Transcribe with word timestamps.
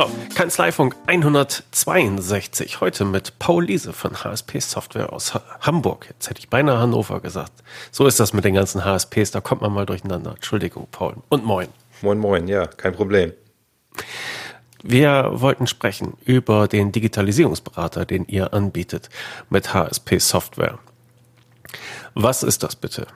So, 0.00 0.10
Kanzleifunk 0.34 0.96
162. 1.08 2.80
Heute 2.80 3.04
mit 3.04 3.38
Paul 3.38 3.66
Liese 3.66 3.92
von 3.92 4.24
HSP 4.24 4.58
Software 4.58 5.12
aus 5.12 5.34
ha 5.34 5.42
Hamburg. 5.60 6.06
Jetzt 6.08 6.30
hätte 6.30 6.38
ich 6.38 6.48
beinahe 6.48 6.78
Hannover 6.78 7.20
gesagt. 7.20 7.52
So 7.90 8.06
ist 8.06 8.18
das 8.18 8.32
mit 8.32 8.46
den 8.46 8.54
ganzen 8.54 8.82
HSPs, 8.82 9.30
da 9.30 9.42
kommt 9.42 9.60
man 9.60 9.74
mal 9.74 9.84
durcheinander. 9.84 10.30
Entschuldigung, 10.30 10.88
Paul. 10.90 11.16
Und 11.28 11.44
moin. 11.44 11.68
Moin, 12.00 12.18
moin, 12.18 12.48
ja, 12.48 12.66
kein 12.66 12.94
Problem. 12.94 13.34
Wir 14.82 15.32
wollten 15.34 15.66
sprechen 15.66 16.14
über 16.24 16.66
den 16.66 16.92
Digitalisierungsberater, 16.92 18.06
den 18.06 18.24
ihr 18.24 18.54
anbietet 18.54 19.10
mit 19.50 19.74
HSP 19.74 20.18
Software. 20.18 20.78
Was 22.14 22.42
ist 22.42 22.62
das 22.62 22.74
bitte? 22.74 23.06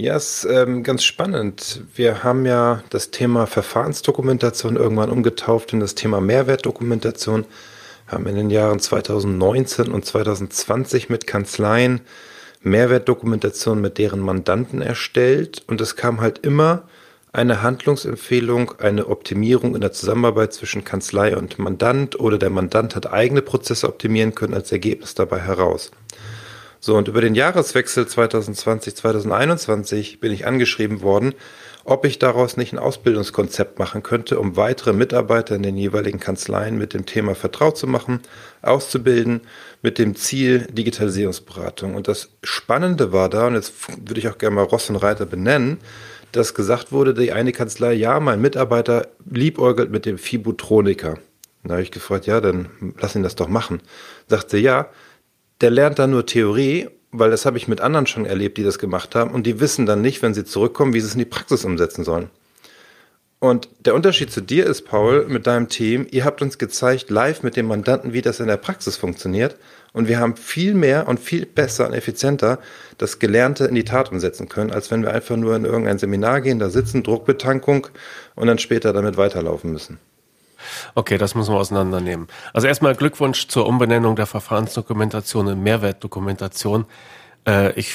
Ja, 0.00 0.14
ist 0.14 0.46
ähm, 0.48 0.84
ganz 0.84 1.02
spannend. 1.02 1.82
Wir 1.96 2.22
haben 2.22 2.46
ja 2.46 2.84
das 2.88 3.10
Thema 3.10 3.48
Verfahrensdokumentation 3.48 4.76
irgendwann 4.76 5.10
umgetauft 5.10 5.72
in 5.72 5.80
das 5.80 5.96
Thema 5.96 6.20
Mehrwertdokumentation. 6.20 7.44
Haben 8.06 8.26
in 8.28 8.36
den 8.36 8.50
Jahren 8.50 8.78
2019 8.78 9.88
und 9.88 10.06
2020 10.06 11.08
mit 11.08 11.26
Kanzleien 11.26 12.02
Mehrwertdokumentation 12.62 13.80
mit 13.80 13.98
deren 13.98 14.20
Mandanten 14.20 14.82
erstellt 14.82 15.64
und 15.66 15.80
es 15.80 15.96
kam 15.96 16.20
halt 16.20 16.46
immer 16.46 16.84
eine 17.32 17.62
Handlungsempfehlung, 17.62 18.74
eine 18.78 19.08
Optimierung 19.08 19.74
in 19.74 19.80
der 19.80 19.90
Zusammenarbeit 19.90 20.52
zwischen 20.52 20.84
Kanzlei 20.84 21.36
und 21.36 21.58
Mandant 21.58 22.20
oder 22.20 22.38
der 22.38 22.50
Mandant 22.50 22.94
hat 22.94 23.12
eigene 23.12 23.42
Prozesse 23.42 23.88
optimieren 23.88 24.36
können 24.36 24.54
als 24.54 24.70
Ergebnis 24.70 25.16
dabei 25.16 25.40
heraus. 25.40 25.90
So, 26.80 26.96
und 26.96 27.08
über 27.08 27.20
den 27.20 27.34
Jahreswechsel 27.34 28.04
2020-2021 28.04 30.20
bin 30.20 30.32
ich 30.32 30.46
angeschrieben 30.46 31.02
worden, 31.02 31.34
ob 31.84 32.04
ich 32.04 32.20
daraus 32.20 32.56
nicht 32.56 32.72
ein 32.72 32.78
Ausbildungskonzept 32.78 33.80
machen 33.80 34.04
könnte, 34.04 34.38
um 34.38 34.56
weitere 34.56 34.92
Mitarbeiter 34.92 35.56
in 35.56 35.64
den 35.64 35.76
jeweiligen 35.76 36.20
Kanzleien 36.20 36.78
mit 36.78 36.94
dem 36.94 37.04
Thema 37.04 37.34
vertraut 37.34 37.76
zu 37.76 37.88
machen, 37.88 38.20
auszubilden, 38.62 39.40
mit 39.82 39.98
dem 39.98 40.14
Ziel 40.14 40.68
Digitalisierungsberatung. 40.70 41.96
Und 41.96 42.06
das 42.06 42.28
Spannende 42.44 43.12
war 43.12 43.28
da, 43.28 43.48
und 43.48 43.54
jetzt 43.54 43.72
würde 44.06 44.20
ich 44.20 44.28
auch 44.28 44.38
gerne 44.38 44.54
mal 44.56 44.64
Ross 44.64 44.88
und 44.88 44.96
Reiter 44.96 45.26
benennen, 45.26 45.78
dass 46.30 46.54
gesagt 46.54 46.92
wurde, 46.92 47.12
die 47.12 47.32
eine 47.32 47.52
Kanzlei, 47.52 47.94
ja, 47.94 48.20
mein 48.20 48.40
Mitarbeiter 48.40 49.08
liebäugelt 49.28 49.90
mit 49.90 50.06
dem 50.06 50.18
Fibutroniker. 50.18 51.18
Da 51.64 51.70
habe 51.70 51.82
ich 51.82 51.90
gefragt, 51.90 52.26
ja, 52.26 52.40
dann 52.40 52.68
lass 53.00 53.16
ihn 53.16 53.24
das 53.24 53.34
doch 53.34 53.48
machen. 53.48 53.82
Sagte, 54.28 54.58
ja, 54.58 54.86
der 55.60 55.70
lernt 55.70 55.98
dann 55.98 56.10
nur 56.10 56.26
Theorie, 56.26 56.88
weil 57.10 57.30
das 57.30 57.46
habe 57.46 57.56
ich 57.56 57.68
mit 57.68 57.80
anderen 57.80 58.06
schon 58.06 58.26
erlebt, 58.26 58.58
die 58.58 58.64
das 58.64 58.78
gemacht 58.78 59.14
haben, 59.14 59.30
und 59.30 59.46
die 59.46 59.60
wissen 59.60 59.86
dann 59.86 60.02
nicht, 60.02 60.22
wenn 60.22 60.34
sie 60.34 60.44
zurückkommen, 60.44 60.92
wie 60.92 61.00
sie 61.00 61.06
es 61.06 61.14
in 61.14 61.20
die 61.20 61.24
Praxis 61.24 61.64
umsetzen 61.64 62.04
sollen. 62.04 62.30
Und 63.40 63.68
der 63.78 63.94
Unterschied 63.94 64.32
zu 64.32 64.40
dir 64.40 64.66
ist, 64.66 64.82
Paul, 64.82 65.26
mit 65.28 65.46
deinem 65.46 65.68
Team, 65.68 66.08
ihr 66.10 66.24
habt 66.24 66.42
uns 66.42 66.58
gezeigt, 66.58 67.08
live 67.08 67.44
mit 67.44 67.56
dem 67.56 67.66
Mandanten, 67.66 68.12
wie 68.12 68.20
das 68.20 68.40
in 68.40 68.48
der 68.48 68.56
Praxis 68.56 68.96
funktioniert. 68.96 69.56
Und 69.92 70.08
wir 70.08 70.18
haben 70.18 70.36
viel 70.36 70.74
mehr 70.74 71.06
und 71.06 71.20
viel 71.20 71.46
besser 71.46 71.86
und 71.86 71.94
effizienter 71.94 72.58
das 72.98 73.20
Gelernte 73.20 73.66
in 73.66 73.76
die 73.76 73.84
Tat 73.84 74.10
umsetzen 74.10 74.48
können, 74.48 74.72
als 74.72 74.90
wenn 74.90 75.02
wir 75.02 75.14
einfach 75.14 75.36
nur 75.36 75.54
in 75.54 75.64
irgendein 75.64 75.98
Seminar 75.98 76.40
gehen, 76.40 76.58
da 76.58 76.68
sitzen, 76.68 77.04
Druckbetankung 77.04 77.86
und 78.34 78.48
dann 78.48 78.58
später 78.58 78.92
damit 78.92 79.16
weiterlaufen 79.16 79.70
müssen. 79.70 79.98
Okay, 80.94 81.18
das 81.18 81.34
müssen 81.34 81.54
wir 81.54 81.58
auseinandernehmen. 81.58 82.28
Also 82.52 82.66
erstmal 82.66 82.94
Glückwunsch 82.94 83.48
zur 83.48 83.66
Umbenennung 83.66 84.16
der 84.16 84.26
Verfahrensdokumentation 84.26 85.48
in 85.48 85.62
Mehrwertdokumentation. 85.62 86.86
Äh, 87.46 87.72
ich 87.72 87.94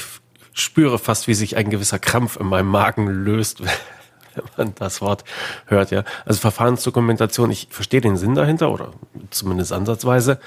spüre 0.53 0.99
fast, 0.99 1.27
wie 1.27 1.33
sich 1.33 1.57
ein 1.57 1.69
gewisser 1.69 1.99
Krampf 1.99 2.37
in 2.37 2.47
meinem 2.47 2.67
Magen 2.67 3.07
löst, 3.07 3.61
wenn 4.35 4.43
man 4.57 4.75
das 4.75 5.01
Wort 5.01 5.23
hört, 5.65 5.91
ja. 5.91 6.03
Also 6.25 6.39
Verfahrensdokumentation, 6.39 7.51
ich 7.51 7.67
verstehe 7.69 8.01
den 8.01 8.17
Sinn 8.17 8.35
dahinter 8.35 8.71
oder 8.71 8.91
zumindest 9.29 9.73
ansatzweise. 9.73 10.39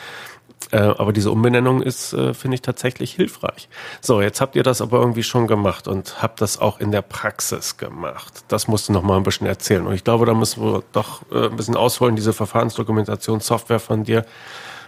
Äh, 0.73 0.79
aber 0.79 1.13
diese 1.13 1.31
Umbenennung 1.31 1.81
ist, 1.81 2.13
äh, 2.13 2.35
finde 2.35 2.57
ich, 2.57 2.63
tatsächlich 2.63 3.13
hilfreich. 3.13 3.69
So, 4.01 4.21
jetzt 4.21 4.41
habt 4.41 4.57
ihr 4.57 4.65
das 4.65 4.81
aber 4.81 4.99
irgendwie 4.99 5.23
schon 5.23 5.47
gemacht 5.47 5.87
und 5.87 6.23
habt 6.23 6.41
das 6.41 6.59
auch 6.59 6.81
in 6.81 6.91
der 6.91 7.03
Praxis 7.03 7.77
gemacht. 7.77 8.45
Das 8.49 8.67
musst 8.67 8.89
du 8.89 8.93
noch 8.93 9.03
mal 9.03 9.17
ein 9.17 9.23
bisschen 9.23 9.47
erzählen. 9.47 9.87
Und 9.87 9.95
ich 9.95 10.03
glaube, 10.03 10.27
da 10.27 10.35
müssen 10.35 10.63
wir 10.63 10.83
doch 10.93 11.23
äh, 11.31 11.47
ein 11.47 11.57
bisschen 11.57 11.77
ausholen, 11.77 12.17
diese 12.17 12.33
Verfahrensdokumentationssoftware 12.33 13.79
von 13.79 14.03
dir. 14.03 14.25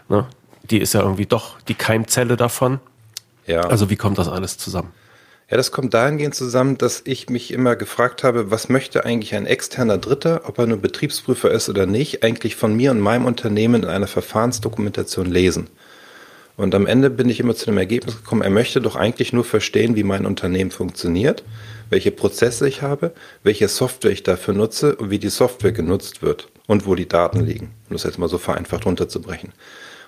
Ne? 0.08 0.26
Die 0.64 0.78
ist 0.78 0.94
ja 0.94 1.00
irgendwie 1.02 1.26
doch 1.26 1.60
die 1.60 1.74
Keimzelle 1.74 2.36
davon. 2.36 2.80
Ja. 3.46 3.60
Also 3.60 3.88
wie 3.88 3.96
kommt 3.96 4.18
das 4.18 4.28
alles 4.28 4.58
zusammen? 4.58 4.92
Ja, 5.50 5.56
das 5.56 5.72
kommt 5.72 5.94
dahingehend 5.94 6.34
zusammen, 6.34 6.76
dass 6.76 7.00
ich 7.06 7.30
mich 7.30 7.54
immer 7.54 7.74
gefragt 7.74 8.22
habe, 8.22 8.50
was 8.50 8.68
möchte 8.68 9.06
eigentlich 9.06 9.34
ein 9.34 9.46
externer 9.46 9.96
Dritter, 9.96 10.42
ob 10.44 10.58
er 10.58 10.66
nur 10.66 10.76
Betriebsprüfer 10.76 11.50
ist 11.50 11.70
oder 11.70 11.86
nicht, 11.86 12.22
eigentlich 12.22 12.54
von 12.54 12.76
mir 12.76 12.90
und 12.90 13.00
meinem 13.00 13.24
Unternehmen 13.24 13.84
in 13.84 13.88
einer 13.88 14.08
Verfahrensdokumentation 14.08 15.24
lesen. 15.24 15.70
Und 16.58 16.74
am 16.74 16.86
Ende 16.86 17.08
bin 17.08 17.30
ich 17.30 17.40
immer 17.40 17.54
zu 17.54 17.64
dem 17.64 17.78
Ergebnis 17.78 18.16
gekommen, 18.18 18.42
er 18.42 18.50
möchte 18.50 18.82
doch 18.82 18.94
eigentlich 18.94 19.32
nur 19.32 19.44
verstehen, 19.44 19.96
wie 19.96 20.02
mein 20.02 20.26
Unternehmen 20.26 20.70
funktioniert, 20.70 21.44
welche 21.88 22.10
Prozesse 22.10 22.68
ich 22.68 22.82
habe, 22.82 23.12
welche 23.42 23.68
Software 23.68 24.10
ich 24.10 24.24
dafür 24.24 24.52
nutze 24.52 24.96
und 24.96 25.08
wie 25.08 25.18
die 25.18 25.30
Software 25.30 25.72
genutzt 25.72 26.20
wird 26.20 26.48
und 26.66 26.84
wo 26.84 26.94
die 26.94 27.08
Daten 27.08 27.40
liegen. 27.40 27.70
Um 27.88 27.94
das 27.94 28.02
jetzt 28.02 28.18
mal 28.18 28.28
so 28.28 28.36
vereinfacht 28.36 28.84
runterzubrechen. 28.84 29.54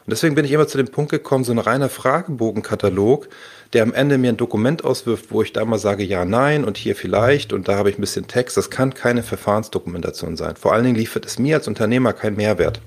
Und 0.07 0.11
deswegen 0.15 0.35
bin 0.35 0.45
ich 0.45 0.53
immer 0.53 0.67
zu 0.67 0.77
dem 0.77 0.89
Punkt 0.89 1.11
gekommen, 1.11 1.45
so 1.45 1.53
ein 1.53 1.59
reiner 1.59 1.89
Fragebogenkatalog, 1.89 3.29
der 3.73 3.83
am 3.85 3.93
Ende 3.93 4.19
mir 4.19 4.31
ein 4.31 4.37
Dokument 4.37 4.85
auswirft, 4.85 5.27
wo 5.31 5.43
ich 5.43 5.53
da 5.53 5.65
mal 5.65 5.79
sage, 5.79 6.03
ja, 6.03 6.25
nein 6.25 6.65
und 6.65 6.77
hier 6.77 6.97
vielleicht 6.97 7.53
und 7.53 7.69
da 7.69 7.77
habe 7.77 7.91
ich 7.91 7.99
ein 7.99 8.01
bisschen 8.01 8.27
Text. 8.27 8.57
Das 8.57 8.71
kann 8.71 8.95
keine 8.95 9.23
Verfahrensdokumentation 9.23 10.37
sein. 10.37 10.57
Vor 10.57 10.73
allen 10.73 10.85
Dingen 10.85 10.97
liefert 10.97 11.25
es 11.25 11.39
mir 11.39 11.57
als 11.57 11.69
Unternehmer 11.69 12.13
keinen 12.13 12.37
Mehrwert. 12.37 12.81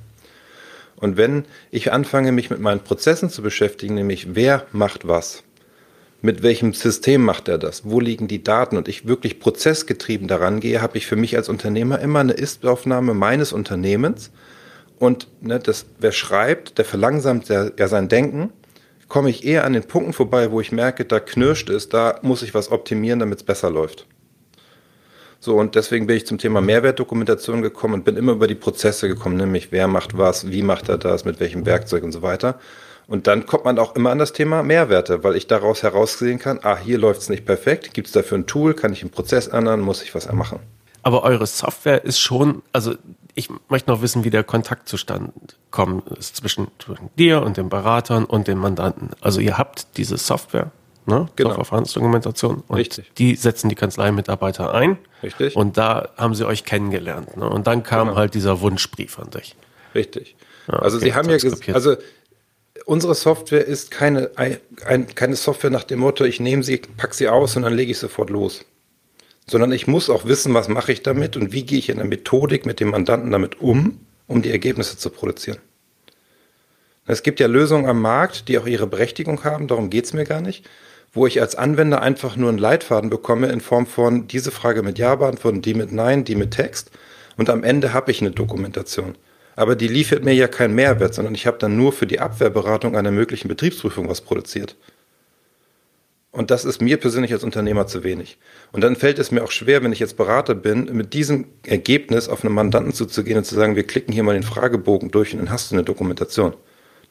Und 0.98 1.18
wenn 1.18 1.46
ich 1.72 1.92
anfange, 1.92 2.32
mich 2.32 2.50
mit 2.50 2.60
meinen 2.60 2.82
Prozessen 2.82 3.30
zu 3.30 3.42
beschäftigen, 3.42 3.96
nämlich 3.96 4.36
wer 4.36 4.66
macht 4.72 5.08
was, 5.08 5.44
mit 6.22 6.44
welchem 6.44 6.74
System 6.74 7.24
macht 7.24 7.50
er 7.50 7.58
das, 7.58 7.84
wo 7.84 8.00
liegen 8.00 8.30
die 8.30 8.44
Daten 8.44 8.78
und 8.78 8.88
ich 8.88 9.06
wirklich 9.06 9.42
prozessgetrieben 9.42 10.30
daran 10.30 10.62
gehe, 10.62 10.82
habe 10.82 10.98
ich 10.98 11.06
für 11.06 11.18
mich 11.18 11.36
als 11.36 11.50
Unternehmer 11.50 12.00
immer 12.00 12.20
eine 12.20 12.32
Ist-Aufnahme 12.32 13.14
meines 13.14 13.52
Unternehmens 13.52 14.32
und 15.00 15.28
ne, 15.42 15.60
das, 15.60 15.86
wer 16.00 16.14
schreibt, 16.14 16.78
der 16.78 16.86
verlangsamt 16.86 17.50
ja, 17.50 17.88
sein 17.90 18.08
Denken, 18.08 18.52
komme 19.14 19.30
ich 19.30 19.46
eher 19.46 19.64
an 19.64 19.74
den 19.74 19.84
Punkten 19.84 20.12
vorbei, 20.12 20.50
wo 20.50 20.60
ich 20.60 20.72
merke, 20.72 21.06
da 21.06 21.20
knirscht 21.20 21.70
es, 21.70 21.88
da 21.88 22.18
muss 22.24 22.42
ich 22.42 22.56
was 22.56 22.72
optimieren, 22.72 23.20
damit 23.20 23.38
es 23.38 23.44
besser 23.44 23.70
läuft. 23.70 24.08
So, 25.40 25.56
und 25.56 25.76
deswegen 25.76 26.08
bin 26.08 26.18
ich 26.18 26.26
zum 26.26 26.40
Thema 26.40 26.62
Mehrwertdokumentation 26.62 27.62
gekommen 27.62 27.94
und 27.94 28.06
bin 28.06 28.18
immer 28.18 28.32
über 28.32 28.48
die 28.48 28.56
Prozesse 28.56 29.08
gekommen, 29.08 29.38
nämlich 29.38 29.72
wer 29.72 29.88
macht 29.88 30.18
was, 30.18 30.50
wie 30.50 30.64
macht 30.64 30.90
er 30.90 30.98
das, 30.98 31.26
mit 31.26 31.40
welchem 31.40 31.68
Werkzeug 31.68 32.02
und 32.02 32.12
so 32.12 32.24
weiter. 32.24 32.60
Und 33.06 33.28
dann 33.28 33.46
kommt 33.46 33.66
man 33.66 33.78
auch 33.78 33.96
immer 33.96 34.10
an 34.10 34.18
das 34.18 34.34
Thema 34.34 34.64
Mehrwerte, 34.64 35.24
weil 35.24 35.36
ich 35.36 35.46
daraus 35.46 35.84
heraussehen 35.84 36.40
kann, 36.40 36.62
ah, 36.64 36.80
hier 36.84 36.98
läuft 36.98 37.22
es 37.22 37.30
nicht 37.30 37.46
perfekt, 37.46 37.94
gibt 37.94 38.08
es 38.08 38.14
dafür 38.14 38.40
ein 38.40 38.48
Tool, 38.48 38.74
kann 38.74 38.94
ich 38.94 39.04
einen 39.04 39.12
Prozess 39.12 39.46
ändern, 39.46 39.82
muss 39.82 40.02
ich 40.02 40.16
was 40.16 40.32
machen. 40.32 40.60
Aber 41.04 41.22
eure 41.22 41.46
Software 41.46 42.04
ist 42.04 42.20
schon, 42.20 42.64
also 42.72 42.96
ich 43.36 43.50
möchte 43.70 43.90
noch 43.90 44.02
wissen, 44.02 44.24
wie 44.24 44.30
der 44.30 44.44
Kontakt 44.44 44.88
zustande 44.88 45.32
kommt 45.72 46.04
zwischen, 46.24 46.68
zwischen 46.80 47.10
dir 47.18 47.42
und 47.42 47.58
den 47.58 47.70
Beratern 47.70 48.26
und 48.26 48.48
den 48.48 48.58
Mandanten. 48.58 49.10
Also 49.22 49.40
ihr 49.40 49.58
habt 49.58 49.98
diese 49.98 50.18
Software, 50.18 50.72
ne? 51.08 51.28
Genau. 51.36 51.56
Verfahrensdokumentation. 51.56 52.64
Und 52.68 52.78
Richtig. 52.78 53.12
Die 53.18 53.36
setzen 53.36 53.70
die 53.70 53.76
Kanzleimitarbeiter 53.76 54.74
ein. 54.74 54.98
Richtig. 55.24 55.56
Und 55.56 55.78
da 55.78 56.10
haben 56.16 56.36
sie 56.36 56.46
euch 56.46 56.64
kennengelernt. 56.64 57.36
Ne? 57.38 57.50
Und 57.50 57.66
dann 57.66 57.82
kam 57.84 58.08
genau. 58.08 58.20
halt 58.20 58.36
dieser 58.36 58.62
Wunschbrief 58.62 59.18
an 59.18 59.32
dich. 59.32 59.56
Richtig. 59.96 60.36
Ja, 60.68 60.80
also 60.80 60.98
okay, 60.98 61.08
sie 61.08 61.16
haben 61.16 61.30
ja 61.30 61.38
gesagt, 61.38 61.70
also 61.70 61.96
unsere 62.86 63.16
Software 63.16 63.66
ist 63.66 63.90
keine, 63.90 64.32
ein, 64.36 65.08
keine 65.16 65.36
Software 65.36 65.72
nach 65.72 65.84
dem 65.84 66.00
Motto, 66.00 66.24
ich 66.24 66.40
nehme 66.40 66.64
sie, 66.64 66.78
pack 66.78 67.14
sie 67.14 67.28
aus 67.30 67.56
und 67.56 67.64
dann 67.64 67.74
lege 67.74 67.92
ich 67.92 67.98
sofort 67.98 68.30
los 68.30 68.66
sondern 69.48 69.72
ich 69.72 69.88
muss 69.88 70.10
auch 70.10 70.26
wissen, 70.26 70.54
was 70.54 70.68
mache 70.68 70.92
ich 70.92 71.04
damit 71.04 71.36
und 71.36 71.52
wie 71.52 71.64
gehe 71.64 71.80
ich 71.80 71.90
in 71.90 71.98
der 71.98 72.06
Methodik 72.06 72.66
mit 72.66 72.80
dem 72.80 72.90
Mandanten 72.90 73.32
damit 73.32 73.60
um, 73.62 74.00
um 74.28 74.42
die 74.42 74.52
Ergebnisse 74.52 74.98
zu 74.98 75.10
produzieren. 75.10 75.58
Es 77.06 77.24
gibt 77.24 77.40
ja 77.40 77.48
Lösungen 77.48 77.86
am 77.86 78.02
Markt, 78.02 78.48
die 78.48 78.58
auch 78.58 78.66
ihre 78.66 78.88
Berechtigung 78.88 79.44
haben, 79.44 79.68
darum 79.68 79.90
geht 79.90 80.06
es 80.06 80.14
mir 80.14 80.24
gar 80.24 80.42
nicht, 80.42 80.70
wo 81.12 81.28
ich 81.28 81.42
als 81.42 81.56
Anwender 81.56 82.02
einfach 82.02 82.38
nur 82.38 82.50
einen 82.50 82.58
Leitfaden 82.58 83.10
bekomme 83.10 83.48
in 83.48 83.60
Form 83.60 83.86
von 83.86 84.28
diese 84.28 84.52
Frage 84.52 84.84
mit 84.84 84.98
Ja 84.98 85.16
beantworten, 85.16 85.62
die 85.62 85.74
mit 85.74 85.92
Nein, 85.92 86.24
die 86.24 86.36
mit 86.36 86.52
Text 86.52 86.92
und 87.38 87.50
am 87.50 87.64
Ende 87.64 87.94
habe 87.94 88.12
ich 88.12 88.22
eine 88.22 88.32
Dokumentation. 88.32 89.16
Aber 89.56 89.76
die 89.76 89.88
liefert 89.88 90.24
mir 90.24 90.34
ja 90.34 90.48
keinen 90.48 90.74
Mehrwert, 90.74 91.14
sondern 91.14 91.36
ich 91.36 91.46
habe 91.46 91.58
dann 91.60 91.78
nur 91.78 91.94
für 91.94 92.08
die 92.08 92.20
Abwehrberatung 92.20 92.96
einer 92.96 93.12
möglichen 93.12 93.48
Betriebsprüfung 93.48 94.10
was 94.10 94.22
produziert. 94.22 94.76
Und 96.34 96.50
das 96.50 96.66
ist 96.66 96.82
mir 96.82 96.98
persönlich 96.98 97.32
als 97.32 97.44
Unternehmer 97.44 97.86
zu 97.86 98.04
wenig. 98.04 98.40
Und 98.72 98.82
dann 98.82 98.96
fällt 98.96 99.20
es 99.20 99.30
mir 99.30 99.44
auch 99.44 99.52
schwer, 99.52 99.84
wenn 99.84 99.94
ich 99.94 100.00
jetzt 100.00 100.18
Berater 100.18 100.56
bin, 100.56 100.86
mit 100.92 101.14
diesem 101.14 101.46
Ergebnis 101.64 102.28
auf 102.28 102.44
einen 102.44 102.56
Mandanten 102.56 102.92
zuzugehen 102.92 103.38
und 103.38 103.44
zu 103.44 103.54
sagen, 103.54 103.76
wir 103.76 103.86
klicken 103.86 104.12
hier 104.12 104.24
mal 104.24 104.34
den 104.34 104.42
Fragebogen 104.42 105.12
durch 105.12 105.34
und 105.34 105.40
dann 105.40 105.52
hast 105.52 105.70
du 105.70 105.76
eine 105.76 105.84
Dokumentation. 105.84 106.56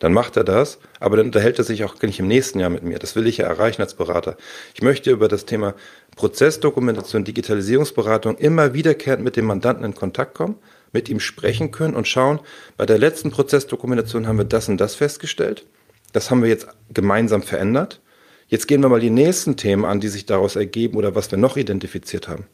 Dann 0.01 0.13
macht 0.13 0.37
er 0.37 0.43
das, 0.43 0.81
aber 0.99 1.17
dann 1.17 1.27
unterhält 1.27 1.57
er 1.59 1.65
sich 1.65 1.85
auch 1.85 2.03
nicht 2.03 2.19
im 2.19 2.27
nächsten 2.27 2.59
Jahr 2.59 2.69
mit 2.69 2.83
mir. 2.83 2.99
Das 2.99 3.15
will 3.15 3.29
ich 3.29 3.37
ja 3.37 3.47
erreichen 3.47 3.81
als 3.81 3.95
Berater. 3.95 4.37
Ich 4.75 4.83
möchte 4.83 5.13
über 5.13 5.29
das 5.29 5.47
Thema 5.47 5.75
Prozessdokumentation, 6.17 7.23
Digitalisierungsberatung 7.23 8.39
immer 8.39 8.75
wiederkehrend 8.75 9.23
mit 9.23 9.37
dem 9.37 9.45
Mandanten 9.45 9.85
in 9.85 9.95
Kontakt 9.95 10.35
kommen, 10.35 10.57
mit 10.93 11.09
ihm 11.09 11.21
sprechen 11.21 11.71
können 11.71 11.95
und 11.95 12.09
schauen, 12.09 12.41
bei 12.77 12.87
der 12.87 12.99
letzten 12.99 13.31
Prozessdokumentation 13.31 14.27
haben 14.27 14.39
wir 14.39 14.45
das 14.45 14.69
und 14.69 14.79
das 14.79 14.97
festgestellt. 14.97 15.65
Das 16.13 16.33
haben 16.33 16.43
wir 16.43 16.49
jetzt 16.49 16.67
gemeinsam 16.93 17.45
verändert. 17.45 18.02
Jetzt 18.53 18.69
gehen 18.69 18.83
wir 18.83 18.91
mal 18.91 19.01
die 19.01 19.09
nächsten 19.09 19.57
Themen 19.57 19.87
an, 19.87 20.01
die 20.01 20.09
sich 20.09 20.27
daraus 20.27 20.57
ergeben 20.57 20.99
oder 20.99 21.15
was 21.15 21.31
wir 21.31 21.39
noch 21.39 21.57
identifiziert 21.57 22.29
haben. 22.29 22.45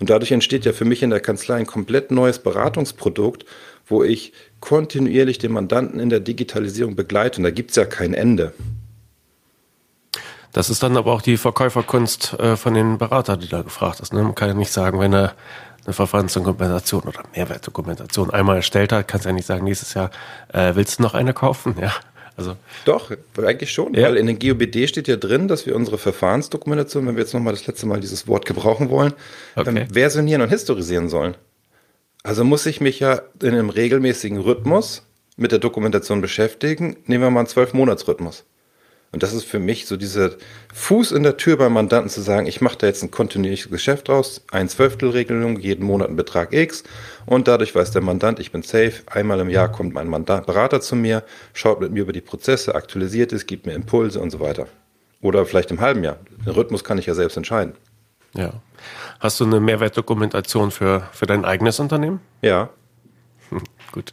Und 0.00 0.10
dadurch 0.10 0.32
entsteht 0.32 0.64
ja 0.64 0.72
für 0.72 0.84
mich 0.84 1.04
in 1.04 1.10
der 1.10 1.20
Kanzlei 1.20 1.54
ein 1.54 1.66
komplett 1.66 2.10
neues 2.10 2.40
Beratungsprodukt, 2.40 3.44
wo 3.86 4.02
ich 4.02 4.32
kontinuierlich 4.58 5.38
den 5.38 5.52
Mandanten 5.52 6.00
in 6.00 6.10
der 6.10 6.18
Digitalisierung 6.18 6.96
begleite. 6.96 7.36
Und 7.36 7.44
da 7.44 7.52
gibt 7.52 7.70
es 7.70 7.76
ja 7.76 7.84
kein 7.84 8.12
Ende. 8.12 8.54
Das 10.50 10.68
ist 10.68 10.82
dann 10.82 10.96
aber 10.96 11.12
auch 11.12 11.22
die 11.22 11.36
Verkäuferkunst 11.36 12.32
äh, 12.40 12.56
von 12.56 12.74
den 12.74 12.98
Beratern, 12.98 13.38
die 13.38 13.48
da 13.48 13.62
gefragt 13.62 14.00
ist. 14.00 14.12
Ne? 14.12 14.24
Man 14.24 14.34
kann 14.34 14.48
ja 14.48 14.54
nicht 14.54 14.72
sagen, 14.72 14.98
wenn 14.98 15.14
er 15.14 15.36
eine 15.84 15.92
Verfahrensdokumentation 15.92 17.02
oder 17.02 17.22
Mehrwertdokumentation 17.36 18.30
einmal 18.30 18.56
erstellt 18.56 18.90
hat, 18.90 19.06
kannst 19.06 19.26
du 19.26 19.28
ja 19.28 19.32
nicht 19.32 19.46
sagen, 19.46 19.62
nächstes 19.62 19.94
Jahr 19.94 20.10
äh, 20.52 20.74
willst 20.74 20.98
du 20.98 21.04
noch 21.04 21.14
eine 21.14 21.34
kaufen? 21.34 21.76
Ja. 21.80 21.92
Also 22.36 22.56
Doch, 22.84 23.10
eigentlich 23.38 23.72
schon, 23.72 23.94
ja. 23.94 24.02
weil 24.02 24.16
in 24.16 24.26
den 24.26 24.38
GOBD 24.38 24.88
steht 24.88 25.08
ja 25.08 25.16
drin, 25.16 25.48
dass 25.48 25.64
wir 25.64 25.74
unsere 25.74 25.96
Verfahrensdokumentation, 25.96 27.06
wenn 27.06 27.16
wir 27.16 27.22
jetzt 27.22 27.32
nochmal 27.32 27.54
das 27.54 27.66
letzte 27.66 27.86
Mal 27.86 28.00
dieses 28.00 28.28
Wort 28.28 28.44
gebrauchen 28.44 28.90
wollen, 28.90 29.14
okay. 29.54 29.80
ähm, 29.80 29.90
versionieren 29.90 30.42
und 30.42 30.50
historisieren 30.50 31.08
sollen. 31.08 31.34
Also 32.22 32.44
muss 32.44 32.66
ich 32.66 32.80
mich 32.80 33.00
ja 33.00 33.22
in 33.40 33.50
einem 33.50 33.70
regelmäßigen 33.70 34.38
Rhythmus 34.38 35.06
mit 35.36 35.52
der 35.52 35.60
Dokumentation 35.60 36.20
beschäftigen. 36.20 36.96
Nehmen 37.06 37.24
wir 37.24 37.30
mal 37.30 37.40
einen 37.40 37.48
Zwölf-Monats-Rhythmus. 37.48 38.44
Und 39.12 39.22
das 39.22 39.32
ist 39.32 39.44
für 39.44 39.58
mich 39.58 39.86
so 39.86 39.96
dieser 39.96 40.32
Fuß 40.74 41.12
in 41.12 41.22
der 41.22 41.36
Tür 41.36 41.56
beim 41.56 41.72
Mandanten 41.72 42.10
zu 42.10 42.20
sagen, 42.20 42.46
ich 42.46 42.60
mache 42.60 42.76
da 42.76 42.86
jetzt 42.86 43.02
ein 43.02 43.10
kontinuierliches 43.10 43.70
Geschäft 43.70 44.08
draus, 44.08 44.42
ein 44.50 44.68
Zwölftelregelung, 44.68 45.58
jeden 45.58 45.86
Monat 45.86 46.10
ein 46.10 46.16
Betrag 46.16 46.52
X 46.52 46.84
und 47.24 47.48
dadurch 47.48 47.74
weiß 47.74 47.92
der 47.92 48.02
Mandant, 48.02 48.40
ich 48.40 48.52
bin 48.52 48.62
safe, 48.62 48.94
einmal 49.06 49.40
im 49.40 49.48
Jahr 49.48 49.70
kommt 49.70 49.94
mein 49.94 50.08
Mandant, 50.08 50.46
Berater 50.46 50.80
zu 50.80 50.96
mir, 50.96 51.22
schaut 51.54 51.80
mit 51.80 51.92
mir 51.92 52.02
über 52.02 52.12
die 52.12 52.20
Prozesse, 52.20 52.74
aktualisiert 52.74 53.32
es, 53.32 53.46
gibt 53.46 53.64
mir 53.64 53.74
Impulse 53.74 54.20
und 54.20 54.30
so 54.30 54.40
weiter. 54.40 54.66
Oder 55.22 55.46
vielleicht 55.46 55.70
im 55.70 55.80
halben 55.80 56.04
Jahr. 56.04 56.18
Den 56.44 56.52
Rhythmus 56.52 56.84
kann 56.84 56.98
ich 56.98 57.06
ja 57.06 57.14
selbst 57.14 57.36
entscheiden. 57.36 57.74
Ja. 58.34 58.52
Hast 59.18 59.40
du 59.40 59.44
eine 59.44 59.60
Mehrwertdokumentation 59.60 60.70
für, 60.70 61.08
für 61.12 61.26
dein 61.26 61.44
eigenes 61.44 61.80
Unternehmen? 61.80 62.20
Ja. 62.42 62.68
Gut. 63.92 64.12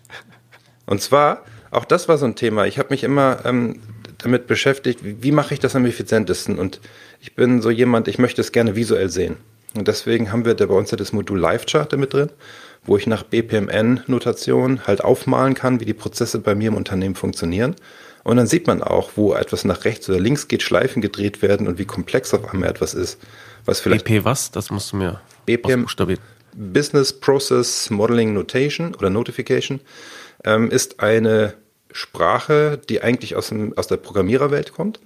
Und 0.86 1.02
zwar, 1.02 1.44
auch 1.72 1.86
das 1.86 2.08
war 2.08 2.18
so 2.18 2.26
ein 2.26 2.36
Thema. 2.36 2.66
Ich 2.66 2.80
habe 2.80 2.90
mich 2.90 3.04
immer 3.04 3.46
ähm, 3.46 3.82
damit 4.24 4.48
beschäftigt, 4.48 5.00
wie, 5.04 5.32
mache 5.32 5.54
ich 5.54 5.60
das 5.60 5.76
am 5.76 5.86
effizientesten? 5.86 6.58
Und 6.60 6.80
ich 7.22 7.36
bin 7.36 7.62
so 7.62 7.70
jemand, 7.70 8.08
ich 8.08 8.18
möchte 8.18 8.42
es 8.42 8.52
gerne 8.52 8.76
visuell 8.76 9.10
sehen. 9.10 9.38
Und 9.76 9.88
deswegen 9.88 10.32
haben 10.32 10.46
wir 10.46 10.54
da 10.54 10.66
bei 10.66 10.76
uns 10.76 10.92
ja 10.92 10.98
das 10.98 11.14
Modul 11.14 11.40
Live-Chart 11.40 11.92
mit 11.98 12.14
drin, 12.14 12.30
wo 12.86 12.98
ich 12.98 13.08
nach 13.08 13.24
BPMN-Notation 13.24 14.86
halt 14.86 15.04
aufmalen 15.04 15.56
kann, 15.56 15.80
wie 15.80 15.86
die 15.86 15.94
Prozesse 15.94 16.40
bei 16.40 16.54
mir 16.54 16.70
im 16.70 16.76
Unternehmen 16.76 17.16
funktionieren. 17.16 17.76
Und 18.24 18.38
dann 18.38 18.48
sieht 18.48 18.68
man 18.68 18.82
auch, 18.82 19.12
wo 19.16 19.34
etwas 19.34 19.66
nach 19.66 19.86
rechts 19.86 20.08
oder 20.10 20.20
links 20.20 20.48
geht, 20.48 20.64
Schleifen 20.64 21.02
gedreht 21.02 21.42
werden 21.42 21.68
und 21.68 21.78
wie 21.78 21.86
komplex 21.86 22.34
auf 22.34 22.54
einmal 22.54 22.70
etwas 22.70 22.94
ist. 22.94 23.20
Was 23.66 23.80
vielleicht 23.80 24.06
BP 24.06 24.24
was? 24.24 24.52
Das 24.52 24.70
musst 24.70 24.92
du 24.92 24.98
mir 24.98 25.22
BPM 25.46 25.86
Business 26.56 27.12
Process 27.12 27.90
Modeling 27.90 28.34
Notation 28.34 28.94
oder 28.96 29.10
Notification 29.10 29.80
ähm, 30.46 30.70
ist 30.70 31.00
eine 31.00 31.56
Sprache, 31.94 32.80
die 32.90 33.02
eigentlich 33.02 33.36
aus, 33.36 33.50
dem, 33.50 33.78
aus 33.78 33.88
der 33.88 33.98
Programmiererwelt 33.98 34.74
kommt, 34.74 35.00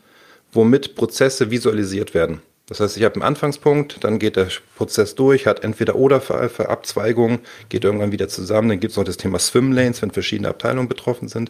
womit 0.51 0.95
Prozesse 0.95 1.51
visualisiert 1.51 2.13
werden. 2.13 2.41
Das 2.67 2.81
heißt, 2.81 2.97
ich 2.97 3.03
habe 3.03 3.15
einen 3.15 3.23
Anfangspunkt, 3.23 4.03
dann 4.03 4.19
geht 4.19 4.35
der 4.35 4.47
Prozess 4.75 5.15
durch, 5.15 5.47
hat 5.47 5.63
entweder 5.63 5.95
oder 5.95 6.19
für, 6.19 6.69
Abzweigungen, 6.69 7.39
geht 7.69 7.85
irgendwann 7.85 8.11
wieder 8.11 8.27
zusammen. 8.27 8.67
Dann 8.67 8.79
gibt 8.81 8.91
es 8.91 8.97
noch 8.97 9.05
das 9.05 9.15
Thema 9.15 9.39
Swimlanes, 9.39 10.01
wenn 10.01 10.11
verschiedene 10.11 10.49
Abteilungen 10.49 10.89
betroffen 10.89 11.29
sind. 11.29 11.49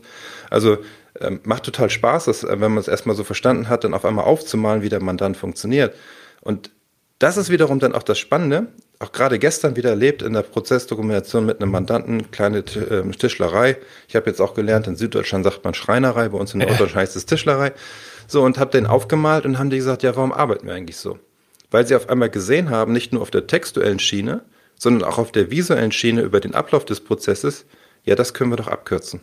Also 0.51 0.78
ähm, 1.19 1.39
macht 1.44 1.63
total 1.63 1.89
Spaß, 1.89 2.25
dass, 2.25 2.44
äh, 2.44 2.62
wenn 2.62 2.72
man 2.72 2.78
es 2.78 2.88
erstmal 2.88 3.16
so 3.16 3.24
verstanden 3.24 3.68
hat, 3.68 3.84
dann 3.84 3.95
auf 3.95 4.06
einmal 4.06 4.25
aufzumalen, 4.25 4.84
wie 4.84 4.89
der 4.89 5.01
Mandant 5.01 5.38
funktioniert. 5.38 5.95
Und 6.42 6.69
das 7.18 7.38
ist 7.38 7.50
wiederum 7.50 7.80
dann 7.80 7.95
auch 7.95 8.04
das 8.04 8.19
Spannende. 8.19 8.68
Auch 8.99 9.11
gerade 9.11 9.38
gestern 9.38 9.75
wieder 9.75 9.91
erlebt 9.91 10.23
in 10.23 10.33
der 10.33 10.41
Prozessdokumentation 10.41 11.45
mit 11.45 11.61
einem 11.61 11.71
Mandanten, 11.71 12.31
kleine 12.31 12.63
ähm, 12.89 13.11
Tischlerei. 13.11 13.77
Ich 14.07 14.15
habe 14.15 14.27
jetzt 14.27 14.41
auch 14.41 14.55
gelernt, 14.55 14.88
in 14.88 14.95
Süddeutschland 14.95 15.44
sagt 15.44 15.63
man 15.63 15.75
Schreinerei, 15.75 16.29
bei 16.29 16.38
uns 16.38 16.53
in 16.53 16.59
Norddeutschland 16.61 16.95
heißt 16.95 17.15
es 17.15 17.27
Tischlerei. 17.27 17.73
So, 18.27 18.44
und 18.44 18.57
habe 18.57 18.71
den 18.71 18.88
aufgemalt 18.88 19.45
und 19.45 19.59
haben 19.59 19.69
die 19.69 19.77
gesagt, 19.77 20.01
ja, 20.01 20.15
warum 20.15 20.31
arbeiten 20.31 20.65
wir 20.65 20.73
eigentlich 20.73 20.97
so? 20.97 21.19
Weil 21.69 21.85
sie 21.85 21.95
auf 21.95 22.09
einmal 22.09 22.31
gesehen 22.31 22.71
haben, 22.71 22.91
nicht 22.91 23.13
nur 23.13 23.21
auf 23.21 23.29
der 23.29 23.45
textuellen 23.45 23.99
Schiene, 23.99 24.44
sondern 24.79 25.07
auch 25.07 25.19
auf 25.19 25.31
der 25.31 25.51
visuellen 25.51 25.91
Schiene 25.91 26.21
über 26.21 26.39
den 26.39 26.55
Ablauf 26.55 26.83
des 26.83 27.00
Prozesses, 27.00 27.65
ja, 28.03 28.15
das 28.15 28.33
können 28.33 28.51
wir 28.51 28.57
doch 28.57 28.67
abkürzen. 28.67 29.21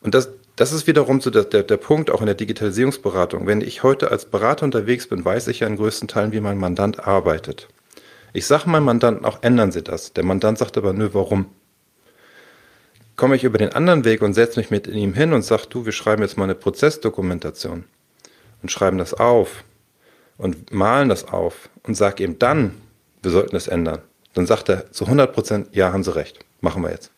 Und 0.00 0.14
das, 0.14 0.30
das 0.56 0.72
ist 0.72 0.86
wiederum 0.86 1.20
so 1.20 1.30
der, 1.30 1.44
der, 1.44 1.62
der 1.62 1.76
Punkt 1.78 2.10
auch 2.10 2.20
in 2.20 2.26
der 2.26 2.34
Digitalisierungsberatung. 2.34 3.46
Wenn 3.46 3.60
ich 3.62 3.82
heute 3.82 4.10
als 4.10 4.26
Berater 4.26 4.64
unterwegs 4.64 5.06
bin, 5.06 5.24
weiß 5.24 5.48
ich 5.48 5.60
ja 5.60 5.66
in 5.66 5.76
größten 5.76 6.08
Teilen, 6.08 6.32
wie 6.32 6.40
mein 6.40 6.58
Mandant 6.58 7.06
arbeitet. 7.06 7.68
Ich 8.32 8.46
sage 8.46 8.68
meinem 8.68 8.84
Mandanten 8.84 9.24
auch, 9.24 9.42
ändern 9.42 9.72
Sie 9.72 9.82
das. 9.82 10.12
Der 10.12 10.24
Mandant 10.24 10.58
sagt 10.58 10.76
aber, 10.78 10.92
nö, 10.92 11.10
warum? 11.12 11.46
Komme 13.16 13.36
ich 13.36 13.44
über 13.44 13.58
den 13.58 13.72
anderen 13.72 14.04
Weg 14.04 14.22
und 14.22 14.34
setze 14.34 14.58
mich 14.58 14.70
mit 14.70 14.86
ihm 14.86 15.12
hin 15.12 15.32
und 15.32 15.42
sage, 15.42 15.64
du, 15.68 15.84
wir 15.84 15.92
schreiben 15.92 16.22
jetzt 16.22 16.38
mal 16.38 16.44
eine 16.44 16.54
Prozessdokumentation 16.54 17.84
und 18.62 18.70
schreiben 18.70 18.98
das 18.98 19.12
auf 19.12 19.64
und 20.38 20.72
malen 20.72 21.10
das 21.10 21.28
auf 21.28 21.68
und 21.82 21.94
sage 21.94 22.24
ihm 22.24 22.38
dann, 22.38 22.74
wir 23.22 23.30
sollten 23.30 23.54
es 23.54 23.68
ändern. 23.68 24.00
Dann 24.34 24.46
sagt 24.46 24.70
er 24.70 24.90
zu 24.92 25.04
100 25.04 25.32
Prozent, 25.32 25.68
ja, 25.72 25.92
haben 25.92 26.02
Sie 26.02 26.14
recht, 26.14 26.38
machen 26.62 26.82
wir 26.82 26.90
jetzt. 26.90 27.10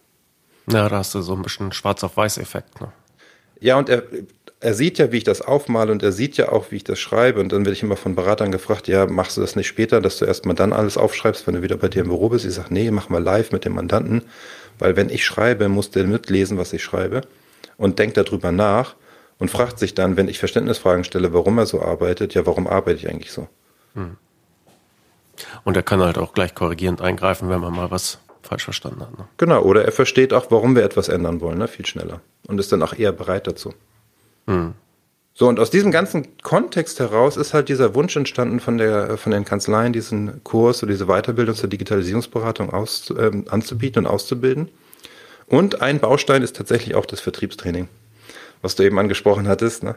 Ja, 0.69 0.88
da 0.88 0.99
hast 0.99 1.14
du 1.14 1.22
so 1.22 1.34
ein 1.34 1.43
bisschen 1.43 1.72
Schwarz 1.72 2.02
auf 2.02 2.16
Weiß 2.16 2.38
Effekt. 2.38 2.81
Ne? 2.81 2.93
Ja, 3.61 3.76
und 3.76 3.88
er, 3.88 4.02
er 4.64 4.72
sieht 4.72 4.96
ja, 4.96 5.12
wie 5.12 5.19
ich 5.19 5.25
das 5.25 5.43
aufmale 5.43 5.93
und 5.93 6.02
er 6.02 6.11
sieht 6.11 6.38
ja 6.38 6.49
auch, 6.49 6.70
wie 6.70 6.76
ich 6.76 6.84
das 6.84 6.99
schreibe. 6.99 7.38
Und 7.38 7.52
dann 7.52 7.66
werde 7.66 7.72
ich 7.72 7.82
immer 7.82 7.96
von 7.96 8.14
Beratern 8.14 8.50
gefragt, 8.50 8.88
ja, 8.88 9.05
machst 9.05 9.37
du 9.37 9.43
das 9.43 9.56
nicht 9.56 9.66
später, 9.66 10.00
dass 10.00 10.19
du 10.19 10.25
erstmal 10.25 10.56
dann 10.56 10.72
alles 10.72 10.96
aufschreibst, 10.96 11.46
wenn 11.46 11.56
du 11.56 11.62
wieder 11.62 11.76
bei 11.76 11.88
dir 11.88 12.00
im 12.00 12.08
Büro 12.08 12.31
bist? 12.31 12.46
Ich 12.46 12.55
sage, 12.55 12.72
nee, 12.72 12.90
mach 12.90 13.11
mal 13.11 13.22
live 13.22 13.52
mit 13.52 13.66
dem 13.66 13.75
Mandanten, 13.75 14.22
weil 14.78 14.96
wenn 14.96 15.11
ich 15.11 15.22
schreibe, 15.22 15.69
muss 15.69 15.90
der 15.90 16.05
mitlesen, 16.05 16.56
was 16.56 16.72
ich 16.72 16.82
schreibe 16.82 17.20
und 17.76 17.99
denkt 17.99 18.16
darüber 18.16 18.52
nach 18.52 18.96
und 19.38 19.50
fragt 19.50 19.78
sich 19.78 19.94
dann, 19.94 20.16
wenn 20.16 20.28
ich 20.28 20.38
Verständnisfragen 20.38 21.05
stelle, 21.05 21.34
warum 21.34 21.58
er 21.58 21.66
so 21.66 21.82
arbeitet, 21.82 22.32
ja, 22.32 22.46
warum 22.46 22.66
arbeite 22.66 23.00
ich 23.00 23.11
eigentlich 23.11 23.32
so? 23.32 23.49
Hm. 23.94 24.16
Und 25.64 25.76
er 25.76 25.82
kann 25.82 26.00
halt 26.00 26.16
auch 26.16 26.32
gleich 26.32 26.55
korrigierend 26.55 27.02
eingreifen, 27.02 27.50
wenn 27.50 27.61
man 27.61 27.75
mal 27.75 27.90
was 27.90 28.19
falsch 28.40 28.64
verstanden 28.64 29.02
hat. 29.02 29.18
Ne? 29.18 29.28
Genau, 29.37 29.61
oder 29.61 29.85
er 29.85 29.92
versteht 29.92 30.33
auch, 30.33 30.47
warum 30.50 30.75
wir 30.75 30.85
etwas 30.85 31.11
ändern 31.11 31.42
wollen, 31.42 31.59
ne? 31.59 31.68
viel 31.68 31.85
schneller. 31.85 32.23
Und 32.47 32.59
ist 32.59 32.73
dann 32.73 32.83
auch 32.83 32.94
eher 32.94 33.12
bereit 33.12 33.47
dazu. 33.47 33.75
Hm. 34.47 34.75
So, 35.37 35.49
und 35.49 35.59
aus 35.59 35.71
diesem 35.71 35.91
ganzen 35.91 36.39
Kontext 36.43 37.01
heraus 37.01 37.37
ist 37.37 37.55
halt 37.55 37.69
dieser 37.69 37.97
Wunsch 37.97 38.15
entstanden 38.15 38.61
von, 38.61 38.79
der, 38.79 39.19
von 39.19 39.33
den 39.33 39.45
Kanzleien, 39.45 39.93
diesen 39.93 40.45
Kurs 40.45 40.83
oder 40.85 40.93
diese 40.93 41.07
Weiterbildung 41.07 41.57
zur 41.57 41.69
Digitalisierungsberatung 41.69 42.71
aus, 42.71 43.11
äh, 43.11 43.33
anzubieten 43.49 44.05
und 44.05 44.11
auszubilden. 44.11 44.69
Und 45.47 45.83
ein 45.83 45.99
Baustein 45.99 46.43
ist 46.43 46.55
tatsächlich 46.55 46.95
auch 46.95 47.05
das 47.05 47.21
Vertriebstraining, 47.21 47.89
was 48.63 48.77
du 48.77 48.85
eben 48.85 48.99
angesprochen 48.99 49.49
hattest. 49.49 49.83
Ne? 49.83 49.97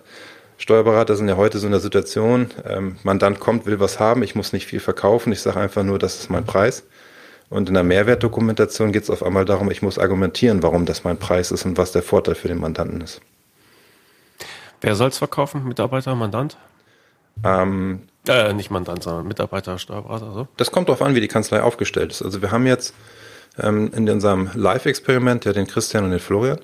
Steuerberater 0.58 1.16
sind 1.16 1.28
ja 1.28 1.38
heute 1.38 1.60
so 1.60 1.68
in 1.68 1.72
der 1.72 1.82
Situation, 1.82 2.48
ähm, 2.68 2.98
Mandant 3.04 3.40
kommt, 3.40 3.68
will 3.68 3.80
was 3.80 4.00
haben, 4.00 4.24
ich 4.24 4.34
muss 4.34 4.54
nicht 4.54 4.66
viel 4.66 4.80
verkaufen, 4.80 5.32
ich 5.32 5.42
sage 5.42 5.60
einfach 5.60 5.84
nur, 5.84 6.00
das 6.00 6.20
ist 6.20 6.32
mein 6.32 6.46
Preis. 6.46 6.84
Und 7.50 7.70
in 7.70 7.76
der 7.76 7.84
Mehrwertdokumentation 7.84 8.92
geht 8.92 9.04
es 9.04 9.10
auf 9.12 9.22
einmal 9.22 9.46
darum, 9.46 9.70
ich 9.70 9.84
muss 9.84 10.00
argumentieren, 10.00 10.64
warum 10.64 10.86
das 10.86 11.04
mein 11.04 11.18
Preis 11.18 11.52
ist 11.52 11.64
und 11.66 11.78
was 11.78 11.92
der 11.92 12.02
Vorteil 12.02 12.36
für 12.36 12.48
den 12.48 12.60
Mandanten 12.60 13.02
ist. 13.02 13.22
Wer 14.82 14.96
soll 14.96 15.10
es 15.10 15.18
verkaufen? 15.18 15.68
Mitarbeiter, 15.68 16.16
Mandant? 16.16 16.58
Ähm, 17.44 18.04
äh, 18.28 18.54
nicht 18.54 18.72
Mandant, 18.72 19.04
sondern 19.04 19.28
Mitarbeiter, 19.28 19.78
Steuerberater. 19.78 20.32
So. 20.34 20.48
Das 20.58 20.72
kommt 20.72 20.90
darauf 20.90 21.02
an, 21.02 21.16
wie 21.16 21.22
die 21.22 21.28
Kanzlei 21.28 21.62
aufgestellt 21.62 22.12
ist. 22.12 22.22
Also 22.22 22.42
wir 22.42 22.52
haben 22.52 22.66
jetzt 22.68 22.94
ähm, 23.60 23.92
in 23.96 24.10
unserem 24.10 24.50
Live-Experiment 24.54 25.46
ja 25.46 25.54
den 25.54 25.68
Christian 25.68 26.04
und 26.04 26.12
den 26.12 26.20
Florian. 26.20 26.60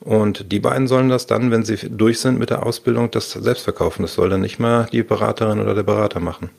Und 0.00 0.52
die 0.52 0.60
beiden 0.60 0.86
sollen 0.86 1.08
das 1.08 1.26
dann, 1.26 1.50
wenn 1.50 1.64
sie 1.64 1.76
durch 1.90 2.20
sind 2.20 2.38
mit 2.38 2.50
der 2.50 2.64
Ausbildung, 2.66 3.10
das 3.10 3.32
selbst 3.32 3.62
verkaufen. 3.62 4.02
Das 4.02 4.14
soll 4.14 4.28
dann 4.28 4.42
nicht 4.42 4.58
mal 4.58 4.88
die 4.92 5.02
Beraterin 5.02 5.60
oder 5.60 5.74
der 5.74 5.82
Berater 5.82 6.20
machen. 6.20 6.50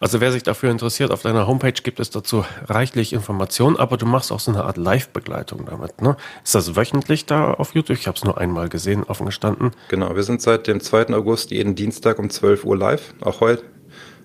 Also 0.00 0.20
wer 0.20 0.32
sich 0.32 0.42
dafür 0.42 0.70
interessiert, 0.70 1.10
auf 1.10 1.22
deiner 1.22 1.46
Homepage 1.46 1.72
gibt 1.72 2.00
es 2.00 2.10
dazu 2.10 2.44
reichlich 2.66 3.12
Informationen, 3.12 3.76
aber 3.76 3.96
du 3.96 4.06
machst 4.06 4.32
auch 4.32 4.40
so 4.40 4.52
eine 4.52 4.64
Art 4.64 4.76
Live-Begleitung 4.76 5.66
damit. 5.66 6.00
Ne? 6.02 6.16
Ist 6.42 6.54
das 6.54 6.76
wöchentlich 6.76 7.26
da 7.26 7.54
auf 7.54 7.74
YouTube? 7.74 7.98
Ich 7.98 8.06
habe 8.06 8.16
es 8.16 8.24
nur 8.24 8.38
einmal 8.38 8.68
gesehen, 8.68 9.04
offen 9.04 9.26
gestanden. 9.26 9.72
Genau, 9.88 10.14
wir 10.14 10.22
sind 10.22 10.42
seit 10.42 10.66
dem 10.66 10.80
2. 10.80 11.08
August 11.14 11.50
jeden 11.50 11.74
Dienstag 11.74 12.18
um 12.18 12.30
12 12.30 12.64
Uhr 12.64 12.76
live, 12.76 13.14
auch 13.20 13.40
heute. 13.40 13.62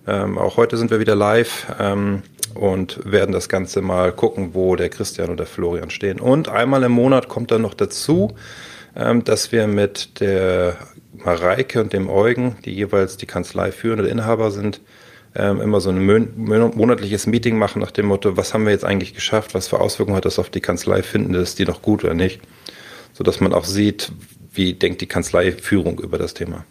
Ähm, 0.07 0.37
auch 0.37 0.57
heute 0.57 0.77
sind 0.77 0.91
wir 0.91 0.99
wieder 0.99 1.15
live. 1.15 1.67
Ähm, 1.79 2.23
und 2.55 2.99
werden 3.09 3.31
das 3.31 3.47
Ganze 3.47 3.81
mal 3.81 4.11
gucken, 4.11 4.53
wo 4.53 4.75
der 4.75 4.89
Christian 4.89 5.29
und 5.29 5.37
der 5.37 5.45
Florian 5.45 5.89
stehen. 5.89 6.19
Und 6.19 6.49
einmal 6.49 6.83
im 6.83 6.91
Monat 6.91 7.27
kommt 7.29 7.51
dann 7.51 7.61
noch 7.61 7.73
dazu, 7.73 8.35
ähm, 8.95 9.23
dass 9.23 9.51
wir 9.51 9.67
mit 9.67 10.19
der 10.19 10.77
Mareike 11.13 11.81
und 11.81 11.93
dem 11.93 12.09
Eugen, 12.09 12.57
die 12.65 12.73
jeweils 12.73 13.17
die 13.17 13.25
Kanzlei 13.25 13.71
führende 13.71 14.07
Inhaber 14.07 14.51
sind, 14.51 14.81
ähm, 15.35 15.61
immer 15.61 15.79
so 15.79 15.89
ein 15.89 16.05
monatliches 16.75 17.27
Meeting 17.27 17.57
machen 17.57 17.81
nach 17.81 17.91
dem 17.91 18.07
Motto, 18.07 18.37
was 18.37 18.53
haben 18.53 18.65
wir 18.65 18.71
jetzt 18.71 18.85
eigentlich 18.85 19.13
geschafft, 19.13 19.53
was 19.53 19.67
für 19.67 19.79
Auswirkungen 19.79 20.17
hat 20.17 20.25
das 20.25 20.39
auf 20.39 20.49
die 20.49 20.61
Kanzlei, 20.61 21.03
finden 21.03 21.33
ist 21.35 21.59
die 21.59 21.65
noch 21.65 21.81
gut 21.81 22.03
oder 22.03 22.13
nicht, 22.13 22.41
sodass 23.13 23.39
man 23.39 23.53
auch 23.53 23.65
sieht, 23.65 24.11
wie 24.51 24.73
denkt 24.73 25.01
die 25.01 25.07
Kanzleiführung 25.07 25.99
über 25.99 26.17
das 26.17 26.33
Thema. 26.33 26.65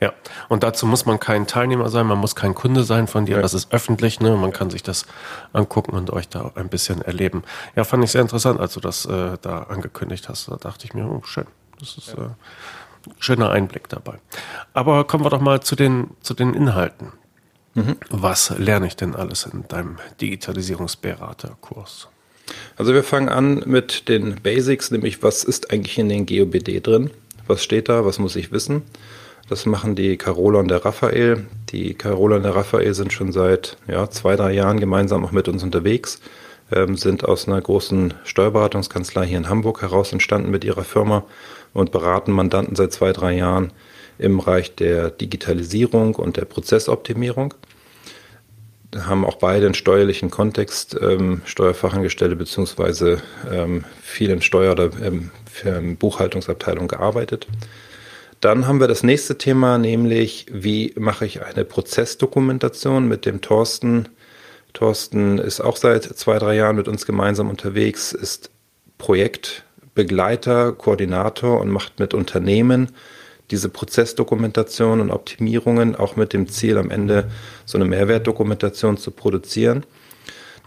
Ja, 0.00 0.12
und 0.48 0.62
dazu 0.62 0.86
muss 0.86 1.06
man 1.06 1.20
kein 1.20 1.46
Teilnehmer 1.46 1.88
sein, 1.88 2.06
man 2.06 2.18
muss 2.18 2.34
kein 2.34 2.54
Kunde 2.54 2.84
sein 2.84 3.06
von 3.06 3.26
dir, 3.26 3.36
ja. 3.36 3.42
das 3.42 3.54
ist 3.54 3.72
öffentlich, 3.72 4.20
ne? 4.20 4.36
man 4.36 4.52
kann 4.52 4.70
sich 4.70 4.82
das 4.82 5.06
angucken 5.52 5.92
und 5.92 6.10
euch 6.10 6.28
da 6.28 6.52
ein 6.56 6.68
bisschen 6.68 7.00
erleben. 7.00 7.42
Ja, 7.76 7.84
fand 7.84 8.02
ich 8.04 8.10
sehr 8.10 8.20
interessant, 8.20 8.60
als 8.60 8.74
du 8.74 8.80
das 8.80 9.06
äh, 9.06 9.38
da 9.40 9.62
angekündigt 9.64 10.28
hast. 10.28 10.48
Da 10.48 10.56
dachte 10.56 10.84
ich 10.84 10.94
mir, 10.94 11.06
oh, 11.06 11.22
schön, 11.24 11.46
das 11.78 11.96
ist 11.96 12.08
ja. 12.08 12.24
äh, 12.24 12.26
ein 12.26 13.14
schöner 13.18 13.50
Einblick 13.50 13.88
dabei. 13.88 14.18
Aber 14.72 15.04
kommen 15.04 15.24
wir 15.24 15.30
doch 15.30 15.40
mal 15.40 15.60
zu 15.60 15.76
den, 15.76 16.10
zu 16.20 16.34
den 16.34 16.54
Inhalten. 16.54 17.12
Mhm. 17.74 17.96
Was 18.10 18.56
lerne 18.58 18.86
ich 18.86 18.96
denn 18.96 19.14
alles 19.14 19.46
in 19.46 19.66
deinem 19.68 19.98
Digitalisierungsberaterkurs? 20.20 22.08
Also 22.76 22.94
wir 22.94 23.02
fangen 23.02 23.28
an 23.28 23.62
mit 23.66 24.08
den 24.08 24.36
Basics, 24.42 24.90
nämlich 24.90 25.22
was 25.22 25.44
ist 25.44 25.72
eigentlich 25.72 25.98
in 25.98 26.08
den 26.08 26.26
GOBD 26.26 26.80
drin? 26.80 27.10
Was 27.46 27.62
steht 27.62 27.88
da? 27.88 28.04
Was 28.04 28.18
muss 28.18 28.36
ich 28.36 28.52
wissen? 28.52 28.82
Das 29.48 29.66
machen 29.66 29.94
die 29.94 30.16
Carola 30.16 30.60
und 30.60 30.68
der 30.68 30.84
Raphael. 30.84 31.46
Die 31.70 31.94
Carola 31.94 32.36
und 32.36 32.44
der 32.44 32.54
Raphael 32.54 32.94
sind 32.94 33.12
schon 33.12 33.32
seit 33.32 33.76
ja, 33.86 34.08
zwei, 34.08 34.36
drei 34.36 34.52
Jahren 34.52 34.80
gemeinsam 34.80 35.24
auch 35.24 35.32
mit 35.32 35.48
uns 35.48 35.62
unterwegs, 35.62 36.20
ähm, 36.72 36.96
sind 36.96 37.24
aus 37.24 37.46
einer 37.46 37.60
großen 37.60 38.14
Steuerberatungskanzlei 38.24 39.26
hier 39.26 39.38
in 39.38 39.48
Hamburg 39.48 39.82
heraus 39.82 40.12
entstanden 40.12 40.50
mit 40.50 40.64
ihrer 40.64 40.84
Firma 40.84 41.24
und 41.74 41.92
beraten 41.92 42.32
Mandanten 42.32 42.76
seit 42.76 42.92
zwei, 42.92 43.12
drei 43.12 43.34
Jahren 43.34 43.72
im 44.18 44.38
Bereich 44.38 44.74
der 44.74 45.10
Digitalisierung 45.10 46.14
und 46.14 46.36
der 46.36 46.44
Prozessoptimierung. 46.44 47.54
Haben 48.96 49.24
auch 49.24 49.36
beide 49.36 49.66
einen 49.66 49.74
steuerlichen 49.74 50.30
Kontext, 50.30 50.96
ähm, 51.00 51.42
Steuerfachangestellte 51.44 52.36
beziehungsweise 52.36 53.20
ähm, 53.50 53.84
viel 54.00 54.30
in 54.30 54.40
Steuer- 54.40 54.72
oder 54.72 54.90
ähm, 55.02 55.96
Buchhaltungsabteilung 55.96 56.88
gearbeitet. 56.88 57.48
Dann 58.40 58.66
haben 58.66 58.78
wir 58.78 58.88
das 58.88 59.02
nächste 59.02 59.38
Thema, 59.38 59.78
nämlich 59.78 60.46
wie 60.52 60.92
mache 60.98 61.24
ich 61.24 61.42
eine 61.42 61.64
Prozessdokumentation 61.64 63.08
mit 63.08 63.24
dem 63.24 63.40
Thorsten. 63.40 64.10
Thorsten 64.74 65.38
ist 65.38 65.60
auch 65.60 65.76
seit 65.76 66.04
zwei, 66.04 66.38
drei 66.38 66.54
Jahren 66.54 66.76
mit 66.76 66.86
uns 66.86 67.06
gemeinsam 67.06 67.48
unterwegs, 67.48 68.12
ist 68.12 68.50
Projektbegleiter, 68.98 70.72
Koordinator 70.72 71.58
und 71.58 71.70
macht 71.70 71.98
mit 71.98 72.12
Unternehmen 72.12 72.90
diese 73.50 73.68
Prozessdokumentation 73.68 75.00
und 75.00 75.10
Optimierungen 75.10 75.96
auch 75.96 76.16
mit 76.16 76.32
dem 76.32 76.48
Ziel, 76.48 76.78
am 76.78 76.90
Ende 76.90 77.30
so 77.64 77.78
eine 77.78 77.84
Mehrwertdokumentation 77.84 78.96
zu 78.96 79.10
produzieren. 79.10 79.84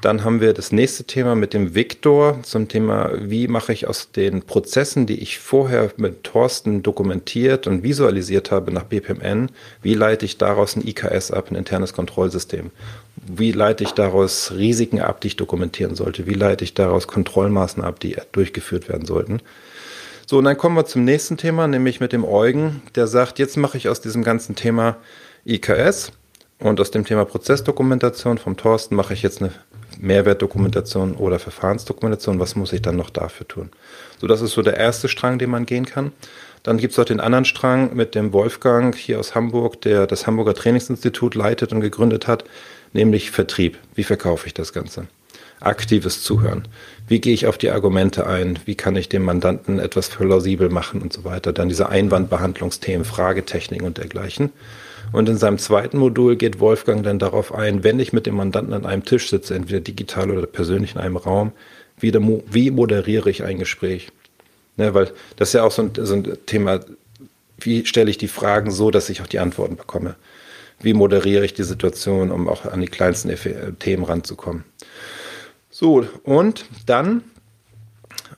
Dann 0.01 0.23
haben 0.23 0.41
wir 0.41 0.53
das 0.53 0.71
nächste 0.71 1.05
Thema 1.05 1.33
mit 1.33 1.55
dem 1.55 1.73
Viktor 1.73 2.39
zum 2.43 2.67
Thema, 2.67 3.11
wie 3.19 3.47
mache 3.47 3.73
ich 3.73 3.87
aus 3.87 4.11
den 4.11 4.43
Prozessen, 4.43 5.07
die 5.07 5.19
ich 5.19 5.39
vorher 5.39 5.91
mit 5.97 6.23
Thorsten 6.23 6.83
dokumentiert 6.83 7.65
und 7.65 7.81
visualisiert 7.81 8.51
habe 8.51 8.71
nach 8.71 8.83
BPMN, 8.83 9.49
wie 9.81 9.95
leite 9.95 10.25
ich 10.25 10.37
daraus 10.37 10.75
ein 10.75 10.87
IKS 10.87 11.31
ab, 11.31 11.47
ein 11.49 11.55
internes 11.55 11.93
Kontrollsystem? 11.93 12.69
Wie 13.15 13.51
leite 13.51 13.83
ich 13.83 13.91
daraus 13.91 14.51
Risiken 14.55 15.01
ab, 15.01 15.19
die 15.21 15.29
ich 15.29 15.35
dokumentieren 15.35 15.95
sollte? 15.95 16.27
Wie 16.27 16.35
leite 16.35 16.63
ich 16.63 16.75
daraus 16.75 17.07
Kontrollmaßnahmen 17.07 17.91
ab, 17.91 17.99
die 17.99 18.17
durchgeführt 18.33 18.89
werden 18.89 19.07
sollten? 19.07 19.41
So, 20.29 20.39
und 20.39 20.43
dann 20.43 20.57
kommen 20.57 20.75
wir 20.75 20.85
zum 20.85 21.05
nächsten 21.05 21.37
Thema, 21.37 21.69
nämlich 21.69 22.01
mit 22.01 22.11
dem 22.11 22.25
Eugen, 22.25 22.81
der 22.95 23.07
sagt, 23.07 23.39
jetzt 23.39 23.55
mache 23.55 23.77
ich 23.77 23.87
aus 23.87 24.01
diesem 24.01 24.25
ganzen 24.25 24.55
Thema 24.55 24.97
IKS 25.45 26.11
und 26.59 26.81
aus 26.81 26.91
dem 26.91 27.05
Thema 27.05 27.23
Prozessdokumentation 27.23 28.37
vom 28.37 28.57
Thorsten 28.57 28.95
mache 28.95 29.13
ich 29.13 29.21
jetzt 29.21 29.41
eine 29.41 29.53
Mehrwertdokumentation 30.01 31.15
oder 31.15 31.39
Verfahrensdokumentation, 31.39 32.41
was 32.41 32.57
muss 32.57 32.73
ich 32.73 32.81
dann 32.81 32.97
noch 32.97 33.09
dafür 33.09 33.47
tun? 33.47 33.69
So, 34.19 34.27
das 34.27 34.41
ist 34.41 34.51
so 34.51 34.61
der 34.61 34.75
erste 34.75 35.07
Strang, 35.07 35.39
den 35.39 35.49
man 35.49 35.65
gehen 35.65 35.85
kann. 35.85 36.11
Dann 36.61 36.77
gibt 36.77 36.91
es 36.91 36.99
auch 36.99 37.05
den 37.05 37.21
anderen 37.21 37.45
Strang 37.45 37.95
mit 37.95 38.13
dem 38.13 38.33
Wolfgang 38.33 38.93
hier 38.93 39.21
aus 39.21 39.33
Hamburg, 39.33 39.81
der 39.83 40.07
das 40.07 40.27
Hamburger 40.27 40.55
Trainingsinstitut 40.55 41.35
leitet 41.35 41.71
und 41.71 41.79
gegründet 41.79 42.27
hat, 42.27 42.43
nämlich 42.91 43.31
Vertrieb. 43.31 43.77
Wie 43.95 44.03
verkaufe 44.03 44.45
ich 44.45 44.53
das 44.53 44.73
Ganze? 44.73 45.07
Aktives 45.59 46.23
Zuhören. 46.23 46.67
Wie 47.07 47.19
gehe 47.19 47.33
ich 47.33 47.47
auf 47.47 47.57
die 47.57 47.71
Argumente 47.71 48.27
ein? 48.27 48.59
Wie 48.65 48.75
kann 48.75 48.95
ich 48.95 49.09
dem 49.09 49.23
Mandanten 49.23 49.79
etwas 49.79 50.09
plausibel 50.09 50.69
machen 50.69 51.01
und 51.01 51.13
so 51.13 51.23
weiter? 51.23 51.53
Dann 51.53 51.69
diese 51.69 51.89
Einwandbehandlungsthemen, 51.89 53.05
Fragetechniken 53.05 53.87
und 53.87 53.97
dergleichen. 53.97 54.51
Und 55.11 55.29
in 55.29 55.37
seinem 55.37 55.57
zweiten 55.57 55.97
Modul 55.97 56.35
geht 56.35 56.59
Wolfgang 56.59 57.03
dann 57.03 57.17
darauf 57.17 57.53
ein, 57.53 57.83
wenn 57.83 57.99
ich 57.99 58.13
mit 58.13 58.25
dem 58.25 58.35
Mandanten 58.35 58.73
an 58.73 58.85
einem 58.85 59.05
Tisch 59.05 59.29
sitze, 59.29 59.55
entweder 59.55 59.79
digital 59.79 60.31
oder 60.31 60.45
persönlich 60.47 60.95
in 60.95 61.01
einem 61.01 61.17
Raum, 61.17 61.53
wie, 61.99 62.13
wie 62.13 62.71
moderiere 62.71 63.29
ich 63.29 63.43
ein 63.43 63.57
Gespräch? 63.57 64.09
Ne, 64.75 64.93
weil 64.93 65.11
das 65.37 65.49
ist 65.49 65.53
ja 65.53 65.63
auch 65.63 65.71
so 65.71 65.83
ein, 65.83 65.91
so 65.95 66.13
ein 66.13 66.37
Thema, 66.45 66.81
wie 67.59 67.85
stelle 67.85 68.11
ich 68.11 68.17
die 68.17 68.27
Fragen 68.27 68.69
so, 68.69 68.91
dass 68.91 69.09
ich 69.09 69.21
auch 69.21 69.27
die 69.27 69.39
Antworten 69.39 69.75
bekomme? 69.75 70.15
Wie 70.79 70.93
moderiere 70.93 71.43
ich 71.43 71.55
die 71.55 71.63
Situation, 71.63 72.29
um 72.29 72.47
auch 72.47 72.65
an 72.65 72.81
die 72.81 72.87
kleinsten 72.87 73.33
Themen 73.79 74.03
ranzukommen? 74.03 74.63
So, 75.79 76.07
und 76.23 76.65
dann 76.87 77.21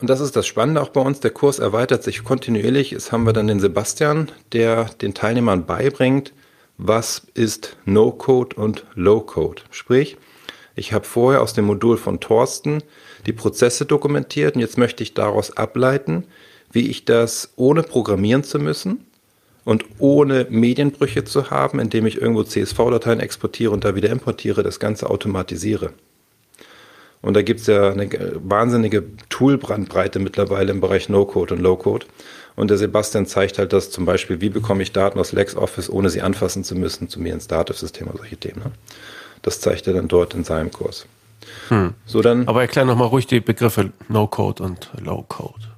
und 0.02 0.10
das 0.10 0.20
ist 0.20 0.36
das 0.36 0.46
Spannende 0.46 0.82
auch 0.82 0.90
bei 0.90 1.00
uns. 1.00 1.22
Der 1.22 1.32
Kurs 1.32 1.58
erweitert 1.58 2.04
sich 2.04 2.26
kontinuierlich. 2.26 2.92
Jetzt 2.92 3.14
haben 3.14 3.26
wir 3.26 3.32
dann 3.32 3.48
den 3.48 3.62
Sebastian, 3.62 4.30
der 4.52 4.90
den 5.02 5.14
Teilnehmern 5.14 5.66
beibringt, 5.66 6.34
was 6.78 7.28
ist 7.36 7.78
No-Code 7.86 8.58
und 8.58 8.84
Low-Code. 8.96 9.62
Sprich, 9.72 10.18
ich 10.76 10.92
habe 10.92 11.06
vorher 11.06 11.42
aus 11.42 11.54
dem 11.54 11.64
Modul 11.64 11.96
von 11.96 12.20
Thorsten 12.20 12.84
die 13.26 13.32
Prozesse 13.32 13.86
dokumentiert 13.86 14.56
und 14.56 14.62
jetzt 14.62 14.78
möchte 14.78 15.02
ich 15.02 15.14
daraus 15.14 15.56
ableiten, 15.56 16.26
wie 16.74 16.90
ich 16.90 17.06
das 17.06 17.54
ohne 17.56 17.84
programmieren 17.84 18.44
zu 18.44 18.60
müssen 18.60 19.06
und 19.64 19.86
ohne 19.98 20.46
Medienbrüche 20.50 21.24
zu 21.24 21.52
haben, 21.52 21.80
indem 21.80 22.06
ich 22.06 22.20
irgendwo 22.20 22.44
CSV-Dateien 22.44 23.22
exportiere 23.22 23.72
und 23.72 23.86
da 23.86 23.96
wieder 23.96 24.10
importiere, 24.10 24.62
das 24.62 24.82
Ganze 24.82 25.10
automatisiere. 25.10 25.94
Und 27.22 27.34
da 27.34 27.42
gibt 27.42 27.60
es 27.62 27.68
ja 27.68 27.92
eine 27.92 28.10
wahnsinnige 28.36 29.04
Toolbrandbreite 29.30 30.20
mittlerweile 30.20 30.72
im 30.72 30.80
Bereich 30.80 31.10
No-Code 31.10 31.56
und 31.56 31.62
Low-Code. 31.62 32.06
Und 32.56 32.70
der 32.70 32.78
Sebastian 32.78 33.26
zeigt 33.26 33.58
halt 33.58 33.74
das 33.74 33.92
zum 33.92 34.06
Beispiel, 34.06 34.42
wie 34.42 34.50
bekomme 34.50 34.84
ich 34.84 34.92
Daten 34.92 35.20
aus 35.20 35.32
LexOffice, 35.32 35.90
ohne 35.90 36.10
sie 36.10 36.22
anfassen 36.22 36.64
zu 36.64 36.76
müssen, 36.76 37.10
zu 37.10 37.20
mir 37.20 37.34
ins 37.34 37.48
Dativ-System 37.48 38.08
oder 38.08 38.20
solche 38.20 38.38
Themen. 38.38 38.62
Ne? 38.64 38.72
Das 39.42 39.60
zeigt 39.60 39.88
er 39.88 39.94
dann 39.94 40.08
dort 40.08 40.34
in 40.34 40.44
seinem 40.44 40.72
Kurs. 40.72 41.06
Hm. 41.70 41.94
So 42.06 42.22
dann, 42.22 42.48
Aber 42.48 42.62
erklär 42.62 42.86
nochmal 42.86 43.08
ruhig 43.08 43.28
die 43.28 43.40
Begriffe 43.40 43.92
No-Code 44.08 44.64
und 44.64 44.90
Low-Code. 45.02 45.70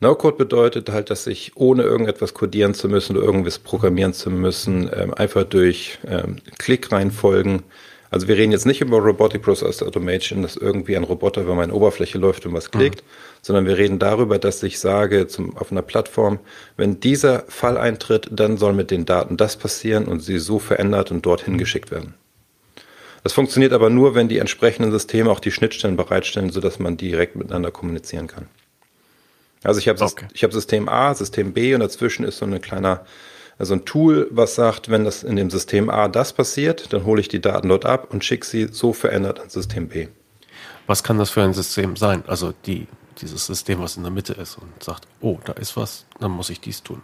No-Code 0.00 0.36
bedeutet 0.36 0.90
halt, 0.90 1.10
dass 1.10 1.26
ich 1.26 1.52
ohne 1.56 1.82
irgendetwas 1.82 2.32
codieren 2.32 2.72
zu 2.72 2.88
müssen 2.88 3.16
oder 3.16 3.26
irgendwas 3.26 3.58
programmieren 3.58 4.14
zu 4.14 4.30
müssen, 4.30 4.90
ähm, 4.94 5.12
einfach 5.12 5.44
durch 5.44 5.98
ähm, 6.06 6.36
Klickreihenfolgen 6.58 7.62
also 8.10 8.26
wir 8.26 8.36
reden 8.36 8.50
jetzt 8.50 8.66
nicht 8.66 8.80
über 8.80 8.98
Robotic 8.98 9.42
Process 9.42 9.82
Automation, 9.82 10.42
dass 10.42 10.56
irgendwie 10.56 10.96
ein 10.96 11.04
Roboter 11.04 11.42
über 11.42 11.54
meine 11.54 11.72
Oberfläche 11.72 12.18
läuft 12.18 12.44
und 12.44 12.52
was 12.52 12.66
mhm. 12.66 12.78
klickt, 12.78 13.02
mhm. 13.02 13.08
sondern 13.42 13.66
wir 13.66 13.78
reden 13.78 13.98
darüber, 13.98 14.38
dass 14.38 14.62
ich 14.62 14.80
sage 14.80 15.28
zum, 15.28 15.56
auf 15.56 15.70
einer 15.70 15.82
Plattform, 15.82 16.40
wenn 16.76 16.98
dieser 16.98 17.44
Fall 17.48 17.78
eintritt, 17.78 18.28
dann 18.32 18.56
soll 18.56 18.72
mit 18.72 18.90
den 18.90 19.06
Daten 19.06 19.36
das 19.36 19.56
passieren 19.56 20.06
und 20.06 20.20
sie 20.20 20.38
so 20.38 20.58
verändert 20.58 21.12
und 21.12 21.24
dorthin 21.24 21.56
geschickt 21.56 21.90
werden. 21.90 22.14
Das 23.22 23.32
funktioniert 23.32 23.72
aber 23.72 23.90
nur, 23.90 24.14
wenn 24.14 24.28
die 24.28 24.38
entsprechenden 24.38 24.90
Systeme 24.90 25.30
auch 25.30 25.40
die 25.40 25.52
Schnittstellen 25.52 25.96
bereitstellen, 25.96 26.50
sodass 26.50 26.78
man 26.78 26.96
direkt 26.96 27.36
miteinander 27.36 27.70
kommunizieren 27.70 28.26
kann. 28.26 28.48
Also 29.62 29.78
ich 29.78 29.88
habe 29.88 30.02
okay. 30.02 30.26
hab 30.42 30.52
System 30.52 30.88
A, 30.88 31.14
System 31.14 31.52
B 31.52 31.74
und 31.74 31.80
dazwischen 31.80 32.24
ist 32.24 32.38
so 32.38 32.46
ein 32.46 32.60
kleiner 32.62 33.04
also 33.60 33.74
ein 33.74 33.84
Tool, 33.84 34.26
was 34.30 34.54
sagt, 34.54 34.88
wenn 34.88 35.04
das 35.04 35.22
in 35.22 35.36
dem 35.36 35.50
System 35.50 35.90
A 35.90 36.08
das 36.08 36.32
passiert, 36.32 36.94
dann 36.94 37.04
hole 37.04 37.20
ich 37.20 37.28
die 37.28 37.42
Daten 37.42 37.68
dort 37.68 37.84
ab 37.84 38.08
und 38.10 38.24
schicke 38.24 38.46
sie 38.46 38.68
so 38.72 38.94
verändert 38.94 39.38
an 39.38 39.50
System 39.50 39.88
B. 39.88 40.08
Was 40.86 41.04
kann 41.04 41.18
das 41.18 41.28
für 41.28 41.42
ein 41.42 41.52
System 41.52 41.94
sein? 41.94 42.24
Also 42.26 42.54
die, 42.64 42.86
dieses 43.20 43.44
System, 43.44 43.80
was 43.80 43.98
in 43.98 44.02
der 44.02 44.12
Mitte 44.12 44.32
ist 44.32 44.56
und 44.56 44.82
sagt, 44.82 45.06
oh, 45.20 45.38
da 45.44 45.52
ist 45.52 45.76
was, 45.76 46.06
dann 46.20 46.30
muss 46.30 46.48
ich 46.48 46.62
dies 46.62 46.82
tun. 46.82 47.02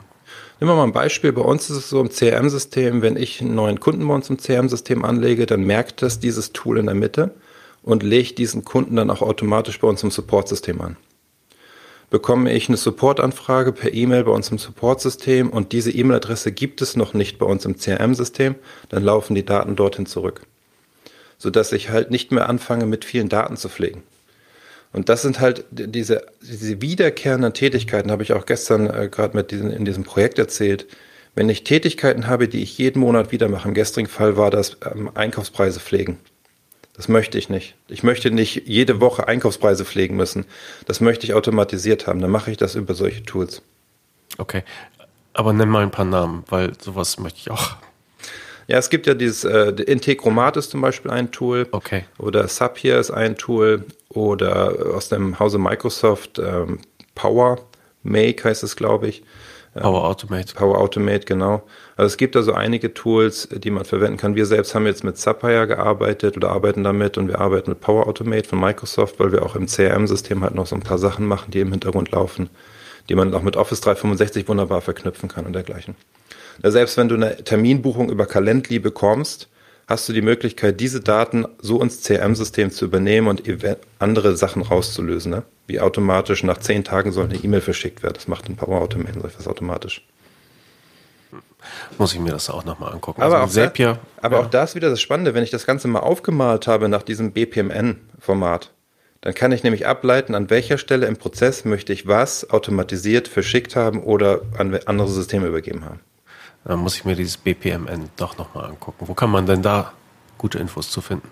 Nehmen 0.59 0.71
wir 0.71 0.77
mal 0.77 0.85
ein 0.85 0.93
Beispiel. 0.95 1.31
Bei 1.31 1.43
uns 1.43 1.69
ist 1.69 1.77
es 1.77 1.91
so 1.91 2.01
im 2.01 2.09
CRM-System, 2.09 3.03
wenn 3.03 3.19
ich 3.19 3.43
einen 3.43 3.55
neuen 3.55 3.79
Kunden 3.79 4.09
bei 4.09 4.15
uns 4.15 4.31
im 4.31 4.39
CRM-System 4.39 5.05
anlege, 5.05 5.45
dann 5.45 5.61
merkt 5.61 6.01
das 6.01 6.21
dieses 6.21 6.55
Tool 6.55 6.79
in 6.79 6.87
der 6.87 6.95
Mitte 6.95 7.35
und 7.83 8.03
legt 8.03 8.39
diesen 8.39 8.65
Kunden 8.65 8.97
dann 8.97 9.11
auch 9.11 9.21
automatisch 9.21 9.79
bei 9.79 9.89
uns 9.89 10.03
im 10.03 10.11
Support-System 10.11 10.81
an 10.81 10.97
bekomme 12.11 12.53
ich 12.53 12.69
eine 12.69 12.77
Supportanfrage 12.77 13.73
per 13.73 13.93
E-Mail 13.93 14.25
bei 14.25 14.33
uns 14.33 14.51
im 14.51 14.59
Supportsystem 14.59 15.51
und 15.51 15.73
diese 15.73 15.91
E-Mail-Adresse 15.91 16.53
gibt 16.53 16.83
es 16.83 16.97
noch 16.97 17.15
nicht 17.15 17.39
bei 17.39 17.47
uns 17.47 17.65
im 17.65 17.77
CRM-System, 17.77 18.55
dann 18.89 19.03
laufen 19.03 19.35
die 19.35 19.45
Daten 19.45 19.77
dorthin 19.77 20.07
zurück. 20.07 20.43
sodass 21.39 21.73
ich 21.73 21.91
halt 21.91 22.11
nicht 22.11 22.33
mehr 22.33 22.49
anfange, 22.49 22.87
mit 22.87 23.05
vielen 23.05 23.29
Daten 23.29 23.57
zu 23.57 23.69
pflegen. 23.69 24.03
Und 24.93 25.09
das 25.09 25.23
sind 25.23 25.41
halt 25.41 25.65
diese, 25.71 26.25
diese 26.41 26.81
wiederkehrenden 26.81 27.53
Tätigkeiten, 27.53 28.11
habe 28.11 28.23
ich 28.23 28.33
auch 28.33 28.47
gestern 28.47 28.89
äh, 28.89 29.09
gerade 29.11 29.37
mit 29.37 29.51
diesen, 29.51 29.71
in 29.71 29.85
diesem 29.85 30.05
Projekt 30.05 30.39
erzählt. 30.39 30.87
Wenn 31.35 31.51
ich 31.51 31.65
Tätigkeiten 31.65 32.29
habe, 32.29 32.49
die 32.49 32.63
ich 32.63 32.79
jeden 32.79 33.01
Monat 33.01 33.33
wieder 33.33 33.49
mache, 33.49 33.69
im 33.69 33.75
gestrigen 33.75 34.09
Fall 34.09 34.39
war 34.39 34.51
das 34.51 34.79
ähm, 34.91 35.11
Einkaufspreise 35.15 35.81
pflegen. 35.81 36.19
Das 36.97 37.09
möchte 37.09 37.37
ich 37.37 37.51
nicht. 37.51 37.75
Ich 37.89 38.03
möchte 38.03 38.31
nicht 38.31 38.67
jede 38.67 39.01
Woche 39.01 39.29
Einkaufspreise 39.29 39.85
pflegen 39.85 40.17
müssen. 40.17 40.47
Das 40.87 41.01
möchte 41.01 41.27
ich 41.27 41.35
automatisiert 41.35 42.07
haben. 42.07 42.21
Dann 42.21 42.31
mache 42.31 42.51
ich 42.51 42.57
das 42.57 42.75
über 42.75 42.95
solche 42.95 43.23
Tools. 43.23 43.61
Okay. 44.39 44.65
Aber 45.35 45.53
nenn 45.53 45.69
mal 45.69 45.83
ein 45.83 45.91
paar 45.91 46.07
Namen, 46.07 46.45
weil 46.49 46.73
sowas 46.81 47.19
möchte 47.19 47.39
ich 47.39 47.51
auch. 47.51 47.77
Ja, 48.69 48.79
es 48.79 48.91
gibt 48.91 49.07
ja 49.07 49.15
dieses 49.15 49.45
äh, 49.45 49.69
Integromat 49.69 50.57
ist 50.57 50.71
zum 50.71 50.81
Beispiel 50.81 51.11
ein 51.11 51.31
Tool. 51.31 51.69
Okay. 51.71 52.05
Oder 52.19 52.49
Zapier 52.49 52.99
ist 52.99 53.11
ein 53.11 53.37
Tool. 53.37 53.85
Oder 54.09 54.95
aus 54.95 55.11
dem 55.11 55.39
Hause 55.39 55.59
Microsoft 55.59 56.39
ähm, 56.39 56.81
Power 57.15 57.59
Make 58.03 58.45
heißt 58.45 58.63
es, 58.63 58.75
glaube 58.77 59.09
ich. 59.09 59.23
Power 59.81 60.05
Automate. 60.05 60.55
Power 60.55 60.79
Automate, 60.79 61.27
genau. 61.27 61.63
Also 61.97 62.07
es 62.07 62.17
gibt 62.17 62.37
also 62.37 62.53
einige 62.53 62.95
Tools, 62.95 63.49
die 63.51 63.71
man 63.71 63.85
verwenden 63.85 64.17
kann. 64.17 64.35
Wir 64.35 64.47
selbst 64.47 64.75
haben 64.75 64.87
jetzt 64.87 65.05
mit 65.05 65.17
Zapier 65.17 65.67
gearbeitet 65.67 66.37
oder 66.37 66.51
arbeiten 66.51 66.85
damit 66.85 67.19
und 67.19 67.29
wir 67.29 67.41
arbeiten 67.41 67.71
mit 67.71 67.81
Power 67.81 68.07
Automate 68.07 68.49
von 68.49 68.61
Microsoft, 68.61 69.19
weil 69.19 69.33
wir 69.33 69.43
auch 69.43 69.57
im 69.57 69.67
CRM-System 69.67 70.43
halt 70.43 70.55
noch 70.55 70.67
so 70.67 70.77
ein 70.77 70.83
paar 70.83 70.99
Sachen 70.99 71.27
machen, 71.27 71.51
die 71.51 71.61
im 71.61 71.71
Hintergrund 71.71 72.11
laufen, 72.11 72.51
die 73.09 73.15
man 73.15 73.33
auch 73.35 73.43
mit 73.43 73.57
Office 73.57 73.81
365 73.81 74.49
wunderbar 74.49 74.81
verknüpfen 74.81 75.29
kann 75.29 75.47
und 75.47 75.53
dergleichen. 75.53 75.95
Selbst 76.63 76.97
wenn 76.97 77.09
du 77.09 77.15
eine 77.15 77.37
Terminbuchung 77.45 78.11
über 78.11 78.27
Calendly 78.27 78.79
bekommst, 78.79 79.49
hast 79.87 80.09
du 80.09 80.13
die 80.13 80.23
Möglichkeit, 80.23 80.81
diese 80.81 81.01
Daten 81.01 81.47
so 81.61 81.81
ins 81.81 82.03
CRM-System 82.03 82.71
zu 82.71 82.85
übernehmen 82.85 83.29
und 83.29 83.43
andere 83.99 84.37
Sachen 84.37 84.63
rauszulösen. 84.63 85.31
Ne? 85.31 85.43
Wie 85.67 85.81
automatisch 85.81 86.43
nach 86.43 86.59
zehn 86.59 86.85
Tagen 86.85 87.13
soll 87.13 87.27
eine 87.27 87.37
E-Mail 87.37 87.61
verschickt 87.61 88.03
werden. 88.03 88.15
Das 88.15 88.29
macht 88.29 88.49
ein 88.49 88.57
Power 88.57 88.81
Automate 88.81 89.21
so 89.21 89.27
etwas 89.27 89.47
automatisch. 89.47 90.05
Muss 91.99 92.15
ich 92.15 92.21
mir 92.21 92.31
das 92.31 92.51
auch 92.51 92.65
nochmal 92.65 92.93
angucken. 92.93 93.23
Aber, 93.23 93.41
also 93.41 93.61
auch, 93.61 93.65
Zapier, 93.65 93.95
da, 93.95 94.01
aber 94.23 94.37
ja. 94.39 94.43
auch 94.43 94.51
da 94.51 94.65
ist 94.65 94.75
wieder 94.75 94.91
das 94.91 95.01
Spannende, 95.01 95.35
wenn 95.35 95.43
ich 95.43 95.51
das 95.51 95.67
Ganze 95.67 95.89
mal 95.89 96.01
aufgemalt 96.01 96.67
habe 96.67 96.89
nach 96.89 97.03
diesem 97.03 97.33
BPMN-Format, 97.33 98.73
dann 99.23 99.35
kann 99.35 99.51
ich 99.51 99.65
nämlich 99.65 99.87
ableiten, 99.87 100.37
an 100.37 100.51
welcher 100.51 100.79
Stelle 100.79 101.07
im 101.07 101.17
Prozess 101.17 101.65
möchte 101.65 101.93
ich 101.93 102.07
was 102.07 102.49
automatisiert 102.51 103.27
verschickt 103.27 103.75
haben 103.75 104.03
oder 104.03 104.43
an 104.57 104.79
andere 104.87 105.09
Systeme 105.09 105.49
übergeben 105.49 105.85
haben. 105.85 106.01
Dann 106.67 106.81
muss 106.81 106.97
ich 106.97 107.05
mir 107.05 107.15
dieses 107.15 107.37
BPMN 107.37 108.11
doch 108.17 108.39
nochmal 108.39 108.67
angucken. 108.67 109.07
Wo 109.07 109.15
kann 109.15 109.31
man 109.31 109.47
denn 109.47 109.63
da 109.63 109.93
gute 110.37 110.59
Infos 110.59 110.91
zu 110.91 111.01
finden? 111.01 111.29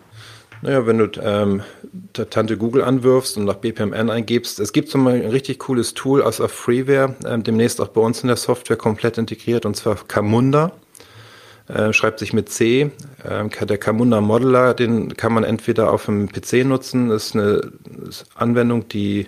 Naja, 0.63 0.87
wenn 0.87 0.99
du 0.99 1.11
ähm, 1.21 1.63
Tante 2.31 2.57
Google 2.57 2.83
anwirfst 2.85 3.37
und 3.37 3.45
nach 3.45 3.57
BPMN 3.57 4.11
eingibst, 4.11 4.61
es 4.61 4.73
gibt 4.73 4.89
so 4.89 4.97
mal 4.97 5.15
ein 5.15 5.31
richtig 5.31 5.59
cooles 5.59 5.93
Tool 5.95 6.23
aus 6.23 6.39
der 6.39 6.49
Freeware, 6.49 7.17
ähm, 7.27 7.43
demnächst 7.43 7.81
auch 7.81 7.89
bei 7.89 8.01
uns 8.01 8.23
in 8.23 8.29
der 8.29 8.37
Software 8.37 8.77
komplett 8.77 9.19
integriert, 9.19 9.67
und 9.67 9.77
zwar 9.77 9.97
Camunda. 9.97 10.73
Äh, 11.67 11.93
schreibt 11.93 12.19
sich 12.19 12.33
mit 12.33 12.49
C. 12.51 12.93
Ähm, 13.29 13.51
der 13.51 13.79
Camunda 13.79 14.21
Modeler, 14.21 14.75
den 14.75 15.17
kann 15.17 15.33
man 15.33 15.45
entweder 15.45 15.93
auf 15.93 16.07
dem 16.07 16.29
PC 16.31 16.65
nutzen, 16.65 17.11
ist 17.11 17.35
eine 17.35 17.73
Anwendung, 18.35 18.89
die 18.89 19.27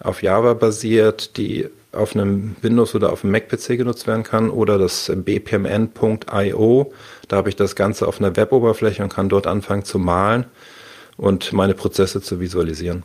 auf 0.00 0.22
Java 0.22 0.54
basiert, 0.54 1.36
die 1.36 1.68
auf 1.96 2.14
einem 2.14 2.56
Windows 2.62 2.94
oder 2.94 3.12
auf 3.12 3.24
einem 3.24 3.32
Mac-PC 3.32 3.76
genutzt 3.76 4.06
werden 4.06 4.22
kann 4.22 4.50
oder 4.50 4.78
das 4.78 5.10
bpmn.io. 5.14 6.92
Da 7.28 7.36
habe 7.36 7.48
ich 7.48 7.56
das 7.56 7.76
Ganze 7.76 8.06
auf 8.06 8.20
einer 8.20 8.36
Web-Oberfläche 8.36 9.02
und 9.02 9.12
kann 9.12 9.28
dort 9.28 9.46
anfangen 9.46 9.84
zu 9.84 9.98
malen 9.98 10.46
und 11.16 11.52
meine 11.52 11.74
Prozesse 11.74 12.20
zu 12.20 12.40
visualisieren. 12.40 13.02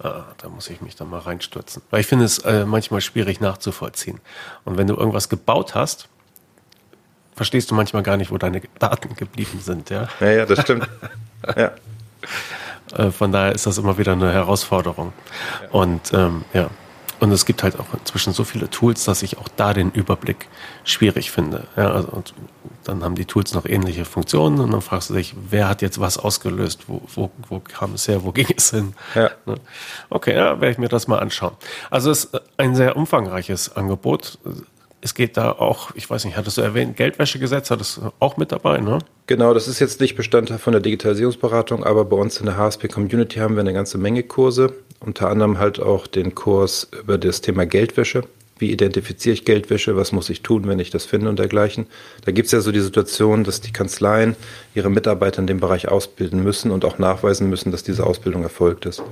Ah, 0.00 0.24
da 0.38 0.48
muss 0.48 0.70
ich 0.70 0.80
mich 0.80 0.94
dann 0.94 1.10
mal 1.10 1.18
reinstürzen. 1.18 1.82
Weil 1.90 2.00
ich 2.00 2.06
finde 2.06 2.24
es 2.24 2.38
äh, 2.38 2.64
manchmal 2.64 3.00
schwierig 3.00 3.40
nachzuvollziehen. 3.40 4.20
Und 4.64 4.78
wenn 4.78 4.86
du 4.86 4.94
irgendwas 4.94 5.28
gebaut 5.28 5.74
hast, 5.74 6.08
verstehst 7.34 7.70
du 7.70 7.74
manchmal 7.74 8.02
gar 8.04 8.16
nicht, 8.16 8.30
wo 8.30 8.38
deine 8.38 8.60
Daten 8.78 9.16
geblieben 9.16 9.60
sind. 9.60 9.90
Ja, 9.90 10.08
ja, 10.20 10.30
ja 10.30 10.46
das 10.46 10.60
stimmt. 10.60 10.88
ja. 11.56 11.72
Äh, 12.94 13.10
von 13.10 13.32
daher 13.32 13.52
ist 13.52 13.66
das 13.66 13.78
immer 13.78 13.98
wieder 13.98 14.12
eine 14.12 14.32
Herausforderung. 14.32 15.12
Ja. 15.62 15.70
Und 15.70 16.12
ähm, 16.12 16.44
ja. 16.52 16.70
Und 17.20 17.32
es 17.32 17.46
gibt 17.46 17.62
halt 17.62 17.78
auch 17.80 17.86
inzwischen 17.92 18.32
so 18.32 18.44
viele 18.44 18.70
Tools, 18.70 19.04
dass 19.04 19.22
ich 19.22 19.38
auch 19.38 19.48
da 19.56 19.74
den 19.74 19.90
Überblick 19.90 20.48
schwierig 20.84 21.30
finde. 21.30 21.66
Ja, 21.76 21.90
also, 21.90 22.08
und 22.08 22.34
dann 22.84 23.02
haben 23.02 23.16
die 23.16 23.24
Tools 23.24 23.54
noch 23.54 23.66
ähnliche 23.66 24.04
Funktionen 24.04 24.60
und 24.60 24.70
dann 24.70 24.80
fragst 24.80 25.10
du 25.10 25.14
dich, 25.14 25.34
wer 25.50 25.68
hat 25.68 25.82
jetzt 25.82 26.00
was 26.00 26.18
ausgelöst? 26.18 26.84
Wo, 26.86 27.02
wo, 27.14 27.30
wo 27.48 27.60
kam 27.60 27.94
es 27.94 28.06
her? 28.08 28.24
Wo 28.24 28.32
ging 28.38 28.48
es 28.56 28.70
hin? 28.70 28.94
Ja. 29.14 29.30
Ne? 29.46 29.56
Okay, 30.10 30.34
ja, 30.34 30.60
werde 30.60 30.70
ich 30.70 30.78
mir 30.78 30.88
das 30.88 31.08
mal 31.08 31.18
anschauen. 31.18 31.56
Also 31.90 32.10
es 32.10 32.24
ist 32.24 32.42
ein 32.56 32.74
sehr 32.74 32.96
umfangreiches 32.96 33.76
Angebot 33.76 34.38
es 35.00 35.14
geht 35.14 35.36
da 35.36 35.52
auch, 35.52 35.94
ich 35.94 36.08
weiß 36.08 36.24
nicht, 36.24 36.36
hattest 36.36 36.58
du 36.58 36.62
erwähnt, 36.62 36.96
Geldwäschegesetz, 36.96 37.70
hat 37.70 37.80
es 37.80 38.00
auch 38.18 38.36
mit 38.36 38.52
dabei, 38.52 38.78
ne? 38.78 38.98
Genau, 39.26 39.54
das 39.54 39.68
ist 39.68 39.78
jetzt 39.78 40.00
nicht 40.00 40.16
Bestandteil 40.16 40.58
von 40.58 40.72
der 40.72 40.80
Digitalisierungsberatung, 40.80 41.84
aber 41.84 42.04
bei 42.04 42.16
uns 42.16 42.38
in 42.40 42.46
der 42.46 42.56
HSP 42.56 42.88
Community 42.88 43.38
haben 43.38 43.54
wir 43.54 43.60
eine 43.60 43.74
ganze 43.74 43.98
Menge 43.98 44.22
Kurse, 44.22 44.72
unter 45.00 45.28
anderem 45.28 45.58
halt 45.58 45.80
auch 45.80 46.06
den 46.06 46.34
Kurs 46.34 46.88
über 46.98 47.18
das 47.18 47.40
Thema 47.40 47.66
Geldwäsche. 47.66 48.24
Wie 48.58 48.72
identifiziere 48.72 49.34
ich 49.34 49.44
Geldwäsche? 49.44 49.96
Was 49.96 50.10
muss 50.10 50.30
ich 50.30 50.42
tun, 50.42 50.66
wenn 50.66 50.80
ich 50.80 50.90
das 50.90 51.04
finde 51.04 51.28
und 51.28 51.38
dergleichen? 51.38 51.86
Da 52.24 52.32
gibt 52.32 52.46
es 52.46 52.52
ja 52.52 52.60
so 52.60 52.72
die 52.72 52.80
Situation, 52.80 53.44
dass 53.44 53.60
die 53.60 53.72
Kanzleien 53.72 54.34
ihre 54.74 54.90
Mitarbeiter 54.90 55.38
in 55.38 55.46
dem 55.46 55.60
Bereich 55.60 55.86
ausbilden 55.86 56.42
müssen 56.42 56.72
und 56.72 56.84
auch 56.84 56.98
nachweisen 56.98 57.48
müssen, 57.48 57.70
dass 57.70 57.84
diese 57.84 58.04
Ausbildung 58.04 58.42
erfolgt 58.42 58.84
ist. 58.86 59.02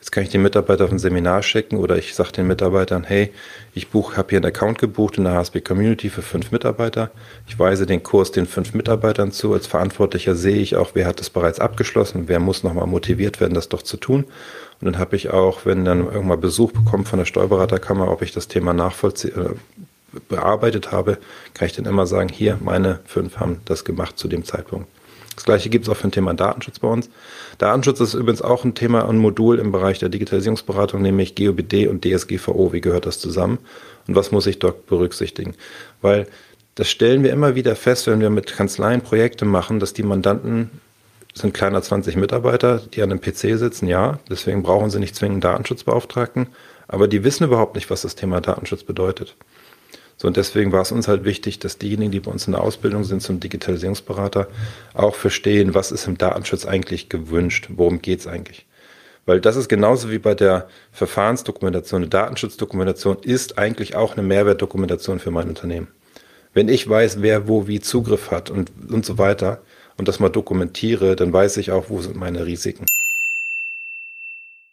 Jetzt 0.00 0.12
kann 0.12 0.22
ich 0.22 0.30
den 0.30 0.40
Mitarbeiter 0.40 0.86
auf 0.86 0.92
ein 0.92 0.98
Seminar 0.98 1.42
schicken 1.42 1.76
oder 1.76 1.98
ich 1.98 2.14
sage 2.14 2.32
den 2.32 2.46
Mitarbeitern, 2.46 3.04
hey, 3.04 3.34
ich 3.74 3.88
buch, 3.88 4.16
habe 4.16 4.30
hier 4.30 4.38
einen 4.38 4.46
Account 4.46 4.78
gebucht 4.78 5.18
in 5.18 5.24
der 5.24 5.34
HSB 5.34 5.60
Community 5.60 6.08
für 6.08 6.22
fünf 6.22 6.52
Mitarbeiter. 6.52 7.10
Ich 7.46 7.58
weise 7.58 7.84
den 7.84 8.02
Kurs 8.02 8.32
den 8.32 8.46
fünf 8.46 8.72
Mitarbeitern 8.72 9.30
zu. 9.30 9.52
Als 9.52 9.66
Verantwortlicher 9.66 10.34
sehe 10.34 10.56
ich 10.56 10.74
auch, 10.74 10.92
wer 10.94 11.06
hat 11.06 11.20
das 11.20 11.28
bereits 11.28 11.60
abgeschlossen, 11.60 12.28
wer 12.28 12.40
muss 12.40 12.64
nochmal 12.64 12.86
motiviert 12.86 13.42
werden, 13.42 13.52
das 13.52 13.68
doch 13.68 13.82
zu 13.82 13.98
tun. 13.98 14.24
Und 14.80 14.86
dann 14.86 14.98
habe 14.98 15.16
ich 15.16 15.28
auch, 15.28 15.66
wenn 15.66 15.84
dann 15.84 16.06
irgendwann 16.06 16.40
Besuch 16.40 16.72
bekommt 16.72 17.06
von 17.06 17.18
der 17.18 17.26
Steuerberaterkammer, 17.26 18.10
ob 18.10 18.22
ich 18.22 18.32
das 18.32 18.48
Thema 18.48 18.72
nachvollziehe, 18.72 19.32
äh, 19.32 20.18
bearbeitet 20.30 20.92
habe, 20.92 21.18
kann 21.52 21.66
ich 21.66 21.74
dann 21.74 21.84
immer 21.84 22.06
sagen, 22.06 22.30
hier, 22.30 22.56
meine 22.60 23.00
fünf 23.04 23.36
haben 23.36 23.60
das 23.66 23.84
gemacht 23.84 24.18
zu 24.18 24.28
dem 24.28 24.46
Zeitpunkt. 24.46 24.88
Das 25.40 25.46
gleiche 25.46 25.70
gibt 25.70 25.86
es 25.86 25.88
auch 25.88 25.96
für 25.96 26.06
ein 26.06 26.12
Thema 26.12 26.34
Datenschutz 26.34 26.80
bei 26.80 26.88
uns. 26.88 27.08
Datenschutz 27.56 27.98
ist 28.00 28.12
übrigens 28.12 28.42
auch 28.42 28.62
ein 28.62 28.74
Thema, 28.74 29.08
ein 29.08 29.16
Modul 29.16 29.58
im 29.58 29.72
Bereich 29.72 29.98
der 29.98 30.10
Digitalisierungsberatung, 30.10 31.00
nämlich 31.00 31.34
GOBD 31.34 31.86
und 31.86 32.04
DSGVO. 32.04 32.74
Wie 32.74 32.82
gehört 32.82 33.06
das 33.06 33.18
zusammen? 33.18 33.56
Und 34.06 34.16
was 34.16 34.32
muss 34.32 34.46
ich 34.46 34.58
dort 34.58 34.86
berücksichtigen? 34.86 35.54
Weil 36.02 36.26
das 36.74 36.90
stellen 36.90 37.22
wir 37.22 37.32
immer 37.32 37.54
wieder 37.54 37.74
fest, 37.74 38.06
wenn 38.06 38.20
wir 38.20 38.28
mit 38.28 38.52
Kanzleien 38.54 39.00
Projekte 39.00 39.46
machen, 39.46 39.80
dass 39.80 39.94
die 39.94 40.02
Mandanten 40.02 40.70
sind 41.32 41.54
kleiner 41.54 41.80
20 41.80 42.16
Mitarbeiter, 42.16 42.82
die 42.92 43.00
an 43.02 43.10
einem 43.10 43.22
PC 43.22 43.58
sitzen, 43.58 43.86
ja. 43.86 44.18
Deswegen 44.28 44.62
brauchen 44.62 44.90
sie 44.90 44.98
nicht 44.98 45.16
zwingend 45.16 45.42
Datenschutzbeauftragten. 45.42 46.48
Aber 46.86 47.08
die 47.08 47.24
wissen 47.24 47.44
überhaupt 47.44 47.76
nicht, 47.76 47.88
was 47.88 48.02
das 48.02 48.14
Thema 48.14 48.42
Datenschutz 48.42 48.82
bedeutet. 48.82 49.36
So, 50.20 50.28
und 50.28 50.36
deswegen 50.36 50.70
war 50.70 50.82
es 50.82 50.92
uns 50.92 51.08
halt 51.08 51.24
wichtig, 51.24 51.60
dass 51.60 51.78
diejenigen, 51.78 52.12
die 52.12 52.20
bei 52.20 52.30
uns 52.30 52.46
in 52.46 52.52
der 52.52 52.60
Ausbildung 52.60 53.04
sind 53.04 53.22
zum 53.22 53.40
Digitalisierungsberater, 53.40 54.48
auch 54.92 55.14
verstehen, 55.14 55.72
was 55.72 55.92
ist 55.92 56.06
im 56.06 56.18
Datenschutz 56.18 56.66
eigentlich 56.66 57.08
gewünscht, 57.08 57.68
worum 57.70 58.02
geht 58.02 58.20
es 58.20 58.26
eigentlich. 58.26 58.66
Weil 59.24 59.40
das 59.40 59.56
ist 59.56 59.70
genauso 59.70 60.10
wie 60.10 60.18
bei 60.18 60.34
der 60.34 60.68
Verfahrensdokumentation. 60.92 62.02
Eine 62.02 62.10
Datenschutzdokumentation 62.10 63.16
ist 63.22 63.56
eigentlich 63.56 63.96
auch 63.96 64.12
eine 64.12 64.22
Mehrwertdokumentation 64.22 65.20
für 65.20 65.30
mein 65.30 65.48
Unternehmen. 65.48 65.88
Wenn 66.52 66.68
ich 66.68 66.86
weiß, 66.86 67.22
wer 67.22 67.48
wo 67.48 67.66
wie 67.66 67.80
Zugriff 67.80 68.30
hat 68.30 68.50
und, 68.50 68.70
und 68.90 69.06
so 69.06 69.16
weiter 69.16 69.62
und 69.96 70.06
das 70.06 70.20
mal 70.20 70.28
dokumentiere, 70.28 71.16
dann 71.16 71.32
weiß 71.32 71.56
ich 71.56 71.70
auch, 71.70 71.86
wo 71.88 72.02
sind 72.02 72.16
meine 72.16 72.44
Risiken. 72.44 72.84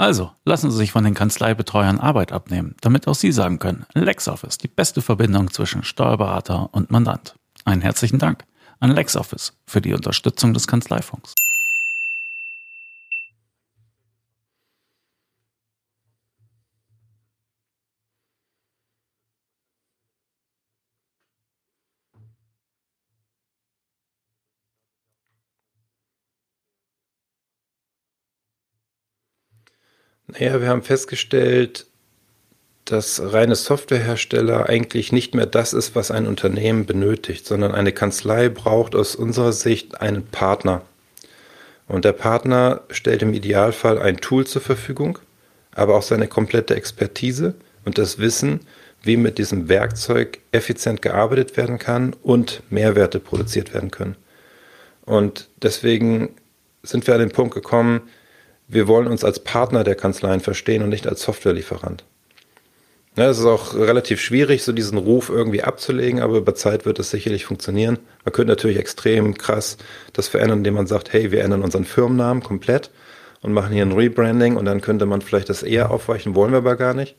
Also, 0.00 0.30
lassen 0.46 0.70
Sie 0.70 0.78
sich 0.78 0.92
von 0.92 1.04
den 1.04 1.12
Kanzleibetreuern 1.12 2.00
Arbeit 2.00 2.32
abnehmen, 2.32 2.74
damit 2.80 3.06
auch 3.06 3.14
Sie 3.14 3.32
sagen 3.32 3.58
können, 3.58 3.84
LexOffice, 3.92 4.56
die 4.56 4.66
beste 4.66 5.02
Verbindung 5.02 5.50
zwischen 5.50 5.84
Steuerberater 5.84 6.70
und 6.72 6.90
Mandant. 6.90 7.34
Einen 7.66 7.82
herzlichen 7.82 8.18
Dank 8.18 8.46
an 8.78 8.92
LexOffice 8.92 9.52
für 9.66 9.82
die 9.82 9.92
Unterstützung 9.92 10.54
des 10.54 10.66
Kanzleifunks. 10.66 11.34
Naja, 30.32 30.60
wir 30.60 30.68
haben 30.68 30.82
festgestellt, 30.82 31.86
dass 32.84 33.20
reine 33.22 33.54
Softwarehersteller 33.54 34.68
eigentlich 34.68 35.12
nicht 35.12 35.34
mehr 35.34 35.46
das 35.46 35.72
ist, 35.72 35.94
was 35.94 36.10
ein 36.10 36.26
Unternehmen 36.26 36.86
benötigt, 36.86 37.46
sondern 37.46 37.72
eine 37.72 37.92
Kanzlei 37.92 38.48
braucht 38.48 38.94
aus 38.94 39.14
unserer 39.16 39.52
Sicht 39.52 40.00
einen 40.00 40.26
Partner. 40.26 40.82
Und 41.86 42.04
der 42.04 42.12
Partner 42.12 42.82
stellt 42.90 43.22
im 43.22 43.34
Idealfall 43.34 43.98
ein 43.98 44.18
Tool 44.18 44.46
zur 44.46 44.62
Verfügung, 44.62 45.18
aber 45.72 45.96
auch 45.96 46.02
seine 46.02 46.28
komplette 46.28 46.74
Expertise 46.76 47.54
und 47.84 47.98
das 47.98 48.18
Wissen, 48.18 48.60
wie 49.02 49.16
mit 49.16 49.38
diesem 49.38 49.68
Werkzeug 49.68 50.38
effizient 50.52 51.02
gearbeitet 51.02 51.56
werden 51.56 51.78
kann 51.78 52.14
und 52.22 52.62
Mehrwerte 52.70 53.18
produziert 53.18 53.72
werden 53.72 53.90
können. 53.90 54.16
Und 55.04 55.48
deswegen 55.62 56.36
sind 56.82 57.06
wir 57.06 57.14
an 57.14 57.20
den 57.20 57.30
Punkt 57.30 57.54
gekommen, 57.54 58.02
wir 58.70 58.88
wollen 58.88 59.08
uns 59.08 59.24
als 59.24 59.40
Partner 59.40 59.84
der 59.84 59.94
Kanzleien 59.94 60.40
verstehen 60.40 60.82
und 60.82 60.88
nicht 60.88 61.06
als 61.06 61.22
Softwarelieferant. 61.22 62.04
Ja, 63.16 63.28
es 63.28 63.38
ist 63.38 63.44
auch 63.44 63.74
relativ 63.74 64.20
schwierig, 64.20 64.62
so 64.62 64.72
diesen 64.72 64.96
Ruf 64.96 65.30
irgendwie 65.30 65.62
abzulegen, 65.62 66.20
aber 66.20 66.38
über 66.38 66.54
Zeit 66.54 66.86
wird 66.86 67.00
es 67.00 67.10
sicherlich 67.10 67.44
funktionieren. 67.44 67.98
Man 68.24 68.32
könnte 68.32 68.52
natürlich 68.52 68.78
extrem 68.78 69.36
krass 69.36 69.78
das 70.12 70.28
verändern, 70.28 70.58
indem 70.58 70.74
man 70.74 70.86
sagt, 70.86 71.12
hey, 71.12 71.32
wir 71.32 71.42
ändern 71.42 71.62
unseren 71.62 71.84
Firmennamen 71.84 72.42
komplett 72.42 72.90
und 73.42 73.52
machen 73.52 73.72
hier 73.72 73.84
ein 73.84 73.92
Rebranding 73.92 74.56
und 74.56 74.64
dann 74.64 74.80
könnte 74.80 75.06
man 75.06 75.22
vielleicht 75.22 75.48
das 75.48 75.64
eher 75.64 75.90
aufweichen, 75.90 76.36
wollen 76.36 76.52
wir 76.52 76.58
aber 76.58 76.76
gar 76.76 76.94
nicht. 76.94 77.16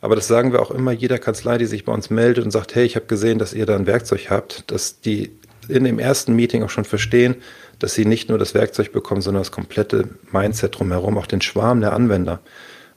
Aber 0.00 0.16
das 0.16 0.26
sagen 0.26 0.52
wir 0.52 0.60
auch 0.60 0.70
immer 0.70 0.92
jeder 0.92 1.18
Kanzlei, 1.18 1.58
die 1.58 1.66
sich 1.66 1.84
bei 1.84 1.92
uns 1.92 2.10
meldet 2.10 2.44
und 2.44 2.50
sagt, 2.50 2.74
hey, 2.74 2.84
ich 2.84 2.96
habe 2.96 3.06
gesehen, 3.06 3.38
dass 3.38 3.52
ihr 3.52 3.66
da 3.66 3.76
ein 3.76 3.86
Werkzeug 3.86 4.30
habt, 4.30 4.70
dass 4.70 5.00
die 5.00 5.32
in 5.68 5.84
dem 5.84 5.98
ersten 5.98 6.34
Meeting 6.34 6.62
auch 6.62 6.70
schon 6.70 6.84
verstehen, 6.84 7.36
dass 7.84 7.92
sie 7.92 8.06
nicht 8.06 8.30
nur 8.30 8.38
das 8.38 8.54
Werkzeug 8.54 8.92
bekommen, 8.92 9.20
sondern 9.20 9.42
das 9.42 9.52
komplette 9.52 10.08
Mindset 10.32 10.78
drumherum, 10.78 11.18
auch 11.18 11.26
den 11.26 11.42
Schwarm 11.42 11.82
der 11.82 11.92
Anwender. 11.92 12.40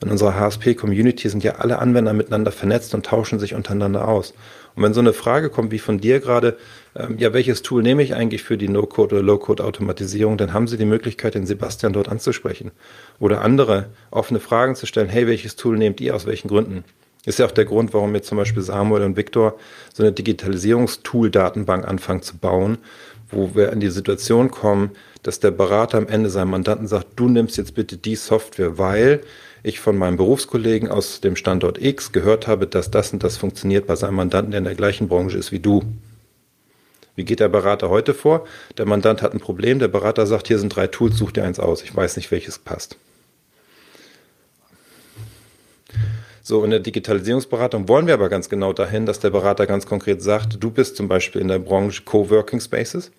In 0.02 0.10
unserer 0.10 0.40
HSP-Community 0.40 1.28
sind 1.28 1.44
ja 1.44 1.56
alle 1.56 1.80
Anwender 1.80 2.14
miteinander 2.14 2.54
vernetzt 2.54 2.96
und 2.96 3.06
tauschen 3.06 3.38
sich 3.38 3.54
untereinander 3.54 4.08
aus. 4.08 4.34
Und 4.76 4.84
wenn 4.84 4.94
so 4.94 5.02
eine 5.02 5.12
Frage 5.12 5.50
kommt 5.50 5.72
wie 5.72 5.80
von 5.80 6.00
dir 6.00 6.22
gerade, 6.22 6.56
ähm, 6.96 7.18
ja, 7.18 7.34
welches 7.34 7.64
Tool 7.64 7.84
nehme 7.84 8.02
ich 8.02 8.16
eigentlich 8.16 8.44
für 8.44 8.58
die 8.58 8.70
No-Code 8.70 9.16
oder 9.16 9.24
Low-Code-Automatisierung, 9.26 10.38
dann 10.38 10.54
haben 10.54 10.68
Sie 10.68 10.78
die 10.78 10.86
Möglichkeit, 10.86 11.36
den 11.36 11.46
Sebastian 11.46 11.92
dort 11.92 12.08
anzusprechen. 12.08 12.72
Oder 13.20 13.42
andere 13.42 13.88
offene 14.10 14.40
Fragen 14.40 14.76
zu 14.76 14.86
stellen, 14.86 15.10
hey, 15.10 15.28
welches 15.28 15.58
Tool 15.58 15.78
nehmt 15.78 16.00
ihr, 16.00 16.16
aus 16.16 16.26
welchen 16.26 16.48
Gründen? 16.48 16.86
Ist 17.26 17.40
ja 17.40 17.46
auch 17.46 17.52
der 17.52 17.66
Grund, 17.66 17.94
warum 17.94 18.16
jetzt 18.16 18.30
zum 18.30 18.38
Beispiel 18.38 18.64
Samuel 18.64 19.04
und 19.04 19.18
Viktor 19.18 19.58
so 19.94 20.02
eine 20.02 20.14
Digitalisierungstool-Datenbank 20.14 21.86
anfangen 21.86 22.22
zu 22.22 22.38
bauen, 22.38 22.78
wo 23.30 23.56
wir 23.56 23.72
in 23.72 23.80
die 23.80 23.90
Situation 23.90 24.52
kommen, 24.52 24.92
dass 25.24 25.40
der 25.40 25.52
Berater 25.52 25.98
am 25.98 26.08
Ende 26.08 26.30
seinem 26.30 26.52
Mandanten 26.52 26.88
sagt, 26.88 27.08
du 27.16 27.28
nimmst 27.28 27.58
jetzt 27.58 27.76
bitte 27.76 27.98
die 27.98 28.16
Software, 28.16 28.78
weil 28.78 29.22
ich 29.64 29.80
von 29.80 29.98
meinem 29.98 30.18
Berufskollegen 30.18 30.90
aus 30.90 31.22
dem 31.22 31.36
Standort 31.36 31.82
X 31.82 32.12
gehört 32.12 32.48
habe, 32.48 32.68
dass 32.68 32.92
das 32.92 33.12
und 33.12 33.24
das 33.24 33.38
funktioniert 33.38 33.88
bei 33.88 33.96
seinem 33.96 34.16
Mandanten, 34.16 34.52
der 34.52 34.60
in 34.60 34.64
der 34.64 34.76
gleichen 34.76 35.08
Branche 35.08 35.38
ist 35.38 35.52
wie 35.52 35.60
du. 35.60 35.84
Wie 37.16 37.26
geht 37.26 37.40
der 37.40 37.50
Berater 37.50 37.90
heute 37.90 38.14
vor? 38.14 38.46
Der 38.78 38.86
Mandant 38.86 39.24
hat 39.24 39.34
ein 39.34 39.40
Problem, 39.40 39.80
der 39.80 39.88
Berater 39.88 40.28
sagt, 40.28 40.48
hier 40.48 40.60
sind 40.60 40.76
drei 40.76 40.86
Tools, 40.86 41.18
such 41.18 41.32
dir 41.32 41.44
eins 41.44 41.60
aus, 41.60 41.82
ich 41.82 41.94
weiß 41.94 42.16
nicht, 42.16 42.30
welches 42.32 42.60
passt. 42.60 42.98
So, 46.50 46.64
in 46.64 46.70
der 46.70 46.80
Digitalisierungsberatung 46.80 47.90
wollen 47.90 48.08
wir 48.08 48.14
aber 48.14 48.30
ganz 48.30 48.48
genau 48.48 48.72
dahin, 48.72 49.06
dass 49.06 49.20
der 49.20 49.32
Berater 49.32 49.68
ganz 49.68 49.86
konkret 49.86 50.22
sagt, 50.22 50.64
du 50.64 50.72
bist 50.72 50.96
zum 50.96 51.10
Beispiel 51.10 51.42
in 51.42 51.50
der 51.50 51.60
Branche 51.60 52.04
Coworking 52.06 52.62
Spaces. 52.62 53.12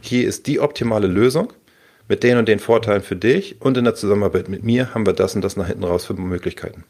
Hier 0.00 0.28
ist 0.28 0.46
die 0.46 0.60
optimale 0.60 1.08
Lösung 1.08 1.52
mit 2.06 2.22
den 2.22 2.38
und 2.38 2.46
den 2.46 2.60
Vorteilen 2.60 3.02
für 3.02 3.16
dich 3.16 3.60
und 3.60 3.76
in 3.76 3.82
der 3.82 3.96
Zusammenarbeit 3.96 4.48
mit 4.48 4.62
mir 4.62 4.94
haben 4.94 5.04
wir 5.04 5.14
das 5.14 5.34
und 5.34 5.42
das 5.42 5.56
nach 5.56 5.66
hinten 5.66 5.82
raus 5.82 6.04
für 6.04 6.14
Möglichkeiten. 6.14 6.84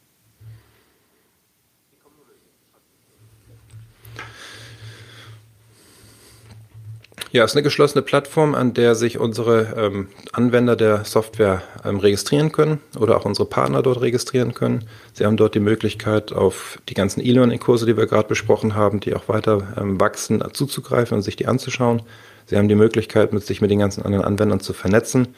Ja, 7.36 7.44
es 7.44 7.50
ist 7.50 7.56
eine 7.56 7.64
geschlossene 7.64 8.00
Plattform, 8.00 8.54
an 8.54 8.72
der 8.72 8.94
sich 8.94 9.18
unsere 9.18 9.74
ähm, 9.76 10.08
Anwender 10.32 10.74
der 10.74 11.04
Software 11.04 11.62
ähm, 11.84 11.98
registrieren 11.98 12.50
können 12.50 12.80
oder 12.98 13.14
auch 13.14 13.26
unsere 13.26 13.46
Partner 13.46 13.82
dort 13.82 14.00
registrieren 14.00 14.54
können. 14.54 14.86
Sie 15.12 15.26
haben 15.26 15.36
dort 15.36 15.54
die 15.54 15.60
Möglichkeit, 15.60 16.32
auf 16.32 16.78
die 16.88 16.94
ganzen 16.94 17.20
E-Learning-Kurse, 17.20 17.84
die 17.84 17.94
wir 17.94 18.06
gerade 18.06 18.26
besprochen 18.26 18.74
haben, 18.74 19.00
die 19.00 19.14
auch 19.14 19.28
weiter 19.28 19.74
ähm, 19.78 20.00
wachsen, 20.00 20.42
zuzugreifen 20.50 21.14
und 21.14 21.20
sich 21.20 21.36
die 21.36 21.46
anzuschauen. 21.46 22.00
Sie 22.46 22.56
haben 22.56 22.68
die 22.68 22.74
Möglichkeit, 22.74 23.34
mit 23.34 23.44
sich 23.44 23.60
mit 23.60 23.70
den 23.70 23.80
ganzen 23.80 24.02
anderen 24.02 24.24
Anwendern 24.24 24.60
zu 24.60 24.72
vernetzen, 24.72 25.28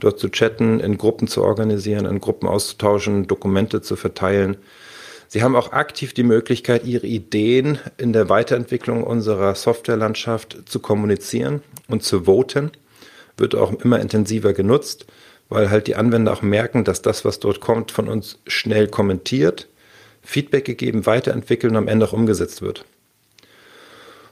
dort 0.00 0.18
zu 0.18 0.30
chatten, 0.30 0.80
in 0.80 0.98
Gruppen 0.98 1.28
zu 1.28 1.44
organisieren, 1.44 2.06
in 2.06 2.18
Gruppen 2.18 2.48
auszutauschen, 2.48 3.28
Dokumente 3.28 3.80
zu 3.80 3.94
verteilen. 3.94 4.56
Sie 5.34 5.42
haben 5.42 5.56
auch 5.56 5.72
aktiv 5.72 6.14
die 6.14 6.22
Möglichkeit, 6.22 6.86
Ihre 6.86 7.08
Ideen 7.08 7.80
in 7.96 8.12
der 8.12 8.28
Weiterentwicklung 8.28 9.02
unserer 9.02 9.56
Softwarelandschaft 9.56 10.58
zu 10.66 10.78
kommunizieren 10.78 11.60
und 11.88 12.04
zu 12.04 12.26
voten. 12.26 12.70
Wird 13.36 13.56
auch 13.56 13.72
immer 13.80 13.98
intensiver 13.98 14.52
genutzt, 14.52 15.06
weil 15.48 15.70
halt 15.70 15.88
die 15.88 15.96
Anwender 15.96 16.32
auch 16.32 16.42
merken, 16.42 16.84
dass 16.84 17.02
das, 17.02 17.24
was 17.24 17.40
dort 17.40 17.58
kommt, 17.58 17.90
von 17.90 18.08
uns 18.08 18.38
schnell 18.46 18.86
kommentiert, 18.86 19.66
Feedback 20.22 20.66
gegeben, 20.66 21.04
weiterentwickelt 21.04 21.72
und 21.72 21.78
am 21.78 21.88
Ende 21.88 22.06
auch 22.06 22.12
umgesetzt 22.12 22.62
wird. 22.62 22.84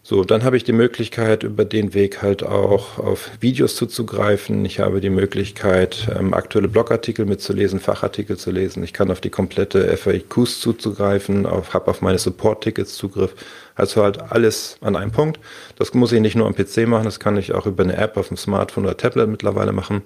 So, 0.05 0.25
dann 0.25 0.43
habe 0.43 0.57
ich 0.57 0.65
die 0.65 0.73
Möglichkeit, 0.73 1.45
über 1.45 1.65
den 1.65 1.95
Weg 1.95 2.23
halt 2.23 2.43
auch 2.43 2.99
auf 2.99 3.31
Videos 3.39 3.77
zuzugreifen. 3.77 4.65
Ich 4.65 4.81
habe 4.81 5.01
die 5.01 5.11
Möglichkeit, 5.11 6.09
ähm, 6.13 6.35
aktuelle 6.35 6.67
Blogartikel 6.67 7.25
mitzulesen, 7.25 7.79
Fachartikel 7.79 8.37
zu 8.37 8.51
lesen. 8.51 8.83
Ich 8.83 8.93
kann 8.93 9.13
auf 9.13 9.21
die 9.21 9.31
komplette 9.31 9.97
FAQs 9.97 10.59
zuzugreifen, 10.59 11.47
auf, 11.47 11.73
habe 11.73 11.89
auf 11.89 12.03
meine 12.03 12.19
Support-Tickets 12.19 12.97
Zugriff. 12.97 13.37
Also 13.77 14.03
halt 14.03 14.21
alles 14.33 14.77
an 14.81 14.97
einem 14.97 15.13
Punkt. 15.13 15.39
Das 15.77 15.95
muss 15.95 16.11
ich 16.11 16.21
nicht 16.21 16.35
nur 16.35 16.49
am 16.49 16.57
PC 16.57 16.89
machen, 16.89 17.05
das 17.05 17.21
kann 17.21 17.37
ich 17.37 17.53
auch 17.55 17.67
über 17.67 17.85
eine 17.85 17.97
App 17.97 18.17
auf 18.17 18.27
dem 18.27 18.37
Smartphone 18.37 18.85
oder 18.87 18.97
Tablet 18.97 19.29
mittlerweile 19.29 19.73
machen, 19.73 20.03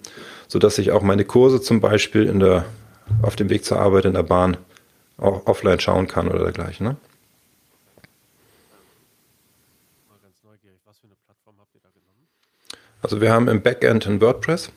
so 0.46 0.58
dass 0.58 0.76
ich 0.76 0.92
auch 0.92 1.02
meine 1.02 1.24
Kurse 1.24 1.62
zum 1.62 1.80
Beispiel 1.80 2.26
in 2.26 2.40
der, 2.40 2.66
auf 3.22 3.34
dem 3.34 3.48
Weg 3.48 3.64
zur 3.64 3.78
Arbeit 3.78 4.04
in 4.04 4.12
der 4.12 4.24
Bahn 4.24 4.58
auch 5.16 5.46
offline 5.46 5.80
schauen 5.80 6.06
kann 6.06 6.28
oder 6.28 6.40
dergleichen. 6.40 6.86
Ne? 6.86 6.96
Also 13.06 13.20
wir 13.20 13.32
haben 13.32 13.46
im 13.46 13.62
Backend 13.62 14.04
ein 14.08 14.20
WordPress 14.20 14.72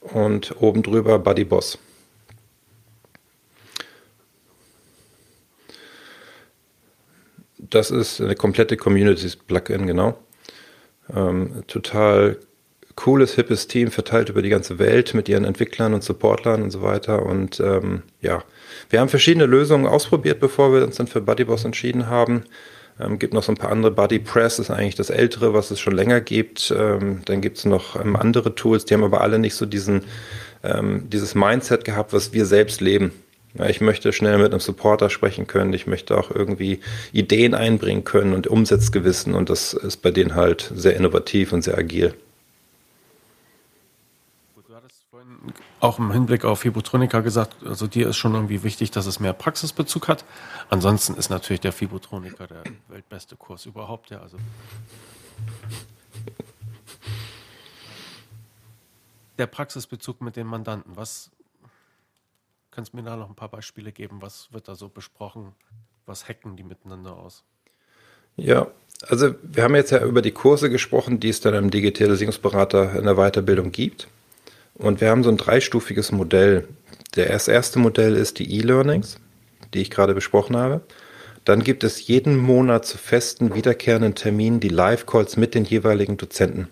und 0.00 0.60
oben 0.60 0.82
drüber 0.82 1.20
BuddyBoss. 1.20 1.78
Das 7.58 7.92
ist 7.92 8.20
eine 8.20 8.34
komplette 8.34 8.76
Communities-Plugin, 8.76 9.86
genau. 9.86 10.18
Ähm, 11.14 11.62
total 11.68 12.40
cooles, 12.96 13.34
hippes 13.36 13.68
Team, 13.68 13.92
verteilt 13.92 14.28
über 14.28 14.42
die 14.42 14.48
ganze 14.48 14.80
Welt 14.80 15.14
mit 15.14 15.28
ihren 15.28 15.44
Entwicklern 15.44 15.94
und 15.94 16.02
Supportlern 16.02 16.64
und 16.64 16.72
so 16.72 16.82
weiter. 16.82 17.24
Und 17.24 17.60
ähm, 17.60 18.02
ja, 18.20 18.42
wir 18.90 18.98
haben 18.98 19.08
verschiedene 19.08 19.46
Lösungen 19.46 19.86
ausprobiert, 19.86 20.40
bevor 20.40 20.74
wir 20.74 20.82
uns 20.82 20.96
dann 20.96 21.06
für 21.06 21.20
BuddyBoss 21.20 21.64
entschieden 21.64 22.08
haben. 22.08 22.42
Ähm, 23.00 23.18
gibt 23.18 23.34
noch 23.34 23.42
so 23.42 23.52
ein 23.52 23.56
paar 23.56 23.70
andere. 23.70 23.92
Buddy 23.92 24.18
Press 24.18 24.58
ist 24.58 24.70
eigentlich 24.70 24.94
das 24.94 25.10
ältere, 25.10 25.54
was 25.54 25.70
es 25.70 25.80
schon 25.80 25.94
länger 25.94 26.20
gibt. 26.20 26.72
Ähm, 26.76 27.22
dann 27.24 27.40
gibt 27.40 27.58
es 27.58 27.64
noch 27.64 28.00
ähm, 28.00 28.16
andere 28.16 28.54
Tools, 28.54 28.84
die 28.84 28.94
haben 28.94 29.04
aber 29.04 29.20
alle 29.20 29.38
nicht 29.38 29.54
so 29.54 29.66
diesen, 29.66 30.02
ähm, 30.62 31.08
dieses 31.08 31.34
Mindset 31.34 31.84
gehabt, 31.84 32.12
was 32.12 32.32
wir 32.32 32.46
selbst 32.46 32.80
leben. 32.80 33.12
Ja, 33.54 33.68
ich 33.68 33.80
möchte 33.80 34.12
schnell 34.12 34.38
mit 34.38 34.52
einem 34.52 34.60
Supporter 34.60 35.10
sprechen 35.10 35.46
können. 35.46 35.74
Ich 35.74 35.86
möchte 35.86 36.16
auch 36.16 36.30
irgendwie 36.30 36.80
Ideen 37.12 37.54
einbringen 37.54 38.04
können 38.04 38.32
und 38.32 38.46
Umsatzgewissen. 38.46 39.34
Und 39.34 39.50
das 39.50 39.74
ist 39.74 39.98
bei 39.98 40.10
denen 40.10 40.34
halt 40.34 40.72
sehr 40.74 40.96
innovativ 40.96 41.52
und 41.52 41.62
sehr 41.62 41.76
agil. 41.76 42.14
Auch 45.82 45.98
im 45.98 46.12
Hinblick 46.12 46.44
auf 46.44 46.60
Fibotronika 46.60 47.20
gesagt, 47.20 47.66
also 47.66 47.88
dir 47.88 48.08
ist 48.08 48.16
schon 48.16 48.34
irgendwie 48.34 48.62
wichtig, 48.62 48.92
dass 48.92 49.06
es 49.06 49.18
mehr 49.18 49.32
Praxisbezug 49.32 50.06
hat. 50.06 50.24
Ansonsten 50.70 51.14
ist 51.14 51.28
natürlich 51.28 51.60
der 51.60 51.72
Fibotroniker 51.72 52.46
der 52.46 52.62
weltbeste 52.88 53.34
Kurs 53.34 53.66
überhaupt, 53.66 54.10
ja, 54.10 54.20
also. 54.20 54.36
Der 59.38 59.46
Praxisbezug 59.48 60.20
mit 60.20 60.36
den 60.36 60.46
Mandanten, 60.46 60.96
was 60.96 61.30
kannst 62.70 62.92
du 62.92 62.98
mir 62.98 63.02
da 63.02 63.16
noch 63.16 63.28
ein 63.28 63.34
paar 63.34 63.48
Beispiele 63.48 63.90
geben? 63.90 64.22
Was 64.22 64.52
wird 64.52 64.68
da 64.68 64.76
so 64.76 64.88
besprochen? 64.88 65.52
Was 66.06 66.28
hacken 66.28 66.56
die 66.56 66.62
miteinander 66.62 67.16
aus? 67.16 67.42
Ja, 68.36 68.68
also 69.08 69.34
wir 69.42 69.64
haben 69.64 69.74
jetzt 69.74 69.90
ja 69.90 70.04
über 70.04 70.22
die 70.22 70.30
Kurse 70.30 70.70
gesprochen, 70.70 71.18
die 71.18 71.30
es 71.30 71.40
dann 71.40 71.54
im 71.54 71.72
Digitalisierungsberater 71.72 72.96
in 72.96 73.04
der 73.04 73.16
Weiterbildung 73.16 73.72
gibt. 73.72 74.06
Und 74.74 75.00
wir 75.00 75.10
haben 75.10 75.22
so 75.22 75.30
ein 75.30 75.36
dreistufiges 75.36 76.12
Modell. 76.12 76.68
Das 77.14 77.48
erste 77.48 77.78
Modell 77.78 78.16
ist 78.16 78.38
die 78.38 78.58
E-Learnings, 78.58 79.16
die 79.74 79.80
ich 79.80 79.90
gerade 79.90 80.14
besprochen 80.14 80.56
habe. 80.56 80.80
Dann 81.44 81.62
gibt 81.62 81.84
es 81.84 82.06
jeden 82.06 82.36
Monat 82.36 82.86
zu 82.86 82.98
festen, 82.98 83.54
wiederkehrenden 83.54 84.14
Terminen 84.14 84.60
die 84.60 84.68
Live-Calls 84.68 85.36
mit 85.36 85.54
den 85.54 85.64
jeweiligen 85.64 86.16
Dozenten, 86.16 86.68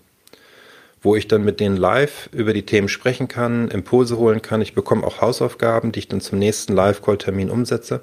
wo 1.02 1.16
ich 1.16 1.26
dann 1.26 1.44
mit 1.44 1.58
denen 1.58 1.76
live 1.76 2.28
über 2.32 2.52
die 2.52 2.64
Themen 2.64 2.88
sprechen 2.88 3.26
kann, 3.26 3.68
Impulse 3.68 4.16
holen 4.16 4.42
kann. 4.42 4.62
Ich 4.62 4.74
bekomme 4.74 5.04
auch 5.04 5.20
Hausaufgaben, 5.20 5.90
die 5.90 6.00
ich 6.00 6.08
dann 6.08 6.20
zum 6.20 6.38
nächsten 6.38 6.72
Live-Call-Termin 6.74 7.50
umsetze 7.50 8.02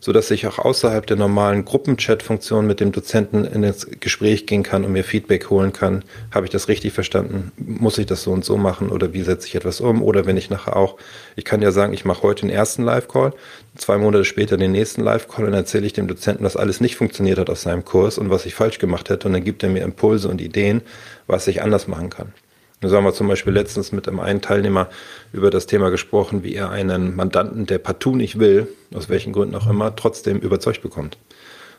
so 0.00 0.12
dass 0.12 0.30
ich 0.30 0.46
auch 0.46 0.58
außerhalb 0.58 1.06
der 1.06 1.16
normalen 1.16 1.64
Gruppenchat-Funktion 1.64 2.66
mit 2.66 2.80
dem 2.80 2.92
Dozenten 2.92 3.44
in 3.44 3.62
das 3.62 3.86
Gespräch 4.00 4.46
gehen 4.46 4.62
kann 4.62 4.84
und 4.84 4.92
mir 4.92 5.04
Feedback 5.04 5.50
holen 5.50 5.72
kann. 5.72 6.04
Habe 6.32 6.46
ich 6.46 6.50
das 6.50 6.68
richtig 6.68 6.92
verstanden? 6.92 7.52
Muss 7.56 7.98
ich 7.98 8.06
das 8.06 8.22
so 8.22 8.32
und 8.32 8.44
so 8.44 8.56
machen 8.56 8.90
oder 8.90 9.12
wie 9.12 9.22
setze 9.22 9.46
ich 9.46 9.54
etwas 9.54 9.80
um? 9.80 10.02
Oder 10.02 10.26
wenn 10.26 10.36
ich 10.36 10.50
nachher 10.50 10.76
auch, 10.76 10.96
ich 11.36 11.44
kann 11.44 11.62
ja 11.62 11.72
sagen, 11.72 11.92
ich 11.92 12.04
mache 12.04 12.22
heute 12.22 12.42
den 12.42 12.50
ersten 12.50 12.82
Live-Call, 12.84 13.32
zwei 13.76 13.98
Monate 13.98 14.24
später 14.24 14.56
den 14.56 14.72
nächsten 14.72 15.02
Live-Call 15.02 15.46
und 15.46 15.54
erzähle 15.54 15.86
ich 15.86 15.92
dem 15.92 16.08
Dozenten, 16.08 16.44
was 16.44 16.56
alles 16.56 16.80
nicht 16.80 16.96
funktioniert 16.96 17.38
hat 17.38 17.50
aus 17.50 17.62
seinem 17.62 17.84
Kurs 17.84 18.18
und 18.18 18.30
was 18.30 18.46
ich 18.46 18.54
falsch 18.54 18.78
gemacht 18.78 19.10
hätte 19.10 19.28
und 19.28 19.34
dann 19.34 19.44
gibt 19.44 19.62
er 19.62 19.68
mir 19.68 19.82
Impulse 19.82 20.28
und 20.28 20.40
Ideen, 20.40 20.82
was 21.26 21.46
ich 21.46 21.62
anders 21.62 21.88
machen 21.88 22.10
kann. 22.10 22.32
So 22.80 22.96
haben 22.96 23.04
wir 23.04 23.12
zum 23.12 23.26
Beispiel 23.26 23.52
letztens 23.52 23.90
mit 23.90 24.06
einem 24.06 24.20
einen 24.20 24.40
Teilnehmer 24.40 24.88
über 25.32 25.50
das 25.50 25.66
Thema 25.66 25.90
gesprochen, 25.90 26.44
wie 26.44 26.54
er 26.54 26.70
einen 26.70 27.16
Mandanten, 27.16 27.66
der 27.66 27.78
partout 27.78 28.14
nicht 28.14 28.38
will, 28.38 28.68
aus 28.94 29.08
welchen 29.08 29.32
Gründen 29.32 29.56
auch 29.56 29.68
immer, 29.68 29.96
trotzdem 29.96 30.38
überzeugt 30.38 30.82
bekommt. 30.82 31.18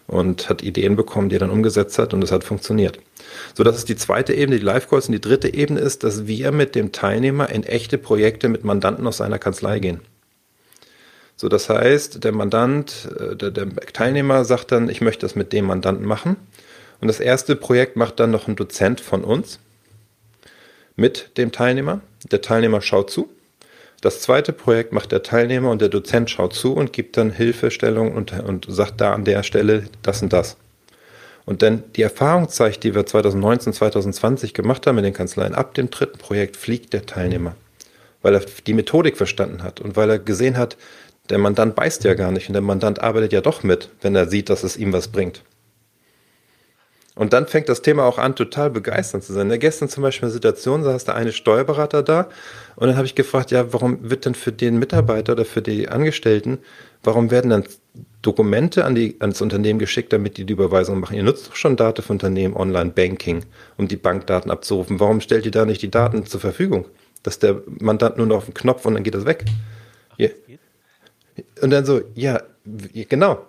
Und 0.07 0.49
hat 0.49 0.61
Ideen 0.61 0.97
bekommen, 0.97 1.29
die 1.29 1.37
er 1.37 1.39
dann 1.39 1.51
umgesetzt 1.51 1.99
hat 1.99 2.13
und 2.13 2.23
es 2.23 2.31
hat 2.33 2.43
funktioniert. 2.43 2.99
So, 3.55 3.63
das 3.63 3.77
ist 3.77 3.87
die 3.87 3.95
zweite 3.95 4.33
Ebene, 4.33 4.57
die 4.57 4.65
Live-Calls. 4.65 5.07
Und 5.07 5.13
die 5.13 5.21
dritte 5.21 5.53
Ebene 5.53 5.79
ist, 5.79 6.03
dass 6.03 6.27
wir 6.27 6.51
mit 6.51 6.75
dem 6.75 6.91
Teilnehmer 6.91 7.49
in 7.49 7.63
echte 7.63 7.97
Projekte 7.97 8.49
mit 8.49 8.65
Mandanten 8.65 9.07
aus 9.07 9.17
seiner 9.17 9.39
Kanzlei 9.39 9.79
gehen. 9.79 10.01
So, 11.37 11.47
das 11.47 11.69
heißt, 11.69 12.23
der 12.23 12.31
Mandant, 12.33 13.07
äh, 13.17 13.35
der, 13.37 13.51
der 13.51 13.69
Teilnehmer 13.93 14.43
sagt 14.43 14.73
dann, 14.73 14.89
ich 14.89 14.99
möchte 14.99 15.21
das 15.21 15.35
mit 15.35 15.53
dem 15.53 15.65
Mandanten 15.65 16.05
machen. 16.05 16.35
Und 16.99 17.07
das 17.07 17.21
erste 17.21 17.55
Projekt 17.55 17.95
macht 17.95 18.19
dann 18.19 18.31
noch 18.31 18.49
ein 18.49 18.57
Dozent 18.57 18.99
von 18.99 19.23
uns 19.23 19.59
mit 20.95 21.37
dem 21.37 21.51
Teilnehmer. 21.51 22.01
Der 22.31 22.41
Teilnehmer 22.41 22.81
schaut 22.81 23.11
zu. 23.11 23.29
Das 24.01 24.21
zweite 24.21 24.53
Projekt 24.53 24.93
macht 24.93 25.11
der 25.11 25.23
Teilnehmer 25.23 25.71
und 25.71 25.81
der 25.81 25.89
Dozent 25.89 26.29
schaut 26.29 26.53
zu 26.53 26.73
und 26.73 26.93
gibt 26.93 27.17
dann 27.17 27.31
Hilfestellung 27.31 28.15
und, 28.15 28.31
und 28.39 28.65
sagt 28.69 29.01
da 29.01 29.13
an 29.13 29.25
der 29.25 29.43
Stelle 29.43 29.83
das 30.03 30.21
und 30.21 30.31
das. 30.31 30.55
Und 31.45 31.61
denn 31.61 31.83
die 31.95 32.03
Erfahrung 32.03 32.47
zeigt, 32.47 32.83
die 32.83 32.95
wir 32.95 33.05
2019, 33.05 33.73
2020 33.73 34.53
gemacht 34.53 34.85
haben 34.87 34.99
in 34.99 35.03
den 35.03 35.13
Kanzleien, 35.13 35.55
ab 35.55 35.73
dem 35.73 35.89
dritten 35.89 36.19
Projekt 36.19 36.55
fliegt 36.55 36.93
der 36.93 37.05
Teilnehmer, 37.05 37.55
weil 38.21 38.35
er 38.35 38.41
die 38.67 38.73
Methodik 38.73 39.17
verstanden 39.17 39.63
hat 39.63 39.81
und 39.81 39.97
weil 39.97 40.09
er 40.09 40.19
gesehen 40.19 40.57
hat, 40.57 40.77
der 41.29 41.39
Mandant 41.39 41.75
beißt 41.75 42.03
ja 42.03 42.13
gar 42.13 42.31
nicht 42.31 42.47
und 42.47 42.53
der 42.53 42.61
Mandant 42.61 43.01
arbeitet 43.01 43.33
ja 43.33 43.41
doch 43.41 43.63
mit, 43.63 43.89
wenn 44.01 44.15
er 44.15 44.27
sieht, 44.27 44.49
dass 44.49 44.63
es 44.63 44.77
ihm 44.77 44.93
was 44.93 45.09
bringt. 45.09 45.43
Und 47.19 47.33
dann 47.33 47.47
fängt 47.47 47.67
das 47.67 47.81
Thema 47.81 48.05
auch 48.05 48.17
an, 48.17 48.33
total 48.33 48.69
begeisternd 48.69 49.25
zu 49.25 49.33
sein. 49.33 49.49
Ja, 49.49 49.57
gestern 49.57 49.89
zum 49.89 50.03
Beispiel 50.03 50.27
eine 50.27 50.31
Situation, 50.31 50.85
da 50.85 50.93
hast 50.93 51.09
du 51.09 51.13
eine 51.13 51.33
Steuerberater 51.33 52.01
da 52.01 52.29
und 52.77 52.87
dann 52.87 52.95
habe 52.95 53.07
ich 53.07 53.13
gefragt, 53.13 53.51
ja, 53.51 53.73
warum 53.73 54.09
wird 54.09 54.23
denn 54.23 54.35
für 54.35 54.53
den 54.53 54.79
Mitarbeiter 54.79 55.33
oder 55.33 55.43
für 55.43 55.61
die 55.61 55.89
Angestellten, 55.89 56.59
warum 57.03 57.29
werden 57.29 57.51
dann 57.51 57.65
Dokumente 58.21 58.85
an 58.85 58.95
die, 58.95 59.17
ans 59.19 59.41
Unternehmen 59.41 59.79
geschickt, 59.79 60.13
damit 60.13 60.37
die 60.37 60.45
die 60.45 60.53
Überweisung 60.53 61.01
machen? 61.01 61.17
Ihr 61.17 61.23
nutzt 61.23 61.49
doch 61.49 61.57
schon 61.57 61.75
Daten 61.75 62.03
für 62.03 62.13
Unternehmen, 62.13 62.55
Online-Banking, 62.55 63.43
um 63.75 63.89
die 63.89 63.97
Bankdaten 63.97 64.49
abzurufen. 64.49 65.01
Warum 65.01 65.19
stellt 65.19 65.45
ihr 65.45 65.51
da 65.51 65.65
nicht 65.65 65.81
die 65.81 65.91
Daten 65.91 66.25
zur 66.25 66.39
Verfügung? 66.39 66.85
Dass 67.23 67.37
der 67.37 67.61
Mandant 67.65 68.15
nur 68.15 68.27
noch 68.27 68.37
auf 68.37 68.45
den 68.45 68.53
Knopf 68.53 68.85
und 68.85 68.93
dann 68.93 69.03
geht 69.03 69.15
das 69.15 69.25
weg. 69.25 69.43
Ja. 70.15 70.29
Und 71.61 71.71
dann 71.71 71.83
so, 71.83 71.99
ja, 72.15 72.41
genau. 73.09 73.45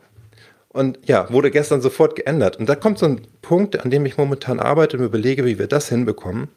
Und 0.73 0.99
ja, 1.07 1.31
wurde 1.33 1.51
gestern 1.51 1.81
sofort 1.81 2.15
geändert. 2.15 2.57
Und 2.57 2.69
da 2.69 2.77
kommt 2.77 2.99
so 2.99 3.07
ein 3.07 3.27
Punkt, 3.43 3.81
an 3.81 3.91
dem 3.91 4.07
ich 4.07 4.17
momentan 4.17 4.61
arbeite 4.61 4.97
und 4.97 5.05
überlege, 5.05 5.45
wie 5.45 5.59
wir 5.59 5.67
das 5.67 5.89
hinbekommen. 5.89 6.49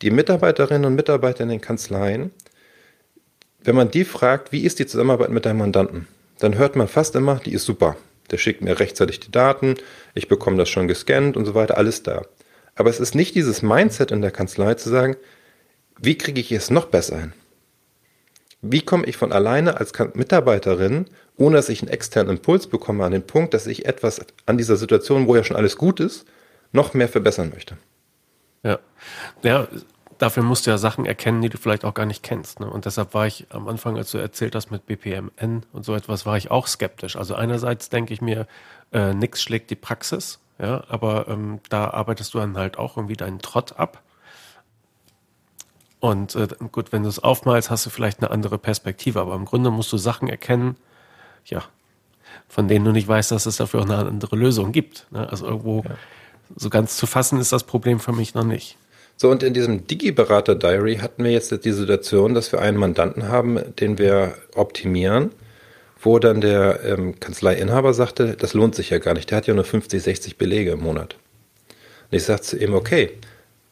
Die 0.00 0.10
Mitarbeiterinnen 0.10 0.86
und 0.86 0.94
Mitarbeiter 0.94 1.42
in 1.42 1.50
den 1.50 1.60
Kanzleien, 1.60 2.30
wenn 3.60 3.76
man 3.76 3.90
die 3.90 4.04
fragt, 4.04 4.52
wie 4.52 4.64
ist 4.64 4.78
die 4.78 4.86
Zusammenarbeit 4.86 5.30
mit 5.30 5.44
deinem 5.44 5.58
Mandanten, 5.58 6.06
dann 6.38 6.56
hört 6.56 6.76
man 6.76 6.88
fast 6.88 7.16
immer, 7.16 7.40
die 7.44 7.52
ist 7.52 7.64
super. 7.64 7.96
Der 8.30 8.38
schickt 8.38 8.62
mir 8.62 8.78
rechtzeitig 8.78 9.20
die 9.20 9.30
Daten, 9.30 9.74
ich 10.14 10.28
bekomme 10.28 10.56
das 10.56 10.68
schon 10.68 10.88
gescannt 10.88 11.36
und 11.36 11.44
so 11.44 11.54
weiter, 11.54 11.76
alles 11.76 12.02
da. 12.02 12.22
Aber 12.76 12.90
es 12.90 13.00
ist 13.00 13.14
nicht 13.14 13.34
dieses 13.34 13.62
Mindset 13.62 14.10
in 14.10 14.22
der 14.22 14.30
Kanzlei 14.30 14.74
zu 14.74 14.88
sagen, 14.88 15.16
wie 16.00 16.16
kriege 16.16 16.40
ich 16.40 16.52
es 16.52 16.70
noch 16.70 16.86
besser 16.86 17.18
hin? 17.18 17.32
Wie 18.60 18.80
komme 18.80 19.06
ich 19.06 19.16
von 19.16 19.32
alleine 19.32 19.76
als 19.76 19.92
Mitarbeiterin, 20.14 21.06
ohne 21.36 21.56
dass 21.56 21.68
ich 21.68 21.82
einen 21.82 21.90
externen 21.90 22.36
Impuls 22.36 22.66
bekomme, 22.66 23.04
an 23.04 23.12
den 23.12 23.26
Punkt, 23.26 23.54
dass 23.54 23.66
ich 23.66 23.86
etwas 23.86 24.20
an 24.46 24.58
dieser 24.58 24.76
Situation, 24.76 25.28
wo 25.28 25.36
ja 25.36 25.44
schon 25.44 25.56
alles 25.56 25.76
gut 25.76 26.00
ist, 26.00 26.26
noch 26.72 26.94
mehr 26.94 27.08
verbessern 27.08 27.50
möchte? 27.54 27.76
Ja, 28.64 28.78
ja 29.42 29.68
dafür 30.18 30.42
musst 30.42 30.66
du 30.66 30.70
ja 30.70 30.78
Sachen 30.78 31.06
erkennen, 31.06 31.40
die 31.40 31.48
du 31.48 31.58
vielleicht 31.58 31.84
auch 31.84 31.94
gar 31.94 32.06
nicht 32.06 32.22
kennst. 32.22 32.60
Ne? 32.60 32.68
Und 32.68 32.84
deshalb 32.84 33.14
war 33.14 33.26
ich 33.26 33.46
am 33.50 33.68
Anfang, 33.68 33.96
als 33.96 34.10
du 34.10 34.18
erzählt 34.18 34.54
hast 34.54 34.70
mit 34.70 34.86
BPMN 34.86 35.64
und 35.72 35.84
so 35.84 35.94
etwas, 35.94 36.26
war 36.26 36.36
ich 36.36 36.50
auch 36.50 36.66
skeptisch. 36.66 37.16
Also 37.16 37.34
einerseits 37.34 37.88
denke 37.88 38.12
ich 38.12 38.20
mir, 38.20 38.46
äh, 38.92 39.14
nichts 39.14 39.42
schlägt 39.42 39.70
die 39.70 39.76
Praxis, 39.76 40.40
ja, 40.58 40.82
aber 40.88 41.28
ähm, 41.28 41.60
da 41.68 41.90
arbeitest 41.90 42.34
du 42.34 42.38
dann 42.38 42.56
halt 42.56 42.78
auch 42.78 42.96
irgendwie 42.96 43.16
deinen 43.16 43.38
Trott 43.38 43.78
ab. 43.78 44.02
Und 46.00 46.34
äh, 46.36 46.48
gut, 46.70 46.92
wenn 46.92 47.02
du 47.02 47.08
es 47.08 47.18
aufmalst, 47.18 47.70
hast 47.70 47.86
du 47.86 47.90
vielleicht 47.90 48.20
eine 48.20 48.30
andere 48.30 48.58
Perspektive, 48.58 49.20
aber 49.20 49.34
im 49.34 49.44
Grunde 49.44 49.70
musst 49.70 49.92
du 49.92 49.96
Sachen 49.96 50.28
erkennen, 50.28 50.76
ja, 51.44 51.64
von 52.48 52.68
denen 52.68 52.84
du 52.84 52.92
nicht 52.92 53.08
weißt, 53.08 53.30
dass 53.30 53.46
es 53.46 53.56
dafür 53.56 53.80
auch 53.80 53.84
eine 53.84 53.96
andere 53.96 54.36
Lösung 54.36 54.72
gibt. 54.72 55.06
Ne? 55.10 55.28
Also 55.28 55.46
irgendwo 55.46 55.82
ja. 55.82 55.96
so 56.56 56.70
ganz 56.70 56.96
zu 56.96 57.06
fassen 57.06 57.40
ist 57.40 57.52
das 57.52 57.64
Problem 57.64 58.00
für 58.00 58.12
mich 58.12 58.34
noch 58.34 58.44
nicht. 58.44 58.76
So, 59.16 59.30
und 59.30 59.42
in 59.42 59.52
diesem 59.52 59.84
Digi-Berater-Diary 59.84 60.98
hatten 60.98 61.24
wir 61.24 61.32
jetzt 61.32 61.64
die 61.64 61.72
Situation, 61.72 62.34
dass 62.34 62.52
wir 62.52 62.60
einen 62.60 62.76
Mandanten 62.76 63.28
haben, 63.28 63.58
den 63.80 63.98
wir 63.98 64.34
optimieren, 64.54 65.32
wo 66.00 66.20
dann 66.20 66.40
der 66.40 66.84
ähm, 66.84 67.18
Kanzleiinhaber 67.18 67.92
sagte, 67.94 68.36
das 68.36 68.54
lohnt 68.54 68.76
sich 68.76 68.90
ja 68.90 68.98
gar 68.98 69.14
nicht, 69.14 69.30
der 69.30 69.38
hat 69.38 69.48
ja 69.48 69.54
nur 69.54 69.64
50, 69.64 70.00
60 70.00 70.38
Belege 70.38 70.70
im 70.70 70.80
Monat. 70.80 71.16
Und 72.10 72.16
ich 72.16 72.22
sagte 72.22 72.46
zu 72.46 72.58
ihm, 72.58 72.74
okay, 72.74 73.10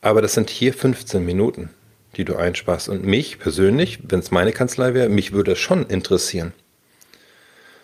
aber 0.00 0.20
das 0.20 0.34
sind 0.34 0.50
hier 0.50 0.74
15 0.74 1.24
Minuten, 1.24 1.70
die 2.16 2.24
du 2.24 2.36
einsparst. 2.36 2.88
Und 2.88 3.04
mich 3.04 3.38
persönlich, 3.38 4.00
wenn 4.08 4.20
es 4.20 4.30
meine 4.30 4.52
Kanzlei 4.52 4.94
wäre, 4.94 5.08
mich 5.08 5.32
würde 5.32 5.52
es 5.52 5.58
schon 5.58 5.86
interessieren. 5.86 6.52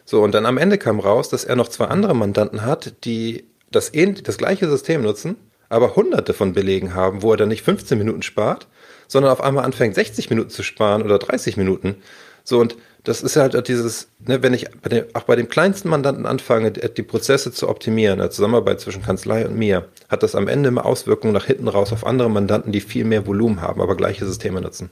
So, 0.04 0.22
und 0.22 0.32
dann 0.32 0.46
am 0.46 0.58
Ende 0.58 0.78
kam 0.78 1.00
raus, 1.00 1.28
dass 1.28 1.44
er 1.44 1.56
noch 1.56 1.68
zwei 1.68 1.86
andere 1.86 2.14
Mandanten 2.14 2.64
hat, 2.64 3.04
die 3.04 3.44
das, 3.70 3.92
das 3.92 4.38
gleiche 4.38 4.68
System 4.68 5.02
nutzen, 5.02 5.36
aber 5.68 5.96
hunderte 5.96 6.34
von 6.34 6.52
Belegen 6.52 6.94
haben, 6.94 7.22
wo 7.22 7.30
er 7.30 7.36
dann 7.36 7.48
nicht 7.48 7.62
15 7.62 7.96
Minuten 7.96 8.22
spart, 8.22 8.68
sondern 9.08 9.32
auf 9.32 9.40
einmal 9.40 9.64
anfängt 9.64 9.94
60 9.94 10.28
Minuten 10.30 10.50
zu 10.50 10.62
sparen 10.62 11.02
oder 11.02 11.18
30 11.18 11.56
Minuten. 11.56 11.96
So 12.44 12.58
und 12.58 12.76
das 13.04 13.22
ist 13.22 13.36
halt 13.36 13.68
dieses, 13.68 14.08
ne, 14.20 14.42
wenn 14.42 14.54
ich 14.54 14.66
bei 14.80 14.88
dem, 14.88 15.04
auch 15.14 15.22
bei 15.22 15.34
dem 15.34 15.48
kleinsten 15.48 15.88
Mandanten 15.88 16.24
anfange, 16.24 16.70
die 16.70 17.02
Prozesse 17.02 17.52
zu 17.52 17.68
optimieren, 17.68 18.18
der 18.18 18.30
Zusammenarbeit 18.30 18.80
zwischen 18.80 19.02
Kanzlei 19.02 19.46
und 19.46 19.56
mir, 19.56 19.88
hat 20.08 20.22
das 20.22 20.34
am 20.34 20.46
Ende 20.46 20.68
immer 20.68 20.86
Auswirkungen 20.86 21.32
nach 21.32 21.46
hinten 21.46 21.68
raus 21.68 21.92
auf 21.92 22.06
andere 22.06 22.30
Mandanten, 22.30 22.70
die 22.70 22.80
viel 22.80 23.04
mehr 23.04 23.26
Volumen 23.26 23.60
haben, 23.60 23.80
aber 23.80 23.96
gleiche 23.96 24.24
Systeme 24.24 24.60
nutzen. 24.60 24.90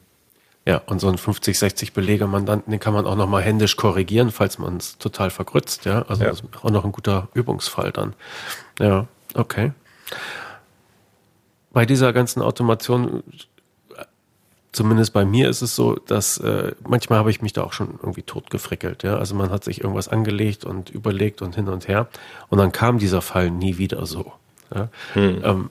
Ja, 0.66 0.82
und 0.86 1.00
so 1.00 1.08
einen 1.08 1.18
50, 1.18 1.58
60 1.58 1.92
Belege-Mandanten, 1.92 2.70
den 2.70 2.80
kann 2.80 2.92
man 2.92 3.06
auch 3.06 3.16
nochmal 3.16 3.42
händisch 3.42 3.76
korrigieren, 3.76 4.30
falls 4.30 4.58
man 4.58 4.76
es 4.76 4.98
total 4.98 5.30
vergrützt, 5.30 5.84
ja. 5.86 6.02
Also 6.02 6.24
ja. 6.24 6.32
auch 6.62 6.70
noch 6.70 6.84
ein 6.84 6.92
guter 6.92 7.28
Übungsfall 7.32 7.92
dann. 7.92 8.14
Ja, 8.78 9.06
okay 9.34 9.72
bei 11.72 11.86
dieser 11.86 12.12
ganzen 12.12 12.42
Automation, 12.42 13.22
zumindest 14.72 15.12
bei 15.12 15.24
mir 15.24 15.48
ist 15.48 15.62
es 15.62 15.74
so, 15.74 15.94
dass 15.94 16.38
äh, 16.38 16.72
manchmal 16.86 17.18
habe 17.18 17.30
ich 17.30 17.42
mich 17.42 17.52
da 17.52 17.62
auch 17.62 17.72
schon 17.72 17.98
irgendwie 18.02 18.22
totgefrickelt. 18.22 19.02
Ja? 19.02 19.16
Also 19.16 19.34
man 19.34 19.50
hat 19.50 19.64
sich 19.64 19.80
irgendwas 19.80 20.08
angelegt 20.08 20.64
und 20.64 20.90
überlegt 20.90 21.42
und 21.42 21.54
hin 21.54 21.68
und 21.68 21.88
her. 21.88 22.08
Und 22.48 22.58
dann 22.58 22.72
kam 22.72 22.98
dieser 22.98 23.22
Fall 23.22 23.50
nie 23.50 23.78
wieder 23.78 24.06
so. 24.06 24.32
Ja? 24.74 24.88
Hm. 25.14 25.40
Ähm, 25.44 25.70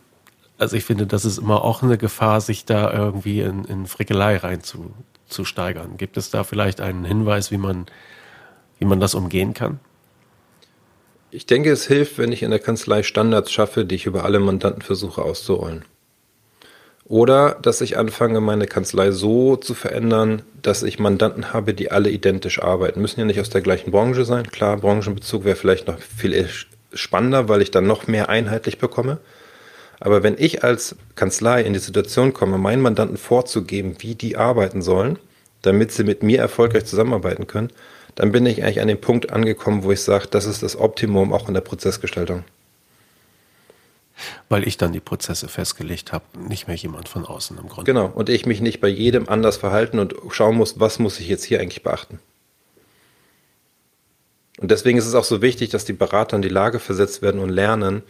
also 0.58 0.76
ich 0.76 0.84
finde, 0.84 1.08
das 1.08 1.24
ist 1.24 1.38
immer 1.38 1.64
auch 1.64 1.84
eine 1.84 1.98
Gefahr, 1.98 2.42
sich 2.42 2.66
da 2.66 2.92
irgendwie 2.92 3.40
in, 3.40 3.64
in 3.64 3.86
Frickelei 3.88 4.38
rein 4.38 4.62
zu, 4.62 4.92
zu 5.28 5.46
steigern. 5.46 5.96
Gibt 5.98 6.18
es 6.18 6.30
da 6.30 6.44
vielleicht 6.44 6.82
einen 6.82 7.06
Hinweis, 7.06 7.52
wie 7.52 7.58
man, 7.58 7.86
wie 8.78 8.86
man 8.86 9.00
das 9.00 9.16
umgehen 9.16 9.54
kann? 9.54 9.80
Ich 11.32 11.46
denke, 11.46 11.72
es 11.72 11.86
hilft, 11.88 12.18
wenn 12.18 12.32
ich 12.32 12.44
in 12.44 12.50
der 12.50 12.60
Kanzlei 12.60 13.04
Standards 13.04 13.52
schaffe, 13.52 13.86
die 13.86 13.96
ich 13.96 14.06
über 14.08 14.26
alle 14.26 14.40
Mandanten 14.40 14.82
versuche 14.82 15.22
auszurollen. 15.22 15.86
Oder 17.10 17.58
dass 17.64 17.82
ich 17.82 17.98
anfange, 17.98 18.40
meine 18.40 18.68
Kanzlei 18.68 19.10
so 19.10 19.56
zu 19.56 19.74
verändern, 19.74 20.44
dass 20.62 20.84
ich 20.84 21.00
Mandanten 21.00 21.52
habe, 21.52 21.74
die 21.74 21.90
alle 21.90 22.12
identisch 22.12 22.62
arbeiten. 22.62 23.02
Müssen 23.02 23.20
ja 23.20 23.26
nicht 23.26 23.42
aus 23.42 23.50
der 23.50 23.62
gleichen 23.62 23.90
Branche 23.90 24.26
sein. 24.26 24.50
Klar, 24.52 24.78
Branchenbezug 24.78 25.44
wäre 25.44 25.56
vielleicht 25.56 25.88
noch 25.88 25.98
viel 26.00 26.48
spannender, 26.94 27.50
weil 27.50 27.64
ich 27.64 27.72
dann 27.72 27.88
noch 27.88 28.06
mehr 28.06 28.30
einheitlich 28.30 28.78
bekomme. 28.78 29.18
Aber 30.00 30.22
wenn 30.22 30.36
ich 30.38 30.64
als 30.64 30.96
Kanzlei 31.16 31.64
in 31.64 31.74
die 31.74 31.80
Situation 31.80 32.32
komme, 32.32 32.60
meinen 32.60 32.84
Mandanten 32.84 33.18
vorzugeben, 33.18 33.96
wie 34.00 34.14
die 34.14 34.38
arbeiten 34.38 34.84
sollen, 34.84 35.18
damit 35.64 35.92
sie 35.92 36.04
mit 36.04 36.22
mir 36.22 36.40
erfolgreich 36.40 36.86
zusammenarbeiten 36.86 37.48
können, 37.48 37.72
dann 38.14 38.32
bin 38.32 38.46
ich 38.46 38.64
eigentlich 38.64 38.82
an 38.82 38.88
dem 38.88 39.02
Punkt 39.02 39.32
angekommen, 39.32 39.84
wo 39.84 39.92
ich 39.92 40.02
sage, 40.02 40.28
das 40.30 40.46
ist 40.46 40.62
das 40.62 40.78
Optimum 40.78 41.34
auch 41.34 41.48
in 41.48 41.56
der 41.56 41.62
Prozessgestaltung. 41.62 42.44
Weil 44.50 44.68
ich 44.68 44.78
dann 44.78 44.92
die 44.92 45.00
Prozesse 45.00 45.48
festgelegt 45.48 46.12
habe, 46.12 46.26
nicht 46.38 46.68
mehr 46.68 46.76
jemand 46.76 47.08
von 47.08 47.26
außen 47.26 47.58
im 47.58 47.70
Grunde. 47.70 47.86
Genau, 47.86 48.08
und 48.08 48.30
ich 48.30 48.46
mich 48.46 48.62
nicht 48.62 48.82
bei 48.82 48.88
jedem 48.88 49.30
anders 49.30 49.58
verhalten 49.58 50.00
und 50.00 50.16
schauen 50.30 50.56
muss, 50.56 50.80
was 50.80 51.00
muss 51.00 51.20
ich 51.20 51.28
jetzt 51.28 51.44
hier 51.44 51.60
eigentlich 51.60 51.84
beachten. 51.84 52.20
Und 54.60 54.72
deswegen 54.72 54.98
ist 54.98 55.06
es 55.06 55.16
auch 55.16 55.24
so 55.24 55.42
wichtig, 55.42 55.70
dass 55.70 55.86
die 55.86 55.94
Berater 55.94 56.36
in 56.36 56.42
die 56.42 56.50
Lage 56.50 56.80
versetzt 56.80 57.22
werden 57.22 57.40
und 57.40 57.50
lernen, 57.50 58.04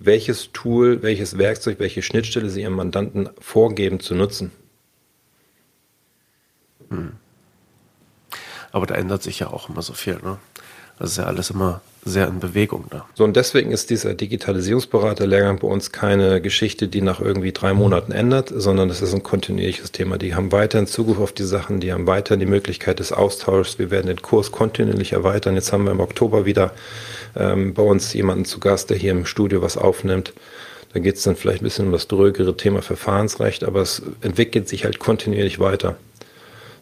welches 0.00 0.50
Tool, 0.52 1.02
welches 1.02 1.38
Werkzeug, 1.38 1.78
welche 1.78 2.02
Schnittstelle 2.02 2.50
sie 2.50 2.62
ihrem 2.62 2.74
Mandanten 2.74 3.30
vorgeben 3.38 4.00
zu 4.00 4.16
nutzen. 4.16 4.50
Hm. 6.90 7.12
Aber 8.72 8.86
da 8.86 8.94
ändert 8.94 9.22
sich 9.22 9.38
ja 9.38 9.48
auch 9.48 9.68
immer 9.68 9.82
so 9.82 9.92
viel. 9.92 10.18
Ne? 10.22 10.38
Das 10.98 11.12
ist 11.12 11.16
ja 11.18 11.24
alles 11.24 11.50
immer 11.50 11.80
sehr 12.04 12.26
in 12.26 12.40
Bewegung 12.40 12.86
da. 12.90 13.06
So, 13.14 13.22
und 13.22 13.36
deswegen 13.36 13.70
ist 13.70 13.90
dieser 13.90 14.14
Digitalisierungsberater-Lehrgang 14.14 15.60
bei 15.60 15.68
uns 15.68 15.92
keine 15.92 16.40
Geschichte, 16.40 16.88
die 16.88 17.00
nach 17.00 17.20
irgendwie 17.20 17.52
drei 17.52 17.74
Monaten 17.74 18.10
ändert, 18.10 18.52
sondern 18.54 18.88
das 18.88 19.02
ist 19.02 19.14
ein 19.14 19.22
kontinuierliches 19.22 19.92
Thema. 19.92 20.18
Die 20.18 20.34
haben 20.34 20.50
weiterhin 20.50 20.88
Zugriff 20.88 21.20
auf 21.20 21.32
die 21.32 21.44
Sachen, 21.44 21.78
die 21.78 21.92
haben 21.92 22.08
weiterhin 22.08 22.40
die 22.40 22.46
Möglichkeit 22.46 22.98
des 22.98 23.12
Austauschs. 23.12 23.78
Wir 23.78 23.92
werden 23.92 24.08
den 24.08 24.20
Kurs 24.20 24.50
kontinuierlich 24.50 25.12
erweitern. 25.12 25.54
Jetzt 25.54 25.72
haben 25.72 25.84
wir 25.84 25.92
im 25.92 26.00
Oktober 26.00 26.44
wieder 26.44 26.72
ähm, 27.36 27.72
bei 27.72 27.82
uns 27.82 28.12
jemanden 28.12 28.44
zu 28.44 28.58
Gast, 28.58 28.90
der 28.90 28.96
hier 28.96 29.12
im 29.12 29.24
Studio 29.24 29.62
was 29.62 29.76
aufnimmt. 29.76 30.32
Da 30.92 31.00
geht 31.00 31.16
es 31.16 31.22
dann 31.22 31.36
vielleicht 31.36 31.62
ein 31.62 31.64
bisschen 31.64 31.86
um 31.86 31.92
das 31.92 32.08
drögere 32.08 32.56
Thema 32.56 32.82
Verfahrensrecht, 32.82 33.62
aber 33.62 33.80
es 33.80 34.02
entwickelt 34.22 34.68
sich 34.68 34.84
halt 34.84 34.98
kontinuierlich 34.98 35.60
weiter. 35.60 35.96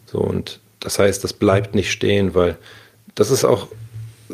So, 0.07 0.19
und 0.19 0.61
das 0.81 0.99
heißt, 0.99 1.23
das 1.23 1.35
bleibt 1.35 1.75
nicht 1.75 1.93
stehen, 1.93 2.35
weil 2.35 2.57
das 3.15 3.31
ist 3.31 3.45
auch 3.45 3.69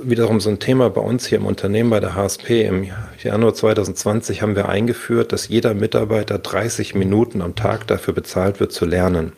wiederum 0.03 0.41
so 0.41 0.51
ein 0.51 0.59
Thema 0.59 0.91
bei 0.91 1.01
uns 1.01 1.27
hier 1.27 1.39
im 1.39 1.47
Unternehmen 1.47 1.91
bei 1.91 2.01
der 2.01 2.15
HSP. 2.15 2.67
Im 2.67 2.87
Januar 3.23 3.55
2020 3.55 4.43
haben 4.43 4.57
wir 4.57 4.69
eingeführt, 4.69 5.33
dass 5.33 5.49
jeder 5.49 5.75
Mitarbeiter 5.75 6.39
30 6.39 6.95
Minuten 6.95 7.43
am 7.43 7.55
Tag 7.55 7.87
dafür 7.87 8.15
bezahlt 8.15 8.61
wird 8.61 8.73
zu 8.73 8.85
lernen. 8.85 9.33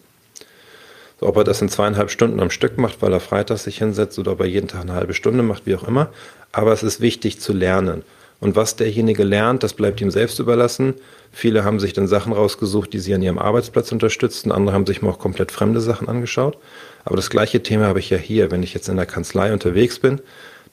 So, 1.21 1.27
ob 1.27 1.37
er 1.37 1.45
das 1.45 1.61
in 1.63 1.69
zweieinhalb 1.69 2.11
Stunden 2.11 2.41
am 2.41 2.51
Stück 2.51 2.79
macht, 2.79 3.03
weil 3.03 3.13
er 3.13 3.21
freitags 3.21 3.65
sich 3.65 3.79
hinsetzt 3.79 4.19
oder 4.19 4.33
ob 4.33 4.41
er 4.41 4.47
jeden 4.47 4.69
Tag 4.69 4.83
eine 4.83 4.95
halbe 4.95 5.15
Stunde 5.15 5.43
macht, 5.43 5.67
wie 5.67 5.75
auch 5.75 5.87
immer. 5.87 6.11
Aber 6.53 6.73
es 6.73 6.83
ist 6.83 7.01
wichtig 7.01 7.41
zu 7.41 7.53
lernen. 7.53 8.03
Und 8.41 8.55
was 8.55 8.77
derjenige 8.77 9.25
lernt, 9.25 9.65
das 9.65 9.75
bleibt 9.75 10.01
ihm 10.01 10.13
selbst 10.13 10.39
überlassen. 10.39 10.95
Viele 11.33 11.65
haben 11.65 11.81
sich 11.81 11.93
dann 11.93 12.07
Sachen 12.07 12.33
rausgesucht, 12.33 12.93
die 12.93 13.01
sie 13.01 13.13
an 13.15 13.23
ihrem 13.23 13.39
Arbeitsplatz 13.39 13.91
unterstützen. 13.91 14.53
Andere 14.53 14.75
haben 14.75 14.87
sich 14.87 15.03
mal 15.03 15.11
auch 15.11 15.19
komplett 15.19 15.51
fremde 15.51 15.81
Sachen 15.81 16.09
angeschaut. 16.09 16.57
Aber 17.05 17.17
das 17.17 17.31
gleiche 17.31 17.63
Thema 17.65 17.87
habe 17.87 17.99
ich 17.99 18.11
ja 18.11 18.17
hier. 18.17 18.53
Wenn 18.53 18.63
ich 18.63 18.75
jetzt 18.75 18.89
in 18.89 18.97
der 18.97 19.07
Kanzlei 19.07 19.53
unterwegs 19.53 19.99
bin, 19.99 20.21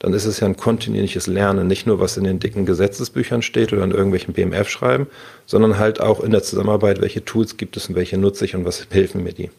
dann 0.06 0.14
ist 0.14 0.26
es 0.26 0.40
ja 0.40 0.46
ein 0.46 0.56
kontinuierliches 0.56 1.26
Lernen. 1.26 1.66
Nicht 1.66 1.88
nur, 1.88 2.00
was 2.00 2.16
in 2.16 2.26
den 2.26 2.38
dicken 2.38 2.68
Gesetzesbüchern 2.68 3.42
steht 3.42 3.74
oder 3.74 3.84
in 3.84 3.90
irgendwelchen 3.90 4.36
BMF 4.36 4.70
schreiben, 4.70 5.08
sondern 5.48 5.80
halt 5.80 6.00
auch 6.00 6.20
in 6.20 6.30
der 6.30 6.44
Zusammenarbeit, 6.44 7.02
welche 7.02 7.26
Tools 7.26 7.58
gibt 7.58 7.76
es 7.76 7.90
und 7.90 7.96
welche 7.96 8.16
nutze 8.16 8.46
ich 8.46 8.56
und 8.56 8.66
was 8.66 8.86
helfen 8.92 9.24
mir 9.24 9.34
die. 9.34 9.50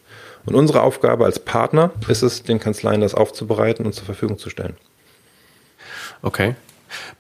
Und 0.45 0.55
unsere 0.55 0.83
Aufgabe 0.83 1.25
als 1.25 1.41
Partner 1.41 1.91
ist 2.07 2.23
es, 2.23 2.45
den 2.45 2.61
Kanzleien 2.61 3.01
das 3.01 3.13
aufzubereiten 3.13 3.87
und 3.87 3.93
zur 3.93 4.05
Verfügung 4.05 4.39
zu 4.39 4.49
stellen. 4.49 4.77
Okay. 6.23 6.55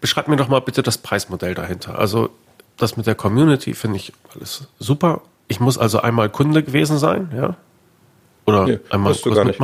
Beschreib 0.00 0.28
mir 0.28 0.36
doch 0.36 0.46
mal 0.46 0.60
bitte 0.60 0.84
das 0.84 0.96
Preismodell 0.96 1.54
dahinter. 1.56 1.98
Also 1.98 2.30
das 2.76 2.96
mit 2.96 3.08
der 3.08 3.16
Community 3.16 3.74
finde 3.74 3.96
ich 3.96 4.12
alles 4.36 4.68
super. 4.78 5.20
Ich 5.48 5.58
muss 5.58 5.78
also 5.78 5.98
einmal 5.98 6.30
Kunde 6.30 6.62
gewesen 6.62 6.98
sein, 6.98 7.32
ja? 7.36 7.56
Oder 8.44 8.66
nee, 8.66 8.78
einmal 8.88 9.16
Kurs 9.16 9.34
gar 9.34 9.44
nicht. 9.46 9.60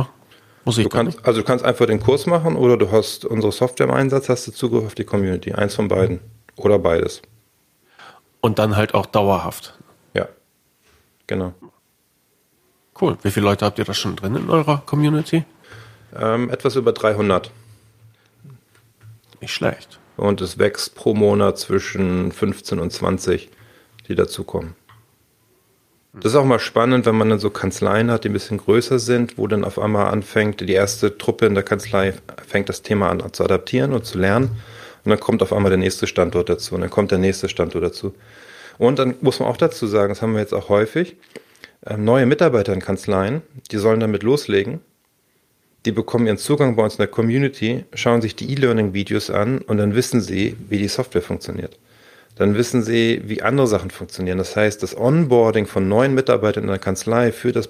Muss 0.65 0.77
ich 0.77 0.83
du 0.83 0.89
kannst, 0.89 1.17
nicht? 1.17 1.27
Also 1.27 1.41
du 1.41 1.45
kannst 1.45 1.65
einfach 1.65 1.85
den 1.85 1.99
Kurs 1.99 2.25
machen 2.25 2.55
oder 2.55 2.77
du 2.77 2.91
hast 2.91 3.25
unsere 3.25 3.51
Software 3.51 3.87
im 3.87 3.93
Einsatz, 3.93 4.29
hast 4.29 4.47
du 4.47 4.51
Zugriff 4.51 4.85
auf 4.85 4.95
die 4.95 5.03
Community. 5.03 5.51
Eins 5.51 5.75
von 5.75 5.87
beiden. 5.87 6.19
Oder 6.55 6.79
beides. 6.79 7.21
Und 8.41 8.59
dann 8.59 8.75
halt 8.75 8.93
auch 8.93 9.05
dauerhaft. 9.05 9.73
Ja. 10.13 10.27
Genau. 11.27 11.53
Cool. 12.99 13.17
Wie 13.23 13.31
viele 13.31 13.45
Leute 13.45 13.65
habt 13.65 13.79
ihr 13.79 13.85
da 13.85 13.93
schon 13.93 14.15
drin 14.15 14.35
in 14.35 14.49
eurer 14.49 14.83
Community? 14.85 15.45
Ähm, 16.15 16.49
etwas 16.49 16.75
über 16.75 16.91
300. 16.93 17.51
Nicht 19.41 19.53
schlecht. 19.53 19.99
Und 20.15 20.41
es 20.41 20.59
wächst 20.59 20.95
pro 20.95 21.13
Monat 21.13 21.57
zwischen 21.57 22.31
15 22.31 22.79
und 22.79 22.91
20 22.91 23.49
die 24.07 24.15
dazukommen. 24.15 24.75
Das 26.15 26.33
ist 26.33 26.35
auch 26.35 26.45
mal 26.45 26.59
spannend, 26.59 27.07
wenn 27.07 27.15
man 27.15 27.31
dann 27.31 27.39
so 27.39 27.49
Kanzleien 27.49 28.11
hat, 28.11 28.23
die 28.23 28.29
ein 28.29 28.33
bisschen 28.33 28.59
größer 28.59 28.99
sind, 28.99 29.39
wo 29.39 29.47
dann 29.47 29.63
auf 29.63 29.79
einmal 29.79 30.11
anfängt, 30.13 30.61
die 30.61 30.73
erste 30.73 31.17
Truppe 31.17 31.47
in 31.47 31.55
der 31.55 31.63
Kanzlei 31.63 32.13
fängt 32.47 32.69
das 32.69 32.83
Thema 32.83 33.09
an 33.09 33.33
zu 33.33 33.43
adaptieren 33.43 33.93
und 33.93 34.05
zu 34.05 34.19
lernen. 34.19 34.51
Und 35.03 35.09
dann 35.09 35.19
kommt 35.19 35.41
auf 35.41 35.51
einmal 35.51 35.71
der 35.71 35.79
nächste 35.79 36.05
Standort 36.05 36.49
dazu 36.49 36.75
und 36.75 36.81
dann 36.81 36.91
kommt 36.91 37.09
der 37.09 37.17
nächste 37.17 37.49
Standort 37.49 37.83
dazu. 37.83 38.13
Und 38.77 38.99
dann 38.99 39.15
muss 39.21 39.39
man 39.39 39.49
auch 39.49 39.57
dazu 39.57 39.87
sagen, 39.87 40.09
das 40.09 40.21
haben 40.21 40.33
wir 40.33 40.39
jetzt 40.39 40.53
auch 40.53 40.69
häufig, 40.69 41.15
ähm, 41.87 42.05
neue 42.05 42.27
Mitarbeiter 42.27 42.73
in 42.73 42.79
Kanzleien, 42.79 43.41
die 43.71 43.77
sollen 43.77 43.99
damit 43.99 44.21
loslegen. 44.21 44.81
Die 45.85 45.91
bekommen 45.91 46.27
ihren 46.27 46.37
Zugang 46.37 46.75
bei 46.75 46.83
uns 46.83 46.93
in 46.93 46.99
der 46.99 47.07
Community, 47.07 47.85
schauen 47.95 48.21
sich 48.21 48.35
die 48.35 48.51
E-Learning-Videos 48.51 49.31
an 49.31 49.57
und 49.57 49.77
dann 49.77 49.95
wissen 49.95 50.21
sie, 50.21 50.55
wie 50.69 50.77
die 50.77 50.87
Software 50.87 51.23
funktioniert 51.23 51.79
dann 52.35 52.55
wissen 52.55 52.81
sie, 52.81 53.21
wie 53.25 53.41
andere 53.41 53.67
Sachen 53.67 53.91
funktionieren. 53.91 54.37
Das 54.37 54.55
heißt, 54.55 54.81
das 54.81 54.97
Onboarding 54.97 55.67
von 55.67 55.87
neuen 55.87 56.13
Mitarbeitern 56.13 56.63
in 56.63 56.69
der 56.69 56.79
Kanzlei 56.79 57.31
für 57.31 57.51
das 57.51 57.69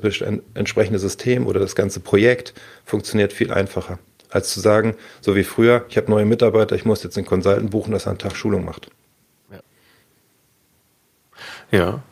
entsprechende 0.54 1.00
System 1.00 1.48
oder 1.48 1.60
das 1.60 1.76
ganze 1.76 2.00
Projekt 2.00 2.54
funktioniert 2.86 3.34
viel 3.34 3.52
einfacher, 3.52 4.00
als 4.30 4.54
zu 4.54 4.62
sagen, 4.62 4.96
so 5.22 5.36
wie 5.36 5.44
früher, 5.44 5.86
ich 5.90 5.98
habe 5.98 6.10
neue 6.10 6.26
Mitarbeiter, 6.26 6.76
ich 6.76 6.86
muss 6.86 7.04
jetzt 7.04 7.18
einen 7.18 7.26
Consultant 7.26 7.72
buchen, 7.72 7.92
dass 7.92 8.06
er 8.06 8.12
einen 8.12 8.20
Tag 8.20 8.36
Schulung 8.36 8.64
macht. 8.64 8.90
Ja. 9.52 9.60
ja. 11.78 12.04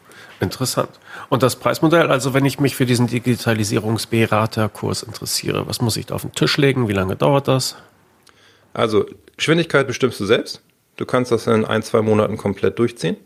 Interessant. 0.42 0.90
Und 1.30 1.44
das 1.44 1.56
Preismodell, 1.56 2.08
also 2.08 2.34
wenn 2.34 2.46
ich 2.46 2.60
mich 2.60 2.76
für 2.76 2.88
diesen 2.88 3.06
Digitalisierungsberaterkurs 3.06 5.04
interessiere, 5.04 5.68
was 5.68 5.82
muss 5.82 5.98
ich 5.98 6.08
da 6.08 6.16
auf 6.16 6.24
den 6.24 6.32
Tisch 6.32 6.58
legen? 6.58 6.88
Wie 6.88 6.94
lange 6.94 7.16
dauert 7.16 7.48
das? 7.48 7.76
Also 8.74 9.06
Geschwindigkeit 9.38 9.86
bestimmst 9.86 10.20
du 10.20 10.26
selbst. 10.26 10.64
Du 10.98 11.06
kannst 11.06 11.32
das 11.32 11.48
in 11.48 11.66
ein, 11.66 11.84
zwei 11.84 12.02
Monaten 12.02 12.38
komplett 12.38 12.78
durchziehen 12.80 13.18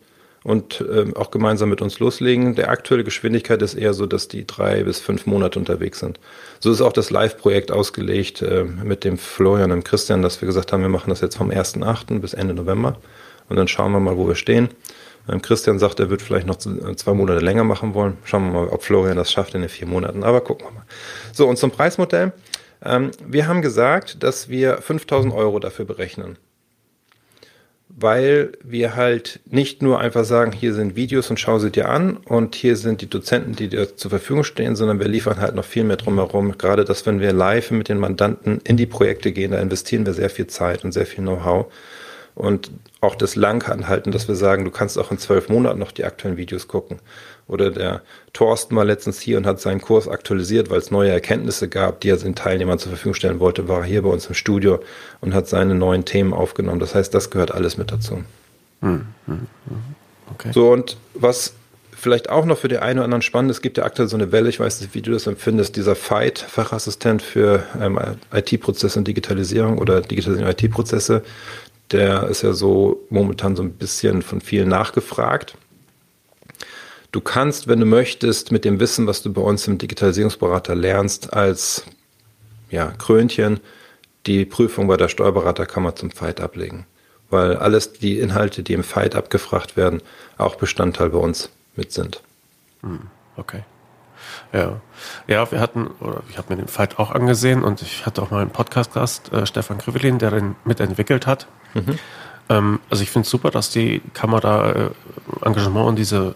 und 0.43 0.81
äh, 0.81 1.11
auch 1.15 1.31
gemeinsam 1.31 1.69
mit 1.69 1.81
uns 1.81 1.99
loslegen. 1.99 2.53
Der 2.55 2.69
aktuelle 2.69 3.03
Geschwindigkeit 3.03 3.61
ist 3.63 3.73
eher 3.73 3.93
so, 3.93 4.05
dass 4.05 4.27
die 4.27 4.45
drei 4.45 4.83
bis 4.83 4.99
fünf 4.99 5.25
Monate 5.25 5.57
unterwegs 5.57 5.99
sind. 5.99 6.19
So 6.59 6.71
ist 6.71 6.81
auch 6.81 6.93
das 6.93 7.09
Live-Projekt 7.09 7.71
ausgelegt 7.71 8.43
äh, 8.43 8.63
mit 8.63 9.03
dem 9.03 9.17
Florian 9.17 9.71
und 9.71 9.83
Christian, 9.83 10.21
dass 10.21 10.41
wir 10.41 10.45
gesagt 10.45 10.71
haben, 10.71 10.81
wir 10.81 10.89
machen 10.89 11.09
das 11.09 11.21
jetzt 11.21 11.37
vom 11.37 11.49
1.8. 11.49 12.19
bis 12.19 12.35
Ende 12.35 12.53
November 12.53 12.97
und 13.49 13.55
dann 13.55 13.67
schauen 13.67 13.91
wir 13.91 13.99
mal, 13.99 14.17
wo 14.17 14.27
wir 14.27 14.35
stehen. 14.35 14.69
Ähm, 15.27 15.41
Christian 15.41 15.79
sagt, 15.79 15.99
er 15.99 16.11
wird 16.11 16.21
vielleicht 16.21 16.45
noch 16.45 16.57
zwei 16.57 17.13
Monate 17.13 17.43
länger 17.43 17.63
machen 17.63 17.95
wollen. 17.95 18.17
Schauen 18.23 18.45
wir 18.45 18.61
mal, 18.61 18.67
ob 18.67 18.83
Florian 18.83 19.17
das 19.17 19.31
schafft 19.31 19.55
in 19.55 19.61
den 19.61 19.69
vier 19.69 19.87
Monaten. 19.87 20.23
Aber 20.23 20.41
gucken 20.41 20.67
wir 20.67 20.71
mal. 20.73 20.85
So, 21.33 21.47
und 21.47 21.57
zum 21.57 21.71
Preismodell. 21.71 22.33
Ähm, 22.83 23.09
wir 23.25 23.47
haben 23.47 23.63
gesagt, 23.63 24.21
dass 24.21 24.49
wir 24.49 24.77
5000 24.77 25.33
Euro 25.33 25.57
dafür 25.57 25.85
berechnen 25.85 26.37
weil 27.97 28.51
wir 28.61 28.95
halt 28.95 29.39
nicht 29.45 29.81
nur 29.81 29.99
einfach 29.99 30.25
sagen, 30.25 30.51
hier 30.51 30.73
sind 30.73 30.97
Videos 30.97 31.29
und 31.29 31.39
schau 31.39 31.59
sie 31.59 31.71
dir 31.71 31.87
an 31.87 32.17
und 32.17 32.53
hier 32.53 32.75
sind 32.75 33.01
die 33.01 33.09
Dozenten, 33.09 33.55
die 33.55 33.69
dir 33.69 33.95
zur 33.95 34.11
Verfügung 34.11 34.43
stehen, 34.43 34.75
sondern 34.75 34.99
wir 34.99 35.07
liefern 35.07 35.39
halt 35.39 35.55
noch 35.55 35.63
viel 35.63 35.85
mehr 35.85 35.95
drumherum. 35.95 36.57
Gerade 36.57 36.83
dass, 36.83 37.05
wenn 37.05 37.21
wir 37.21 37.31
live 37.31 37.71
mit 37.71 37.87
den 37.87 37.97
Mandanten 37.97 38.59
in 38.65 38.75
die 38.75 38.85
Projekte 38.85 39.31
gehen, 39.31 39.51
da 39.51 39.59
investieren 39.59 40.05
wir 40.05 40.13
sehr 40.13 40.29
viel 40.29 40.47
Zeit 40.47 40.83
und 40.83 40.91
sehr 40.91 41.05
viel 41.05 41.23
Know-how. 41.23 41.71
Und 42.35 42.69
auch 42.99 43.15
das 43.15 43.37
Langanhalten, 43.37 44.11
dass 44.11 44.27
wir 44.27 44.35
sagen, 44.35 44.65
du 44.65 44.71
kannst 44.71 44.97
auch 44.97 45.09
in 45.09 45.17
zwölf 45.17 45.47
Monaten 45.47 45.79
noch 45.79 45.93
die 45.93 46.03
aktuellen 46.03 46.35
Videos 46.35 46.67
gucken. 46.67 46.99
Oder 47.47 47.71
der 47.71 48.01
Thorsten 48.33 48.75
war 48.75 48.83
letztens 48.83 49.21
hier 49.21 49.37
und 49.37 49.45
hat 49.45 49.61
seinen 49.61 49.79
Kurs 49.79 50.07
aktualisiert, 50.07 50.69
weil 50.69 50.79
es 50.79 50.91
neue 50.91 51.11
Erkenntnisse 51.11 51.69
gab, 51.69 52.01
die 52.01 52.09
er 52.09 52.17
den 52.17 52.35
Teilnehmern 52.35 52.77
zur 52.77 52.89
Verfügung 52.89 53.13
stellen 53.13 53.39
wollte, 53.39 53.67
war 53.67 53.83
hier 53.83 54.01
bei 54.01 54.09
uns 54.09 54.25
im 54.25 54.33
Studio 54.33 54.79
und 55.21 55.33
hat 55.33 55.47
seine 55.47 55.75
neuen 55.75 56.03
Themen 56.03 56.33
aufgenommen. 56.33 56.79
Das 56.79 56.93
heißt, 56.93 57.13
das 57.13 57.29
gehört 57.29 57.51
alles 57.51 57.77
mit 57.77 57.91
dazu. 57.91 58.23
Hm, 58.81 59.05
hm, 59.25 59.47
hm. 59.67 59.95
Okay. 60.33 60.51
So, 60.53 60.71
und 60.71 60.97
was 61.13 61.53
vielleicht 61.95 62.29
auch 62.29 62.45
noch 62.45 62.57
für 62.57 62.67
die 62.67 62.77
einen 62.77 62.99
oder 62.99 63.05
anderen 63.05 63.21
spannend 63.21 63.51
ist, 63.51 63.57
es 63.57 63.61
gibt 63.61 63.77
ja 63.77 63.83
aktuell 63.83 64.07
so 64.07 64.17
eine 64.17 64.31
Welle, 64.31 64.49
ich 64.49 64.59
weiß 64.59 64.81
nicht, 64.81 64.93
wie 64.93 65.01
du 65.01 65.11
das 65.11 65.27
empfindest, 65.27 65.75
dieser 65.75 65.95
Fight, 65.95 66.39
Fachassistent 66.39 67.21
für 67.21 67.63
ähm, 67.81 67.99
IT-Prozesse 68.33 68.99
und 68.99 69.07
Digitalisierung 69.07 69.77
oder 69.77 70.01
Digitalisierung 70.01 70.51
IT-Prozesse, 70.51 71.23
der 71.91 72.27
ist 72.27 72.41
ja 72.41 72.53
so 72.53 73.05
momentan 73.09 73.55
so 73.55 73.63
ein 73.63 73.73
bisschen 73.73 74.21
von 74.21 74.41
vielen 74.41 74.69
nachgefragt. 74.69 75.57
Du 77.11 77.21
kannst, 77.21 77.67
wenn 77.67 77.79
du 77.79 77.85
möchtest, 77.85 78.51
mit 78.51 78.65
dem 78.65 78.79
Wissen, 78.79 79.07
was 79.07 79.21
du 79.21 79.31
bei 79.31 79.41
uns 79.41 79.67
im 79.67 79.77
Digitalisierungsberater 79.77 80.75
lernst, 80.75 81.33
als 81.33 81.85
ja, 82.69 82.91
Krönchen 82.91 83.59
die 84.25 84.45
Prüfung 84.45 84.87
bei 84.87 84.97
der 84.97 85.07
Steuerberaterkammer 85.07 85.95
zum 85.95 86.11
Fight 86.11 86.41
ablegen. 86.41 86.85
Weil 87.29 87.57
alles 87.57 87.93
die 87.93 88.19
Inhalte, 88.19 88.63
die 88.63 88.73
im 88.73 88.83
Fight 88.83 89.15
abgefragt 89.15 89.77
werden, 89.77 90.01
auch 90.37 90.55
Bestandteil 90.55 91.09
bei 91.11 91.17
uns 91.17 91.49
mit 91.75 91.91
sind. 91.91 92.21
Hm, 92.81 93.01
okay. 93.37 93.63
Ja. 94.53 94.81
Ja, 95.27 95.51
wir 95.51 95.59
hatten, 95.59 95.87
oder 95.99 96.23
ich 96.29 96.37
habe 96.37 96.53
mir 96.53 96.61
den 96.61 96.67
Fight 96.67 96.99
auch 96.99 97.11
angesehen 97.11 97.63
und 97.63 97.81
ich 97.81 98.05
hatte 98.05 98.21
auch 98.21 98.31
mal 98.31 98.41
einen 98.41 98.51
Podcast-Gast, 98.51 99.33
äh, 99.33 99.45
Stefan 99.45 99.77
Krivelin, 99.77 100.19
der 100.19 100.31
den 100.31 100.55
mitentwickelt 100.63 101.27
hat. 101.27 101.47
Mhm. 101.73 101.99
Ähm, 102.49 102.79
also 102.89 103.03
ich 103.03 103.11
finde 103.11 103.25
es 103.25 103.31
super, 103.31 103.51
dass 103.51 103.69
die 103.69 104.01
Kammer 104.13 104.39
da 104.39 104.71
äh, 104.71 104.89
Engagement 105.41 105.89
in 105.89 105.95
diese 105.95 106.35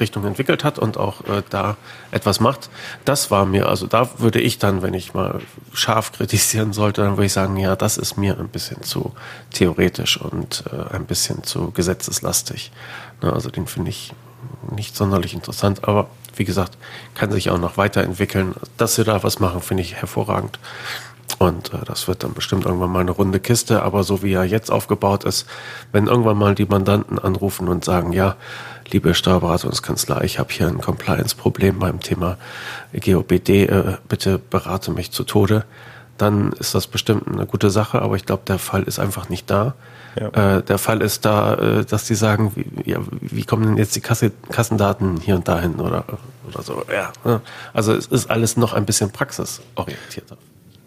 Richtung 0.00 0.24
entwickelt 0.24 0.64
hat 0.64 0.78
und 0.78 0.96
auch 0.96 1.22
äh, 1.26 1.42
da 1.50 1.76
etwas 2.10 2.40
macht. 2.40 2.70
Das 3.04 3.30
war 3.30 3.44
mir, 3.46 3.68
also 3.68 3.86
da 3.86 4.08
würde 4.18 4.40
ich 4.40 4.58
dann, 4.58 4.82
wenn 4.82 4.94
ich 4.94 5.14
mal 5.14 5.40
scharf 5.72 6.12
kritisieren 6.16 6.72
sollte, 6.72 7.02
dann 7.02 7.12
würde 7.12 7.26
ich 7.26 7.32
sagen, 7.32 7.56
ja, 7.56 7.76
das 7.76 7.98
ist 7.98 8.16
mir 8.16 8.38
ein 8.38 8.48
bisschen 8.48 8.82
zu 8.82 9.12
theoretisch 9.52 10.20
und 10.20 10.64
äh, 10.72 10.94
ein 10.94 11.06
bisschen 11.06 11.42
zu 11.42 11.70
gesetzeslastig. 11.70 12.70
Ne, 13.22 13.32
also 13.32 13.50
den 13.50 13.66
finde 13.66 13.90
ich 13.90 14.12
nicht 14.70 14.96
sonderlich 14.96 15.34
interessant, 15.34 15.84
aber 15.84 16.08
wie 16.38 16.44
gesagt, 16.44 16.78
kann 17.14 17.30
sich 17.30 17.50
auch 17.50 17.58
noch 17.58 17.76
weiterentwickeln. 17.76 18.54
Dass 18.76 18.94
sie 18.94 19.04
da 19.04 19.22
was 19.22 19.40
machen, 19.40 19.60
finde 19.60 19.82
ich 19.82 19.96
hervorragend. 19.96 20.58
Und 21.38 21.72
äh, 21.72 21.84
das 21.84 22.08
wird 22.08 22.24
dann 22.24 22.34
bestimmt 22.34 22.64
irgendwann 22.64 22.90
mal 22.90 23.00
eine 23.00 23.10
runde 23.10 23.40
Kiste, 23.40 23.82
aber 23.82 24.02
so 24.02 24.22
wie 24.22 24.32
er 24.32 24.44
jetzt 24.44 24.70
aufgebaut 24.70 25.24
ist, 25.24 25.46
wenn 25.92 26.06
irgendwann 26.06 26.38
mal 26.38 26.54
die 26.54 26.64
Mandanten 26.64 27.18
anrufen 27.18 27.68
und 27.68 27.84
sagen, 27.84 28.12
ja, 28.12 28.36
liebe 28.90 29.14
Steuerberatungskanzlei, 29.14 30.22
ich 30.24 30.38
habe 30.38 30.52
hier 30.52 30.66
ein 30.66 30.80
Compliance-Problem 30.80 31.78
beim 31.78 32.00
Thema 32.00 32.38
GOBD, 32.92 33.48
äh, 33.66 33.96
bitte 34.08 34.38
berate 34.38 34.90
mich 34.90 35.12
zu 35.12 35.24
Tode, 35.24 35.64
dann 36.18 36.52
ist 36.52 36.74
das 36.74 36.86
bestimmt 36.86 37.26
eine 37.28 37.46
gute 37.46 37.70
Sache, 37.70 38.02
aber 38.02 38.16
ich 38.16 38.26
glaube, 38.26 38.42
der 38.46 38.58
Fall 38.58 38.82
ist 38.82 38.98
einfach 38.98 39.28
nicht 39.28 39.50
da. 39.50 39.74
Ja. 40.18 40.58
Äh, 40.58 40.62
der 40.62 40.78
Fall 40.78 41.00
ist 41.00 41.24
da, 41.24 41.54
äh, 41.54 41.84
dass 41.84 42.04
die 42.04 42.14
sagen, 42.14 42.52
wie, 42.54 42.90
ja, 42.90 42.98
wie 43.20 43.44
kommen 43.44 43.64
denn 43.64 43.76
jetzt 43.76 43.94
die 43.96 44.00
Kasse, 44.00 44.32
Kassendaten 44.50 45.20
hier 45.20 45.36
und 45.36 45.46
dahin 45.46 45.76
oder, 45.76 46.04
oder 46.48 46.62
so. 46.62 46.84
Ja, 46.92 47.12
ne? 47.24 47.40
also 47.72 47.94
es 47.94 48.06
ist 48.06 48.30
alles 48.30 48.56
noch 48.56 48.72
ein 48.72 48.84
bisschen 48.84 49.10
praxisorientierter. 49.10 50.36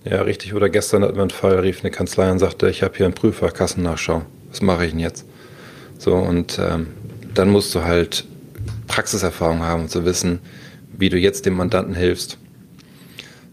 Ja, 0.03 0.21
richtig. 0.23 0.53
Oder 0.53 0.69
gestern 0.69 1.03
hat 1.03 1.11
man 1.11 1.21
einen 1.21 1.29
Fall, 1.29 1.59
rief 1.59 1.81
eine 1.81 1.91
Kanzlei 1.91 2.31
und 2.31 2.39
sagte, 2.39 2.69
ich 2.69 2.83
habe 2.83 2.97
hier 2.97 3.05
einen 3.05 3.15
Prüfer, 3.15 3.51
Kassennachschau. 3.51 4.23
Was 4.49 4.61
mache 4.61 4.85
ich 4.85 4.91
denn 4.91 4.99
jetzt? 4.99 5.25
So, 5.97 6.15
und 6.15 6.59
ähm, 6.59 6.87
dann 7.33 7.49
musst 7.49 7.73
du 7.75 7.83
halt 7.83 8.25
Praxiserfahrung 8.87 9.61
haben, 9.61 9.83
um 9.83 9.87
zu 9.87 10.03
wissen, 10.03 10.39
wie 10.97 11.09
du 11.09 11.17
jetzt 11.17 11.45
dem 11.45 11.53
Mandanten 11.53 11.95
hilfst. 11.95 12.37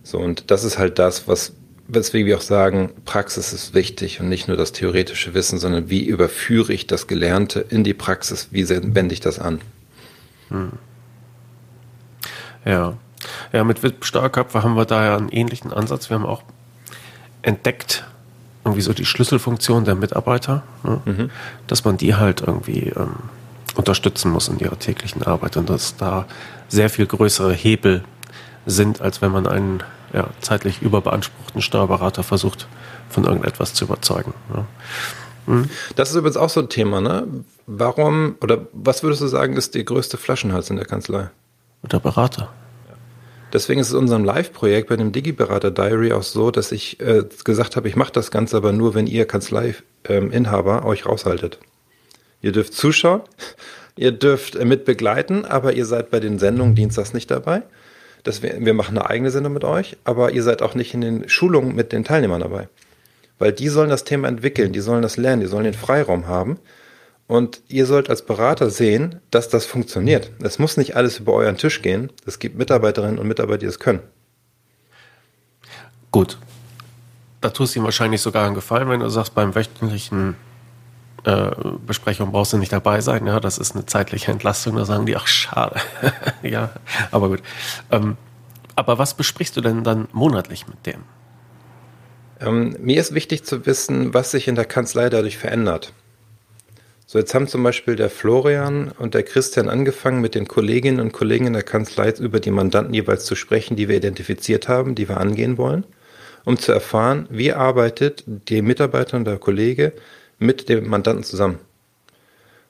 So, 0.03 0.18
und 0.18 0.51
das 0.51 0.64
ist 0.64 0.79
halt 0.79 0.99
das, 0.99 1.29
was, 1.29 1.53
weswegen 1.89 2.26
wir 2.26 2.36
auch 2.36 2.43
sagen, 2.43 2.91
Praxis 3.05 3.53
ist 3.53 3.74
wichtig 3.74 4.20
und 4.20 4.28
nicht 4.28 4.47
nur 4.47 4.57
das 4.57 4.72
theoretische 4.72 5.34
Wissen, 5.34 5.59
sondern 5.59 5.89
wie 5.89 6.05
überführe 6.05 6.72
ich 6.72 6.86
das 6.86 7.07
Gelernte 7.07 7.61
in 7.61 7.82
die 7.82 7.95
Praxis, 7.95 8.49
wie 8.51 8.68
wende 8.68 9.14
ich 9.14 9.20
das 9.20 9.39
an? 9.39 9.61
Hm. 10.49 10.72
Ja. 12.64 12.95
Ja, 13.53 13.64
mit 13.64 13.80
Steuerköpfe 14.03 14.62
haben 14.62 14.74
wir 14.74 14.84
da 14.84 15.05
ja 15.05 15.16
einen 15.16 15.30
ähnlichen 15.30 15.72
Ansatz. 15.72 16.09
Wir 16.11 16.16
haben 16.16 16.26
auch 16.26 16.43
entdeckt, 17.43 18.05
irgendwie 18.64 18.82
so 18.82 18.93
die 18.93 19.07
Schlüsselfunktion 19.07 19.84
der 19.84 19.95
Mitarbeiter, 19.95 20.62
ne? 20.84 21.01
mhm. 21.05 21.30
dass 21.66 21.84
man 21.84 21.97
die 21.97 22.14
halt 22.14 22.43
irgendwie 22.43 22.93
ähm, 22.95 23.14
unterstützen 23.74 24.30
muss 24.30 24.49
in 24.49 24.59
ihrer 24.59 24.78
täglichen 24.78 25.22
Arbeit 25.22 25.57
und 25.57 25.70
dass 25.70 25.97
da 25.97 26.26
sehr 26.68 26.91
viel 26.91 27.07
größere 27.07 27.53
Hebel 27.55 28.05
sind, 28.66 29.01
als 29.01 29.22
wenn 29.22 29.32
man 29.32 29.47
einen 29.47 29.82
ja, 30.13 30.29
zeitlich 30.41 30.83
überbeanspruchten 30.83 31.63
Steuerberater 31.63 32.23
versucht, 32.23 32.69
von 33.09 33.25
irgendetwas 33.25 33.75
zu 33.75 33.85
überzeugen. 33.85 34.35
Ja. 34.55 34.67
Hm? 35.47 35.71
Das 35.97 36.11
ist 36.11 36.17
übrigens 36.17 36.37
auch 36.37 36.51
so 36.51 36.61
ein 36.61 36.69
Thema, 36.69 37.01
ne? 37.01 37.27
Warum 37.67 38.37
oder 38.41 38.67
was 38.73 39.03
würdest 39.03 39.23
du 39.23 39.27
sagen, 39.27 39.57
ist 39.57 39.75
der 39.75 39.85
größte 39.85 40.17
Flaschenhals 40.17 40.71
in 40.71 40.77
der 40.77 40.87
Kanzlei? 40.87 41.31
Der 41.83 42.01
Berater. 42.01 42.51
Deswegen 43.53 43.81
ist 43.81 43.89
es 43.89 43.93
in 43.95 44.01
unserem 44.01 44.25
Live-Projekt 44.25 44.91
bei 44.91 44.97
dem 44.97 45.13
Digi-Berater 45.13 45.71
Diary 45.71 46.13
auch 46.13 46.23
so, 46.23 46.51
dass 46.51 46.71
ich 46.71 47.01
äh, 47.01 47.25
gesagt 47.45 47.77
habe, 47.77 47.89
ich 47.89 47.97
mache 47.97 48.13
das 48.13 48.31
Ganze 48.31 48.59
aber 48.59 48.73
nur, 48.73 48.95
wenn 48.95 49.07
ihr 49.07 49.27
Kanzlei-Inhaber 49.27 50.79
ähm, 50.81 50.85
euch 50.85 51.07
raushaltet. 51.07 51.59
Ihr 52.43 52.53
dürft 52.53 52.75
zuschauen, 52.75 53.23
ihr 53.97 54.13
dürft 54.13 54.55
äh, 54.55 54.67
mit 54.67 54.85
begleiten, 54.85 55.47
aber 55.47 55.73
ihr 55.73 55.87
seid 55.87 56.11
bei 56.11 56.21
den 56.21 56.39
Sendungen 56.39 56.75
dienstags 56.75 57.15
nicht 57.15 57.31
dabei. 57.31 57.63
Das 58.29 58.43
wir, 58.43 58.55
wir 58.61 58.74
machen 58.74 58.99
eine 58.99 59.09
eigene 59.09 59.31
Sendung 59.31 59.55
mit 59.55 59.64
euch, 59.64 59.97
aber 60.05 60.33
ihr 60.33 60.43
seid 60.43 60.61
auch 60.61 60.74
nicht 60.74 60.93
in 60.93 61.01
den 61.01 61.29
Schulungen 61.31 61.74
mit 61.74 61.93
den 61.93 62.05
Teilnehmern 62.05 62.43
dabei. 62.43 62.68
Weil 63.39 63.53
die 63.53 63.68
sollen 63.68 63.89
das 63.89 64.05
Thema 64.05 64.29
entwickeln, 64.29 64.74
die 64.74 64.81
sollen 64.81 65.01
das 65.01 65.16
lernen, 65.16 65.41
die 65.41 65.47
sollen 65.47 65.64
den 65.64 65.72
Freiraum 65.72 66.26
haben. 66.26 66.59
Und 67.26 67.62
ihr 67.68 67.87
sollt 67.87 68.11
als 68.11 68.26
Berater 68.26 68.68
sehen, 68.68 69.22
dass 69.31 69.49
das 69.49 69.64
funktioniert. 69.64 70.31
Es 70.43 70.59
muss 70.59 70.76
nicht 70.76 70.95
alles 70.95 71.20
über 71.20 71.33
euren 71.33 71.57
Tisch 71.57 71.81
gehen. 71.81 72.12
Es 72.26 72.39
gibt 72.39 72.59
Mitarbeiterinnen 72.59 73.18
und 73.18 73.26
Mitarbeiter, 73.26 73.61
die 73.61 73.66
es 73.66 73.79
können. 73.79 74.01
Gut. 76.11 76.37
Da 77.41 77.49
tust 77.49 77.74
du 77.74 77.81
ihm 77.81 77.85
wahrscheinlich 77.87 78.20
sogar 78.20 78.45
einen 78.45 78.55
Gefallen, 78.55 78.91
wenn 78.91 79.01
du 79.01 79.09
sagst, 79.09 79.35
beim 79.35 79.55
wöchentlichen 79.55 80.37
Besprechung 81.87 82.33
brauchst 82.33 82.53
du 82.53 82.59
nicht 82.59 82.73
dabei 82.73 83.01
sein. 83.01 83.27
Ja, 83.27 83.41
das 83.41 83.59
ist 83.59 83.75
eine 83.75 83.87
zeitliche 83.87 84.31
Entlastung. 84.31 84.77
Da 84.77 84.85
sagen 84.85 85.07
die, 85.07 85.16
ach, 85.16 85.27
schade. 85.27 85.81
ja, 86.43 86.71
aber 87.11 87.29
gut. 87.29 87.43
Ähm, 87.91 88.16
aber 88.77 88.99
was 88.99 89.14
besprichst 89.14 89.57
du 89.57 89.61
denn 89.61 89.83
dann 89.83 90.09
monatlich 90.12 90.69
mit 90.69 90.87
dem? 90.87 91.03
Ähm, 92.41 92.77
mir 92.81 93.01
ist 93.01 93.14
wichtig 93.14 93.45
zu 93.45 93.66
wissen, 93.66 94.14
was 94.14 94.31
sich 94.31 94.47
in 94.47 94.55
der 94.55 94.64
Kanzlei 94.64 95.09
dadurch 95.09 95.39
verändert. 95.39 95.93
So, 97.07 97.19
jetzt 97.19 97.35
haben 97.35 97.49
zum 97.49 97.62
Beispiel 97.62 97.97
der 97.97 98.11
Florian 98.11 98.93
und 98.99 99.14
der 99.14 99.23
Christian 99.23 99.69
angefangen, 99.69 100.21
mit 100.21 100.35
den 100.35 100.47
Kolleginnen 100.47 101.01
und 101.01 101.12
Kollegen 101.12 101.47
in 101.47 101.55
der 101.55 101.62
Kanzlei 101.62 102.11
über 102.19 102.39
die 102.39 102.51
Mandanten 102.51 102.93
jeweils 102.93 103.25
zu 103.25 103.35
sprechen, 103.35 103.77
die 103.77 103.89
wir 103.89 103.97
identifiziert 103.97 104.69
haben, 104.69 104.95
die 104.95 105.09
wir 105.09 105.16
angehen 105.16 105.57
wollen, 105.57 105.85
um 106.45 106.59
zu 106.59 106.71
erfahren, 106.71 107.27
wie 107.31 107.53
arbeitet 107.53 108.25
die 108.27 108.61
Mitarbeiter 108.61 109.16
und 109.16 109.25
der 109.25 109.39
Kollege 109.39 109.95
mit 110.39 110.68
dem 110.68 110.89
Mandanten 110.89 111.24
zusammen. 111.24 111.59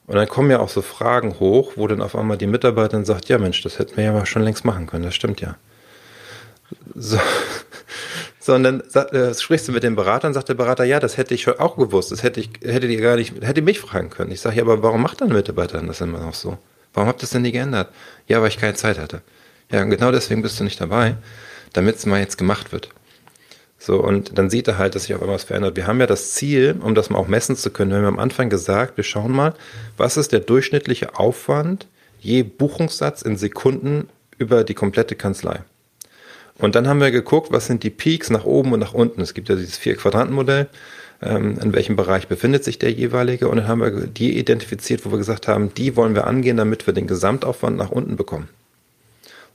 Und 0.07 0.17
dann 0.17 0.29
kommen 0.29 0.51
ja 0.51 0.59
auch 0.61 0.71
so 0.71 0.81
Fragen 0.81 1.39
hoch, 1.39 1.73
wo 1.77 1.87
dann 1.87 2.01
auf 2.01 2.17
einmal 2.17 2.39
die 2.39 2.47
Mitarbeiterin 2.47 3.05
sagt, 3.05 3.29
ja 3.29 3.39
Mensch, 3.39 3.63
das 3.63 3.79
hätten 3.79 3.97
wir 3.97 4.05
ja 4.05 4.27
schon 4.27 4.43
längst 4.43 4.65
machen 4.65 4.87
können, 4.87 5.05
das 5.05 5.15
stimmt 5.15 5.43
ja. 5.43 5.57
So, 6.95 7.19
sondern 8.41 8.81
äh, 8.81 9.35
sprichst 9.35 9.69
du 9.69 9.73
mit 9.73 9.83
dem 9.83 9.97
Berater 9.97 10.29
und 10.29 10.35
sagt 10.35 10.49
der 10.49 10.55
Berater, 10.55 10.85
ja, 10.85 10.99
das 10.99 11.19
hätte 11.19 11.35
ich 11.35 11.47
auch 11.47 11.77
gewusst, 11.77 12.11
das 12.11 12.23
hätte 12.23 12.41
ich, 12.41 12.51
hätte 12.63 12.89
die 12.89 12.97
gar 12.97 13.17
nicht, 13.17 13.35
hätte 13.43 13.61
mich 13.61 13.81
fragen 13.81 14.09
können. 14.09 14.31
Ich 14.33 14.41
sage, 14.41 14.57
ja, 14.57 14.63
aber 14.63 14.83
warum 14.83 15.03
macht 15.03 15.21
dein 15.21 15.29
Mitarbeiter 15.29 15.81
das 15.83 16.01
immer 16.01 16.21
noch 16.21 16.35
so? 16.35 16.57
Warum 16.95 17.09
habt 17.09 17.21
ihr 17.21 17.23
das 17.23 17.31
denn 17.31 17.43
nie 17.43 17.53
geändert? 17.53 17.91
Ja, 18.27 18.41
weil 18.41 18.49
ich 18.49 18.59
keine 18.59 18.75
Zeit 18.75 18.99
hatte. 18.99 19.21
Ja, 19.71 19.85
genau 19.85 20.11
deswegen 20.11 20.41
bist 20.41 20.59
du 20.59 20.65
nicht 20.65 20.81
dabei, 20.81 21.17
damit 21.75 21.97
es 21.97 22.07
mal 22.07 22.21
jetzt 22.21 22.39
gemacht 22.39 22.73
wird. 22.73 22.89
So, 23.79 24.03
und 24.03 24.37
dann 24.37 24.51
sieht 24.51 24.67
er 24.67 24.77
halt, 24.77 24.95
dass 24.95 25.05
sich 25.05 25.15
auf 25.15 25.21
einmal 25.21 25.37
was 25.37 25.45
verändert. 25.45 25.77
Wir 25.77 25.87
haben 25.87 26.01
ja 26.01 26.07
das 26.07 26.33
Ziel, 26.33 26.77
um 26.81 26.95
das 26.95 27.11
mal 27.11 27.19
auch 27.19 27.29
messen 27.29 27.55
zu 27.55 27.71
können, 27.71 27.93
wir 27.93 27.99
haben 27.99 28.07
am 28.07 28.19
Anfang 28.19 28.51
gesagt, 28.51 28.97
wir 28.97 29.05
schauen 29.05 29.33
mal, 29.33 29.55
was 29.97 30.17
ist 30.17 30.33
der 30.33 30.41
durchschnittliche 30.41 31.17
Aufwand 31.17 31.87
je 32.21 32.43
Buchungssatz 32.43 33.23
in 33.23 33.37
Sekunden 33.37 34.09
über 34.39 34.65
die 34.65 34.75
komplette 34.75 35.15
Kanzlei. 35.15 35.61
Und 36.59 36.75
dann 36.75 36.89
haben 36.89 37.01
wir 37.01 37.13
geguckt, 37.13 37.53
was 37.53 37.67
sind 37.67 37.85
die 37.85 37.91
Peaks 37.91 38.31
nach 38.31 38.45
oben 38.45 38.73
und 38.73 38.81
nach 38.81 38.95
unten. 38.95 39.21
Es 39.21 39.33
gibt 39.33 39.49
ja 39.49 39.55
dieses 39.55 39.79
Vier-Quadranten-Modell. 39.79 40.67
Ähm, 41.23 41.59
in 41.63 41.73
welchem 41.73 41.95
Bereich 41.95 42.27
befindet 42.27 42.65
sich 42.65 42.79
der 42.79 42.91
jeweilige? 42.91 43.49
Und 43.49 43.59
dann 43.59 43.69
haben 43.69 43.81
wir 43.81 43.91
die 44.07 44.39
identifiziert, 44.39 45.07
wo 45.07 45.13
wir 45.13 45.19
gesagt 45.19 45.47
haben, 45.47 45.73
die 45.75 45.95
wollen 45.95 46.17
wir 46.17 46.27
angehen, 46.27 46.57
damit 46.57 46.87
wir 46.87 46.95
den 46.95 47.07
Gesamtaufwand 47.07 47.77
nach 47.77 47.91
unten 47.91 48.17
bekommen. 48.17 48.49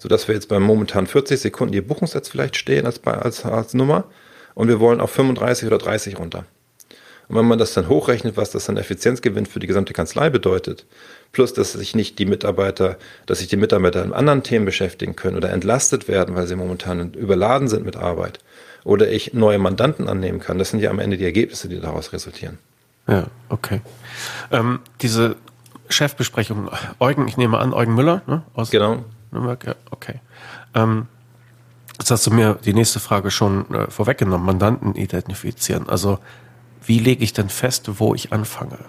Sodass 0.03 0.27
wir 0.27 0.35
jetzt 0.35 0.49
bei 0.49 0.59
momentan 0.59 1.07
40 1.07 1.39
Sekunden 1.39 1.71
die 1.71 1.79
Buchungssatz 1.79 2.27
vielleicht 2.27 2.57
stehen 2.57 2.85
als, 2.85 3.01
als, 3.05 3.45
als 3.45 3.73
Nummer. 3.73 4.03
Und 4.53 4.67
wir 4.67 4.81
wollen 4.81 4.99
auf 4.99 5.11
35 5.11 5.65
oder 5.65 5.77
30 5.77 6.19
runter. 6.19 6.43
Und 7.29 7.37
wenn 7.37 7.45
man 7.45 7.57
das 7.57 7.73
dann 7.73 7.87
hochrechnet, 7.87 8.35
was 8.35 8.51
das 8.51 8.65
dann 8.65 8.75
Effizienzgewinn 8.75 9.45
für 9.45 9.61
die 9.61 9.65
gesamte 9.65 9.93
Kanzlei 9.93 10.29
bedeutet, 10.29 10.85
plus 11.31 11.53
dass 11.53 11.71
sich 11.71 11.95
nicht 11.95 12.19
die 12.19 12.25
Mitarbeiter, 12.25 12.97
dass 13.27 13.39
sich 13.39 13.47
die 13.47 13.55
Mitarbeiter 13.55 14.03
in 14.03 14.11
anderen 14.11 14.43
Themen 14.43 14.65
beschäftigen 14.65 15.15
können 15.15 15.37
oder 15.37 15.51
entlastet 15.51 16.09
werden, 16.09 16.35
weil 16.35 16.47
sie 16.47 16.57
momentan 16.57 17.13
überladen 17.13 17.69
sind 17.69 17.85
mit 17.85 17.95
Arbeit, 17.95 18.39
oder 18.83 19.09
ich 19.09 19.33
neue 19.33 19.57
Mandanten 19.57 20.09
annehmen 20.09 20.41
kann, 20.41 20.59
das 20.59 20.71
sind 20.71 20.81
ja 20.81 20.89
am 20.89 20.99
Ende 20.99 21.15
die 21.15 21.23
Ergebnisse, 21.23 21.69
die 21.69 21.79
daraus 21.79 22.11
resultieren. 22.11 22.57
Ja, 23.07 23.27
okay. 23.47 23.79
Ähm, 24.51 24.79
diese 25.01 25.37
Chefbesprechung, 25.87 26.69
Eugen, 26.99 27.29
ich 27.29 27.37
nehme 27.37 27.57
an, 27.57 27.73
Eugen 27.73 27.95
Müller, 27.95 28.21
ne? 28.27 28.43
Aus 28.53 28.69
genau. 28.69 29.05
Nürnberg, 29.33 29.65
ja, 29.65 29.75
okay. 29.91 30.21
Ähm, 30.73 31.07
Jetzt 31.99 32.11
hast 32.11 32.27
du 32.27 32.31
mir 32.31 32.55
die 32.55 32.73
nächste 32.73 32.99
Frage 32.99 33.31
schon 33.31 33.69
äh, 33.73 33.89
vorweggenommen, 33.89 34.45
Mandanten 34.45 34.95
identifizieren. 34.95 35.87
Also 35.87 36.19
wie 36.85 36.99
lege 36.99 37.23
ich 37.23 37.33
denn 37.33 37.49
fest, 37.49 37.89
wo 37.99 38.15
ich 38.15 38.33
anfange? 38.33 38.79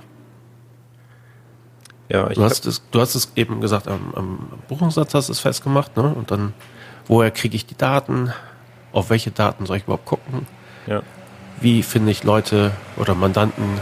Ja, 2.09 2.28
du, 2.28 2.42
hast 2.42 2.66
es, 2.66 2.82
du 2.90 3.01
hast 3.01 3.14
es 3.14 3.32
eben 3.36 3.61
gesagt, 3.61 3.88
am, 3.88 4.12
am 4.14 4.49
Buchungssatz 4.68 5.14
hast 5.14 5.28
du 5.28 5.32
es 5.32 5.40
festgemacht, 5.40 5.97
ne? 5.97 6.14
Und 6.14 6.30
dann, 6.30 6.55
woher 7.07 7.30
kriege 7.30 7.57
ich 7.57 7.66
die 7.66 7.76
Daten? 7.76 8.32
Auf 8.92 9.11
welche 9.11 9.30
Daten 9.30 9.66
soll 9.66 9.78
ich 9.78 9.84
überhaupt 9.84 10.07
gucken? 10.07 10.47
Ja. 10.86 11.03
Wie 11.61 11.82
finde 11.82 12.11
ich 12.11 12.24
Leute 12.24 12.72
oder 12.97 13.14
Mandanten 13.14 13.80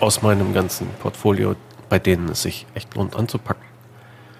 aus 0.00 0.22
meinem 0.22 0.54
ganzen 0.54 0.88
Portfolio, 1.00 1.56
bei 1.88 1.98
denen 1.98 2.28
es 2.28 2.42
sich 2.42 2.66
echt 2.74 2.94
lohnt 2.94 3.16
anzupacken? 3.16 3.71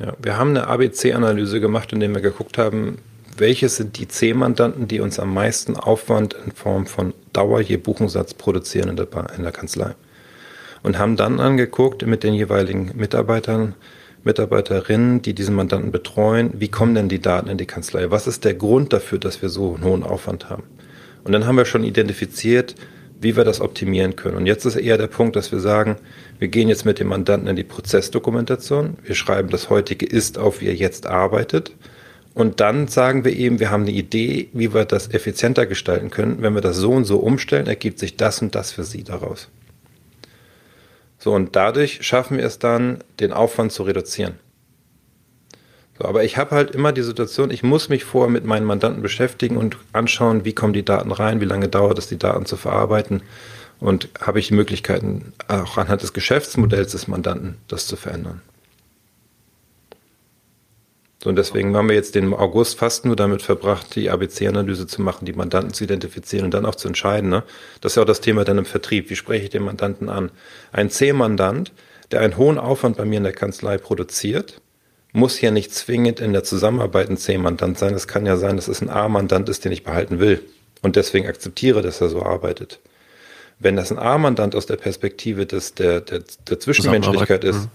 Ja, 0.03 0.15
wir 0.21 0.37
haben 0.37 0.51
eine 0.51 0.67
ABC-Analyse 0.67 1.61
gemacht, 1.61 1.93
in 1.93 2.01
der 2.01 2.13
wir 2.13 2.21
geguckt 2.21 2.59
haben, 2.59 2.99
welche 3.37 3.69
sind 3.69 3.99
die 3.99 4.09
C-Mandanten, 4.09 4.89
die 4.89 4.99
uns 4.99 5.21
am 5.21 5.33
meisten 5.33 5.77
Aufwand 5.77 6.35
in 6.45 6.51
Form 6.51 6.87
von 6.87 7.15
Dauer 7.33 7.61
je 7.61 7.77
Buchungssatz 7.77 8.35
produzieren 8.35 8.89
in 8.89 8.97
der, 8.97 9.07
in 9.37 9.45
der 9.45 9.53
Kanzlei. 9.53 9.95
Und 10.83 10.99
haben 10.99 11.15
dann 11.17 11.39
angeguckt 11.39 12.05
mit 12.05 12.25
den 12.25 12.35
jeweiligen 12.35 12.91
Mitarbeitern, 12.97 13.77
Mitarbeiterinnen, 14.25 15.23
die 15.23 15.35
diesen 15.35 15.55
Mandanten 15.55 15.93
betreuen, 15.93 16.51
wie 16.55 16.69
kommen 16.69 16.97
denn 16.97 17.09
die 17.09 17.21
Daten 17.21 17.49
in 17.49 17.59
die 17.59 17.67
Kanzlei? 17.67 18.11
Was 18.11 18.27
ist 18.27 18.45
der 18.45 18.55
Grund 18.55 18.93
dafür, 18.93 19.19
dass 19.19 19.41
wir 19.41 19.51
so 19.51 19.75
einen 19.75 19.85
hohen 19.85 20.03
Aufwand 20.03 20.51
haben? 20.51 20.65
Und 21.23 21.31
dann 21.31 21.47
haben 21.47 21.57
wir 21.57 21.65
schon 21.65 21.85
identifiziert, 21.85 22.75
wie 23.23 23.37
wir 23.37 23.45
das 23.45 23.61
optimieren 23.61 24.17
können. 24.17 24.37
Und 24.37 24.47
jetzt 24.47 24.65
ist 24.65 24.77
eher 24.77 24.99
der 24.99 25.07
Punkt, 25.07 25.37
dass 25.37 25.53
wir 25.53 25.61
sagen, 25.61 25.97
wir 26.39 26.49
gehen 26.49 26.69
jetzt 26.69 26.85
mit 26.85 26.99
dem 26.99 27.09
Mandanten 27.09 27.49
in 27.49 27.57
die 27.57 27.65
Prozessdokumentation. 27.65 28.99
Wir 29.05 29.15
schreiben 29.15 29.49
das 29.49 29.71
heutige 29.71 30.07
Ist 30.07 30.39
auf, 30.39 30.61
wie 30.61 30.67
er 30.67 30.75
jetzt 30.75 31.07
arbeitet. 31.07 31.73
Und 32.35 32.61
dann 32.61 32.89
sagen 32.89 33.25
wir 33.25 33.33
eben, 33.37 33.61
wir 33.61 33.71
haben 33.71 33.83
eine 33.83 33.93
Idee, 33.93 34.49
wie 34.53 34.75
wir 34.75 34.85
das 34.85 35.13
effizienter 35.13 35.67
gestalten 35.67 36.11
können. 36.11 36.39
Wenn 36.41 36.55
wir 36.55 36.63
das 36.63 36.77
so 36.77 36.91
und 36.93 37.05
so 37.05 37.19
umstellen, 37.19 37.67
ergibt 37.67 37.99
sich 37.99 38.17
das 38.17 38.43
und 38.43 38.55
das 38.55 38.73
für 38.73 38.85
Sie 38.85 39.05
daraus. 39.05 39.49
So, 41.19 41.33
und 41.33 41.55
dadurch 41.55 42.03
schaffen 42.03 42.39
wir 42.39 42.45
es 42.45 42.59
dann, 42.59 43.05
den 43.21 43.33
Aufwand 43.33 43.71
zu 43.71 43.85
reduzieren. 43.85 44.35
So, 45.99 46.07
aber 46.07 46.25
ich 46.25 46.37
habe 46.37 46.53
halt 46.53 46.71
immer 46.71 46.93
die 46.93 47.03
Situation, 47.03 47.51
ich 47.51 47.63
muss 47.63 47.89
mich 47.89 48.05
vorher 48.05 48.31
mit 48.31 48.45
meinen 48.45 48.65
Mandanten 48.65 49.03
beschäftigen 49.03 49.57
und 49.57 49.77
anschauen, 49.93 50.45
wie 50.45 50.55
kommen 50.55 50.73
die 50.73 50.85
Daten 50.85 51.13
rein, 51.13 51.41
wie 51.41 51.47
lange 51.47 51.69
dauert 51.69 51.99
es, 51.99 52.09
die 52.09 52.19
Daten 52.19 52.47
zu 52.47 52.57
verarbeiten 52.57 53.23
und 53.83 54.09
habe 54.21 54.39
ich 54.39 54.49
die 54.49 54.55
Möglichkeiten, 54.55 55.33
auch 55.49 55.77
anhand 55.77 56.03
des 56.03 56.13
Geschäftsmodells 56.13 56.93
des 56.93 57.09
Mandanten 57.09 57.57
das 57.67 57.89
zu 57.89 57.97
verändern. 57.97 58.41
So, 61.23 61.31
und 61.31 61.37
deswegen 61.37 61.77
haben 61.77 61.89
wir 61.89 61.97
jetzt 61.97 62.15
den 62.15 62.33
August 62.33 62.79
fast 62.79 63.05
nur 63.05 63.17
damit 63.17 63.43
verbracht, 63.43 63.95
die 63.95 64.09
ABC-Analyse 64.09 64.87
zu 64.87 65.03
machen, 65.03 65.25
die 65.25 65.33
Mandanten 65.33 65.75
zu 65.75 65.85
identifizieren 65.85 66.45
und 66.45 66.55
dann 66.55 66.65
auch 66.65 66.75
zu 66.77 66.89
entscheiden. 66.89 67.29
Ne? 67.29 67.43
Das 67.81 67.93
ist 67.93 67.97
ja 67.97 68.03
auch 68.03 68.07
das 68.07 68.21
Thema 68.21 68.45
dann 68.45 68.59
im 68.59 68.65
Vertrieb. 68.65 69.11
Wie 69.11 69.17
spreche 69.17 69.45
ich 69.45 69.51
den 69.51 69.65
Mandanten 69.65 70.09
an? 70.09 70.31
Ein 70.73 70.91
C-Mandant, 70.91 71.73
der 72.11 72.21
einen 72.21 72.37
hohen 72.37 72.59
Aufwand 72.59 72.97
bei 72.97 73.05
mir 73.05 73.19
in 73.19 73.25
der 73.25 73.33
Kanzlei 73.33 73.79
produziert, 73.79 74.62
muss 75.13 75.41
ja 75.41 75.51
nicht 75.51 75.75
zwingend 75.75 76.21
in 76.21 76.33
der 76.33 76.45
Zusammenarbeit 76.45 77.11
ein 77.11 77.17
C-Mandant 77.17 77.79
sein. 77.79 77.95
Es 77.95 78.09
kann 78.09 78.27
ja 78.27 78.37
sein, 78.37 78.57
dass 78.57 78.69
es 78.69 78.81
ein 78.81 78.89
A-Mandant 78.89 79.49
ist, 79.49 79.65
den 79.65 79.73
ich 79.73 79.85
behalten 79.85 80.19
will 80.19 80.43
und 80.81 80.97
deswegen 80.97 81.27
akzeptiere, 81.27 81.83
dass 81.83 82.01
er 82.01 82.09
so 82.09 82.23
arbeitet. 82.23 82.81
Wenn 83.59 83.77
das 83.77 83.93
ein 83.93 83.99
A-Mandant 83.99 84.55
aus 84.55 84.67
der 84.67 84.77
Perspektive 84.77 85.47
des, 85.47 85.75
der, 85.75 86.01
der, 86.01 86.23
der 86.49 86.59
Zwischenmenschlichkeit 86.59 87.45
ist, 87.45 87.69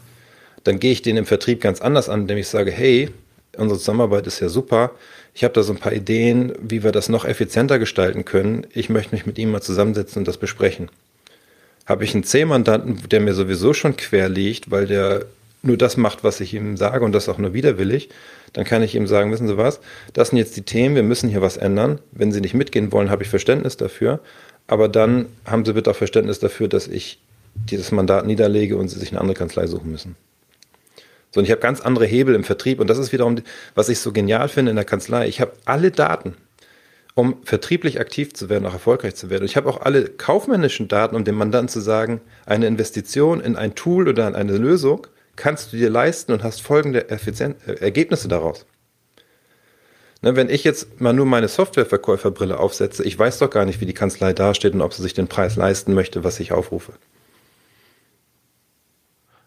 dann 0.64 0.80
gehe 0.80 0.92
ich 0.92 1.02
den 1.02 1.16
im 1.16 1.26
Vertrieb 1.26 1.62
ganz 1.62 1.80
anders 1.80 2.10
an, 2.10 2.22
indem 2.22 2.38
ich 2.38 2.50
sage, 2.50 2.72
hey, 2.72 3.10
unsere 3.56 3.80
Zusammenarbeit 3.80 4.28
ist 4.28 4.40
ja 4.40 4.50
super. 4.50 4.92
Ich 5.34 5.44
habe 5.44 5.54
da 5.54 5.64
so 5.64 5.72
ein 5.72 5.80
paar 5.80 5.94
Ideen, 5.94 6.54
wie 6.60 6.84
wir 6.84 6.92
das 6.92 7.10
noch 7.10 7.24
effizienter 7.24 7.80
gestalten 7.80 8.26
können. 8.26 8.68
Ich 8.74 8.90
möchte 8.90 9.16
mich 9.16 9.26
mit 9.26 9.38
ihm 9.38 9.52
mal 9.52 9.62
zusammensetzen 9.62 10.20
und 10.20 10.28
das 10.28 10.38
besprechen. 10.38 10.90
Habe 11.86 12.04
ich 12.04 12.14
einen 12.14 12.26
C-Mandanten, 12.26 13.08
der 13.08 13.22
mir 13.22 13.34
sowieso 13.34 13.74
schon 13.74 13.96
quer 13.96 14.28
liegt, 14.28 14.72
weil 14.72 14.88
der 14.88 15.26
nur 15.62 15.78
das 15.78 15.98
macht, 15.98 16.24
was 16.24 16.40
ich 16.40 16.54
ihm 16.54 16.78
sage 16.78 17.04
und 17.04 17.12
das 17.12 17.30
auch 17.30 17.38
nur 17.38 17.54
widerwillig, 17.54 18.10
dann 18.54 18.66
kann 18.66 18.84
ich 18.84 18.96
ihm 18.96 19.08
sagen, 19.08 19.32
wissen 19.32 19.48
Sie 19.48 19.58
was, 19.58 19.80
das 20.14 20.30
sind 20.30 20.38
jetzt 20.38 20.56
die 20.56 20.62
Themen, 20.62 20.96
wir 20.96 21.04
müssen 21.04 21.30
hier 21.30 21.42
was 21.42 21.58
ändern. 21.58 22.00
Wenn 22.12 22.32
Sie 22.32 22.42
nicht 22.42 22.54
mitgehen 22.54 22.92
wollen, 22.92 23.10
habe 23.10 23.24
ich 23.24 23.30
Verständnis 23.30 23.78
dafür. 23.78 24.20
Aber 24.68 24.90
dann 24.90 25.28
haben 25.46 25.66
Sie 25.66 25.74
bitte 25.74 25.92
auch 25.92 25.96
Verständnis 25.96 26.40
dafür, 26.40 26.68
dass 26.68 26.88
ich 26.88 27.20
dieses 27.56 27.92
Mandat 27.92 28.26
niederlege 28.26 28.78
und 28.78 28.90
Sie 28.90 29.00
sich 29.00 29.12
eine 29.12 29.22
andere 29.22 29.36
Kanzlei 29.36 29.68
suchen 29.68 29.92
müssen. 29.92 30.16
So, 31.32 31.40
und 31.40 31.46
ich 31.46 31.52
habe 31.52 31.62
ganz 31.62 31.82
andere 31.82 32.06
Hebel 32.06 32.36
im 32.36 32.44
Vertrieb 32.44 32.80
und 32.80 32.90
das 32.90 32.98
ist 32.98 33.12
wiederum, 33.12 33.38
was 33.76 33.90
ich 33.90 34.00
so 34.00 34.12
genial 34.12 34.48
finde 34.48 34.70
in 34.70 34.76
der 34.76 34.86
Kanzlei. 34.86 35.28
Ich 35.28 35.42
habe 35.42 35.54
alle 35.66 35.92
Daten, 35.92 36.36
um 37.16 37.38
vertrieblich 37.44 38.00
aktiv 38.00 38.34
zu 38.34 38.48
werden, 38.50 38.66
auch 38.66 38.74
erfolgreich 38.74 39.16
zu 39.16 39.30
werden. 39.30 39.42
Und 39.42 39.50
ich 39.50 39.58
habe 39.58 39.70
auch 39.70 39.82
alle 39.82 40.06
kaufmännischen 40.06 40.88
Daten, 40.88 41.16
um 41.16 41.24
dem 41.24 41.36
Mandanten 41.36 41.70
zu 41.70 41.82
sagen, 41.82 42.22
eine 42.46 42.68
Investition 42.68 43.42
in 43.42 43.56
ein 43.56 43.76
Tool 43.76 44.08
oder 44.08 44.28
in 44.28 44.36
eine 44.36 44.56
Lösung 44.56 45.08
kannst 45.38 45.72
du 45.72 45.78
dir 45.78 45.90
leisten 45.90 46.34
und 46.34 46.44
hast 46.44 46.62
folgende 46.62 47.10
Effizienz 47.10 47.56
äh, 47.66 47.76
Ergebnisse 47.76 48.28
daraus. 48.28 48.66
Ne, 50.22 50.36
wenn 50.36 50.50
ich 50.50 50.64
jetzt 50.64 51.00
mal 51.00 51.14
nur 51.14 51.26
meine 51.26 51.48
Softwareverkäuferbrille 51.48 52.60
aufsetze, 52.60 53.04
ich 53.04 53.18
weiß 53.18 53.38
doch 53.40 53.50
gar 53.50 53.66
nicht, 53.66 53.80
wie 53.80 53.86
die 53.86 53.94
Kanzlei 53.94 54.34
dasteht 54.34 54.74
und 54.74 54.82
ob 54.82 54.94
sie 54.94 55.04
sich 55.04 55.14
den 55.14 55.28
Preis 55.28 55.56
leisten 55.56 55.94
möchte, 55.94 56.24
was 56.24 56.40
ich 56.40 56.52
aufrufe. 56.52 56.94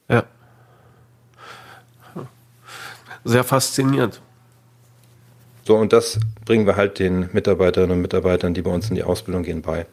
Ja. 0.08 0.24
Sehr 3.24 3.44
faszinierend. 3.44 4.22
So, 5.64 5.76
und 5.76 5.92
das 5.92 6.18
bringen 6.44 6.66
wir 6.66 6.76
halt 6.76 6.98
den 6.98 7.28
Mitarbeiterinnen 7.32 7.96
und 7.96 8.02
Mitarbeitern, 8.02 8.54
die 8.54 8.62
bei 8.62 8.70
uns 8.70 8.88
in 8.88 8.94
die 8.94 9.02
Ausbildung 9.02 9.42
gehen, 9.42 9.62
bei. 9.62 9.86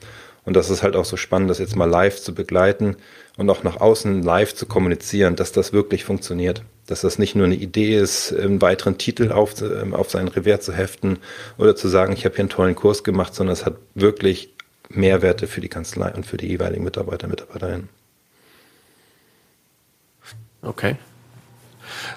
Und 0.47 0.53
das 0.53 0.69
ist 0.69 0.81
halt 0.81 0.95
auch 0.95 1.03
so 1.03 1.17
spannend, 1.17 1.49
das 1.49 1.59
jetzt 1.59 1.75
mal 1.75 1.89
live 1.89 2.21
zu 2.21 2.33
begleiten 2.33 2.95
und 3.35 3.49
auch 3.49 3.63
nach 3.63 3.81
außen 3.81 4.23
live 4.23 4.55
zu 4.55 4.65
kommunizieren, 4.65 5.35
dass 5.35 5.51
das 5.51 5.73
wirklich 5.73 6.05
funktioniert. 6.05 6.63
Dass 6.85 7.01
das 7.01 7.19
nicht 7.19 7.35
nur 7.35 7.47
eine 7.47 7.55
Idee 7.55 7.97
ist, 7.97 8.33
einen 8.33 8.61
weiteren 8.61 8.97
Titel 8.97 9.33
auf, 9.33 9.61
ähm, 9.61 9.93
auf 9.93 10.09
sein 10.09 10.29
Revers 10.29 10.61
zu 10.61 10.71
heften 10.71 11.19
oder 11.57 11.75
zu 11.75 11.89
sagen, 11.89 12.13
ich 12.13 12.23
habe 12.23 12.35
hier 12.35 12.43
einen 12.43 12.49
tollen 12.49 12.75
Kurs 12.75 13.03
gemacht, 13.03 13.35
sondern 13.35 13.51
es 13.51 13.65
hat 13.65 13.75
wirklich 13.93 14.53
Mehrwerte 14.87 15.47
für 15.47 15.59
die 15.59 15.67
Kanzlei 15.67 16.13
und 16.13 16.25
für 16.25 16.37
die 16.37 16.47
jeweiligen 16.47 16.85
Mitarbeiter 16.85 17.25
und 17.25 17.31
Mitarbeiterinnen. 17.31 17.89
Okay. 20.61 20.95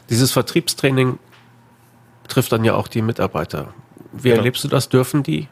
Dieses 0.09 0.31
Vertriebstraining 0.31 1.19
trifft 2.29 2.53
dann 2.53 2.63
ja 2.65 2.75
auch 2.75 2.87
die 2.87 3.03
Mitarbeiter. 3.03 3.75
Wie 4.13 4.29
genau. 4.29 4.37
erlebst 4.37 4.63
du 4.63 4.69
das? 4.69 4.89
Dürfen 4.89 5.25
die 5.25 5.49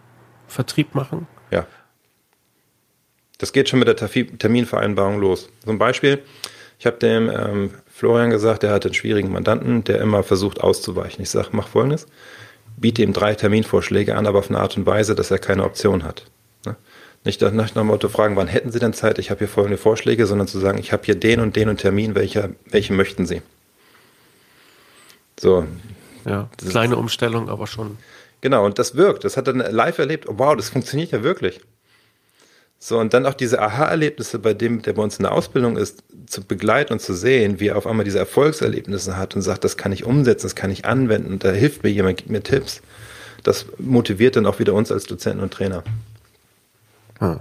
Vertrieb 0.47 0.95
machen? 0.95 1.27
Das 3.39 3.53
geht 3.53 3.69
schon 3.69 3.79
mit 3.79 3.89
der 3.89 3.97
Terminvereinbarung 3.97 5.21
los. 5.21 5.49
Zum 5.65 5.79
Beispiel, 5.79 6.21
ich 6.79 6.87
habe 6.87 6.99
dem 6.99 7.31
ähm, 7.31 7.71
Florian 7.87 8.31
gesagt, 8.31 8.65
der 8.65 8.73
hat 8.73 8.85
einen 8.85 8.95
schwierigen 8.95 9.33
Mandanten, 9.33 9.85
der 9.85 10.01
immer 10.01 10.23
versucht 10.23 10.61
auszuweichen. 10.61 11.23
Ich 11.23 11.31
sage, 11.31 11.49
mach 11.53 11.69
folgendes, 11.69 12.07
biete 12.77 13.03
ihm 13.03 13.13
drei 13.13 13.35
Terminvorschläge 13.35 14.17
an, 14.17 14.27
aber 14.27 14.41
auf 14.41 14.51
eine 14.51 14.59
Art 14.59 14.77
und 14.77 14.87
Weise, 14.87 15.15
dass 15.15 15.31
er 15.31 15.39
keine 15.39 15.65
Option 15.65 16.03
hat. 16.05 16.27
Ne? 16.67 16.77
Nicht 17.25 17.41
nach 17.41 17.71
dem 17.71 17.87
Motto 17.87 18.09
fragen, 18.09 18.37
wann 18.37 18.47
hätten 18.49 18.73
Sie 18.73 18.79
denn 18.79 18.93
Zeit, 18.93 19.19
ich 19.19 19.31
habe 19.31 19.39
hier 19.39 19.49
folgende 19.49 19.79
Vorschläge, 19.79 20.27
sondern 20.27 20.49
zu 20.49 20.59
sagen, 20.59 20.79
ich 20.79 20.93
habe 20.93 21.05
hier 21.05 21.17
den 21.17 21.41
und 21.41 21.57
den 21.57 21.69
und 21.69 21.79
Termin, 21.79 22.15
welcher, 22.15 22.51
welche 22.67 22.93
möchten 22.93 23.27
Sie? 23.27 23.43
So. 25.39 25.67
Ja, 26.25 26.49
kleine 26.57 26.97
Umstellung, 26.97 27.49
aber 27.49 27.67
schon. 27.67 27.99
Genau, 28.41 28.65
und 28.65 28.79
das 28.79 28.95
wirkt. 28.95 29.25
Das 29.25 29.37
hat 29.37 29.49
er 29.49 29.55
live 29.55 29.99
erlebt. 29.99 30.27
Wow, 30.29 30.57
das 30.57 30.71
funktioniert 30.71 31.11
ja 31.11 31.23
wirklich. 31.23 31.61
So, 32.81 32.99
und 32.99 33.13
dann 33.13 33.27
auch 33.27 33.35
diese 33.35 33.61
Aha-Erlebnisse 33.61 34.39
bei 34.39 34.55
dem, 34.55 34.83
der 34.83 34.93
bei 34.93 35.03
uns 35.03 35.19
in 35.19 35.25
der 35.25 35.33
Ausbildung 35.33 35.77
ist, 35.77 36.05
zu 36.27 36.45
begleiten 36.45 36.93
und 36.93 37.01
zu 37.01 37.13
sehen, 37.13 37.59
wie 37.59 37.69
er 37.69 37.77
auf 37.77 37.87
einmal 37.87 38.05
diese 38.05 38.19
Erfolgserlebnisse 38.19 39.17
hat 39.17 39.35
und 39.35 39.43
sagt, 39.43 39.65
das 39.65 39.77
kann 39.77 39.91
ich 39.91 40.05
umsetzen, 40.05 40.47
das 40.47 40.55
kann 40.55 40.71
ich 40.71 40.85
anwenden 40.85 41.33
und 41.33 41.45
da 41.45 41.51
hilft 41.51 41.83
mir 41.83 41.91
jemand, 41.91 42.19
gibt 42.19 42.31
mir 42.31 42.43
Tipps. 42.43 42.81
Das 43.43 43.67
motiviert 43.79 44.37
dann 44.37 44.47
auch 44.47 44.59
wieder 44.59 44.75
uns 44.75 44.93
als 44.93 45.05
Dozenten 45.05 45.43
und 45.43 45.53
Trainer. 45.53 45.83
Hm. 47.19 47.41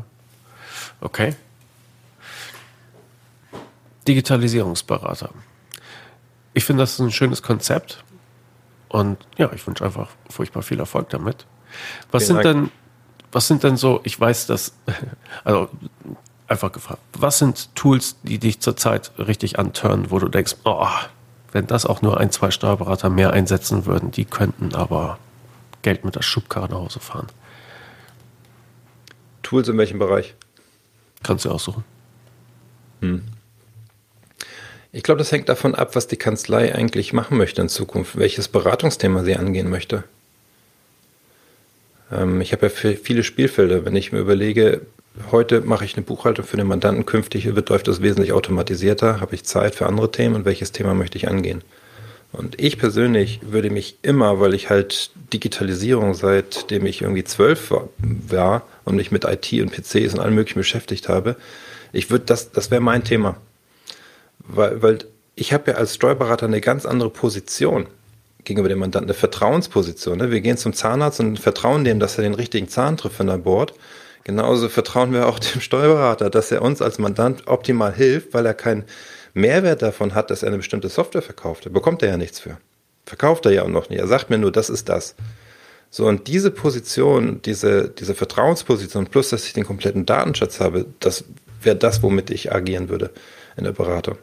Okay. 1.01 1.35
Digitalisierungsberater. 4.07 5.29
Ich 6.53 6.65
finde, 6.65 6.81
das 6.81 6.93
ist 6.93 6.99
ein 6.99 7.11
schönes 7.11 7.43
Konzept. 7.43 8.03
Und 8.89 9.17
ja, 9.37 9.51
ich 9.53 9.65
wünsche 9.67 9.83
einfach 9.85 10.09
furchtbar 10.29 10.63
viel 10.63 10.79
Erfolg 10.79 11.09
damit. 11.09 11.45
Was 12.11 12.25
Vielen 12.25 12.37
sind 12.37 12.45
Dank. 12.45 12.71
denn 12.71 12.71
was 13.31 13.47
sind 13.47 13.63
denn 13.63 13.77
so, 13.77 14.01
ich 14.03 14.19
weiß 14.19 14.47
das, 14.47 14.73
also 15.43 15.69
einfach 16.47 16.71
gefragt, 16.71 17.01
was 17.13 17.39
sind 17.39 17.73
Tools, 17.75 18.15
die 18.23 18.39
dich 18.39 18.59
zurzeit 18.59 19.11
richtig 19.17 19.59
antören, 19.59 20.11
wo 20.11 20.19
du 20.19 20.29
denkst, 20.29 20.55
oh, 20.63 20.87
wenn 21.51 21.67
das 21.67 21.85
auch 21.85 22.01
nur 22.01 22.19
ein, 22.19 22.31
zwei 22.31 22.51
Steuerberater 22.51 23.09
mehr 23.09 23.31
einsetzen 23.31 23.85
würden, 23.85 24.11
die 24.11 24.25
könnten 24.25 24.75
aber 24.75 25.17
Geld 25.81 26.05
mit 26.05 26.15
der 26.15 26.21
Schubkarre 26.21 26.69
nach 26.69 26.77
Hause 26.77 26.99
fahren. 26.99 27.27
Tools 29.43 29.67
in 29.67 29.77
welchem 29.77 29.99
Bereich? 29.99 30.35
Kannst 31.23 31.45
du 31.45 31.51
aussuchen. 31.51 31.83
Hm. 33.01 33.23
Ich 34.91 35.03
glaube, 35.03 35.19
das 35.19 35.31
hängt 35.31 35.49
davon 35.49 35.75
ab, 35.75 35.95
was 35.95 36.07
die 36.07 36.17
Kanzlei 36.17 36.73
eigentlich 36.73 37.13
machen 37.13 37.37
möchte 37.37 37.61
in 37.61 37.69
Zukunft, 37.69 38.17
welches 38.17 38.47
Beratungsthema 38.47 39.23
sie 39.23 39.35
angehen 39.35 39.69
möchte. 39.69 40.03
Ähm, 42.11 42.41
ich 42.41 42.51
habe 42.53 42.67
ja 42.67 42.69
viele 42.69 43.23
Spielfelder. 43.23 43.85
Wenn 43.85 43.95
ich 43.95 44.11
mir 44.11 44.19
überlege, 44.19 44.81
heute 45.31 45.61
mache 45.61 45.85
ich 45.85 45.95
eine 45.95 46.05
Buchhaltung 46.05 46.45
für 46.45 46.57
den 46.57 46.67
Mandanten, 46.67 47.05
künftig 47.05 47.53
wird, 47.53 47.69
läuft 47.69 47.87
das 47.87 48.01
wesentlich 48.01 48.33
automatisierter, 48.33 49.19
habe 49.19 49.35
ich 49.35 49.43
Zeit 49.43 49.75
für 49.75 49.85
andere 49.87 50.11
Themen 50.11 50.35
und 50.35 50.45
welches 50.45 50.71
Thema 50.71 50.93
möchte 50.93 51.17
ich 51.17 51.27
angehen. 51.27 51.63
Und 52.33 52.61
ich 52.61 52.77
persönlich 52.77 53.39
würde 53.43 53.69
mich 53.69 53.97
immer, 54.01 54.39
weil 54.39 54.53
ich 54.53 54.69
halt 54.69 55.11
Digitalisierung 55.33 56.13
seitdem 56.13 56.85
ich 56.85 57.01
irgendwie 57.01 57.23
zwölf 57.23 57.73
war 57.99 58.63
und 58.85 58.97
mich 58.97 59.11
mit 59.11 59.23
IT 59.23 59.51
und 59.53 59.71
PCs 59.71 60.13
und 60.13 60.19
allem 60.19 60.35
möglichen 60.35 60.59
beschäftigt 60.59 61.09
habe, 61.09 61.37
ich 61.93 62.11
würde 62.11 62.25
das, 62.25 62.51
das 62.51 62.69
wäre 62.69 62.81
mein 62.81 63.03
Thema. 63.03 63.37
Weil, 64.39 64.81
weil 64.81 64.99
ich 65.35 65.53
habe 65.53 65.71
ja 65.71 65.77
als 65.77 65.95
Steuerberater 65.95 66.45
eine 66.45 66.61
ganz 66.61 66.85
andere 66.85 67.09
Position 67.09 67.87
gegenüber 68.47 68.69
dem 68.69 68.79
Mandanten 68.79 69.09
eine 69.09 69.13
Vertrauensposition. 69.13 70.17
Ne? 70.17 70.31
Wir 70.31 70.41
gehen 70.41 70.57
zum 70.57 70.73
Zahnarzt 70.73 71.19
und 71.19 71.39
vertrauen 71.39 71.83
dem, 71.83 71.99
dass 71.99 72.17
er 72.17 72.23
den 72.23 72.33
richtigen 72.33 72.69
Zahn 72.69 72.97
trifft, 72.97 73.19
wenn 73.19 73.27
er 73.27 73.37
bohrt. 73.37 73.73
Genauso 74.23 74.69
vertrauen 74.69 75.11
wir 75.11 75.27
auch 75.27 75.37
dem 75.53 75.61
Steuerberater, 75.61 76.29
dass 76.29 76.51
er 76.51 76.61
uns 76.61 76.81
als 76.81 76.97
Mandant 76.97 77.47
optimal 77.47 77.93
hilft, 77.93 78.33
weil 78.33 78.45
er 78.45 78.53
keinen 78.53 78.85
Mehrwert 79.33 79.81
davon 79.81 80.15
hat, 80.15 80.31
dass 80.31 80.43
er 80.43 80.47
eine 80.47 80.57
bestimmte 80.57 80.89
Software 80.89 81.21
verkauft. 81.21 81.65
Da 81.65 81.69
bekommt 81.69 82.01
er 82.01 82.09
ja 82.09 82.17
nichts 82.17 82.39
für. 82.39 82.57
Verkauft 83.05 83.45
er 83.45 83.51
ja 83.51 83.63
auch 83.63 83.69
noch 83.69 83.89
nicht. 83.89 83.99
Er 83.99 84.07
sagt 84.07 84.29
mir 84.29 84.37
nur, 84.37 84.51
das 84.51 84.69
ist 84.69 84.89
das. 84.89 85.15
So, 85.89 86.05
und 86.07 86.27
diese 86.27 86.51
Position, 86.51 87.41
diese, 87.43 87.89
diese 87.89 88.15
Vertrauensposition, 88.15 89.07
plus 89.07 89.29
dass 89.29 89.45
ich 89.45 89.53
den 89.53 89.65
kompletten 89.65 90.05
Datenschatz 90.05 90.59
habe, 90.59 90.85
das 90.99 91.25
wäre 91.61 91.75
das, 91.75 92.01
womit 92.01 92.29
ich 92.29 92.53
agieren 92.53 92.89
würde 92.89 93.11
in 93.55 93.65
der 93.65 93.71
Beratung. 93.71 94.17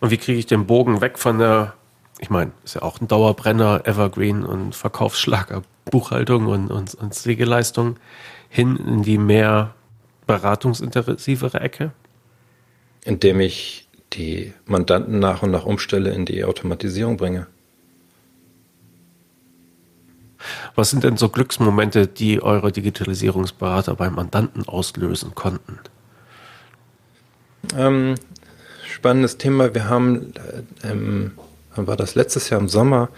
Und 0.00 0.10
wie 0.10 0.18
kriege 0.18 0.38
ich 0.38 0.46
den 0.46 0.66
Bogen 0.66 1.00
weg 1.00 1.18
von 1.18 1.38
der 1.38 1.74
ich 2.18 2.30
meine, 2.30 2.52
ist 2.64 2.74
ja 2.74 2.82
auch 2.82 3.00
ein 3.00 3.08
Dauerbrenner, 3.08 3.82
Evergreen 3.86 4.44
und 4.44 4.74
Verkaufsschlager, 4.74 5.62
Buchhaltung 5.90 6.46
und, 6.46 6.70
und, 6.70 6.94
und 6.94 7.14
Pflegeleistung 7.14 7.96
hin 8.48 8.76
in 8.76 9.02
die 9.02 9.18
mehr 9.18 9.74
beratungsintensivere 10.26 11.60
Ecke? 11.60 11.92
Indem 13.04 13.40
ich 13.40 13.88
die 14.12 14.54
Mandanten 14.66 15.18
nach 15.18 15.42
und 15.42 15.50
nach 15.50 15.64
umstelle, 15.64 16.10
in 16.10 16.24
die 16.24 16.44
Automatisierung 16.44 17.16
bringe. 17.16 17.46
Was 20.74 20.90
sind 20.90 21.04
denn 21.04 21.16
so 21.16 21.28
Glücksmomente, 21.28 22.06
die 22.06 22.42
eure 22.42 22.70
Digitalisierungsberater 22.70 23.94
beim 23.94 24.14
Mandanten 24.14 24.68
auslösen 24.68 25.34
konnten? 25.34 25.78
Ähm, 27.76 28.14
spannendes 28.86 29.38
Thema. 29.38 29.74
Wir 29.74 29.88
haben 29.88 30.34
äh, 30.34 30.90
ähm, 30.90 31.32
war 31.76 31.96
das 31.96 32.14
letztes 32.14 32.50
Jahr 32.50 32.60
im 32.60 32.68
Sommer 32.68 33.08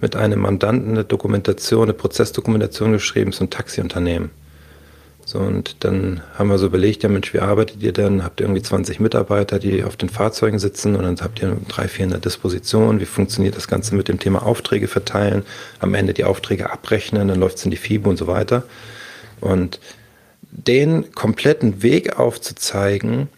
mit 0.00 0.16
einem 0.16 0.40
Mandanten 0.40 0.92
eine 0.92 1.04
Dokumentation, 1.04 1.84
eine 1.84 1.92
Prozessdokumentation 1.92 2.92
geschrieben, 2.92 3.32
so 3.32 3.44
ein 3.44 3.50
Taxiunternehmen. 3.50 4.30
So, 5.24 5.38
und 5.38 5.84
dann 5.84 6.22
haben 6.36 6.48
wir 6.48 6.58
so 6.58 6.66
überlegt, 6.66 7.02
ja 7.02 7.08
Mensch, 7.08 7.32
wie 7.32 7.38
arbeitet 7.38 7.82
ihr 7.82 7.92
denn? 7.92 8.24
Habt 8.24 8.40
ihr 8.40 8.46
irgendwie 8.46 8.62
20 8.62 8.98
Mitarbeiter, 8.98 9.58
die 9.58 9.84
auf 9.84 9.96
den 9.96 10.08
Fahrzeugen 10.08 10.58
sitzen 10.58 10.96
und 10.96 11.04
dann 11.04 11.16
habt 11.20 11.40
ihr 11.40 11.56
drei, 11.68 11.86
vier 11.86 12.04
in 12.06 12.10
der 12.10 12.18
Disposition? 12.18 12.98
Wie 12.98 13.04
funktioniert 13.04 13.56
das 13.56 13.68
Ganze 13.68 13.94
mit 13.94 14.08
dem 14.08 14.18
Thema 14.18 14.44
Aufträge 14.44 14.88
verteilen? 14.88 15.44
Am 15.78 15.94
Ende 15.94 16.14
die 16.14 16.24
Aufträge 16.24 16.70
abrechnen, 16.70 17.28
dann 17.28 17.38
läuft 17.38 17.58
es 17.58 17.64
in 17.64 17.70
die 17.70 17.76
FIBO 17.76 18.10
und 18.10 18.16
so 18.16 18.26
weiter. 18.26 18.64
Und 19.40 19.78
den 20.50 21.12
kompletten 21.12 21.82
Weg 21.82 22.18
aufzuzeigen, 22.18 23.28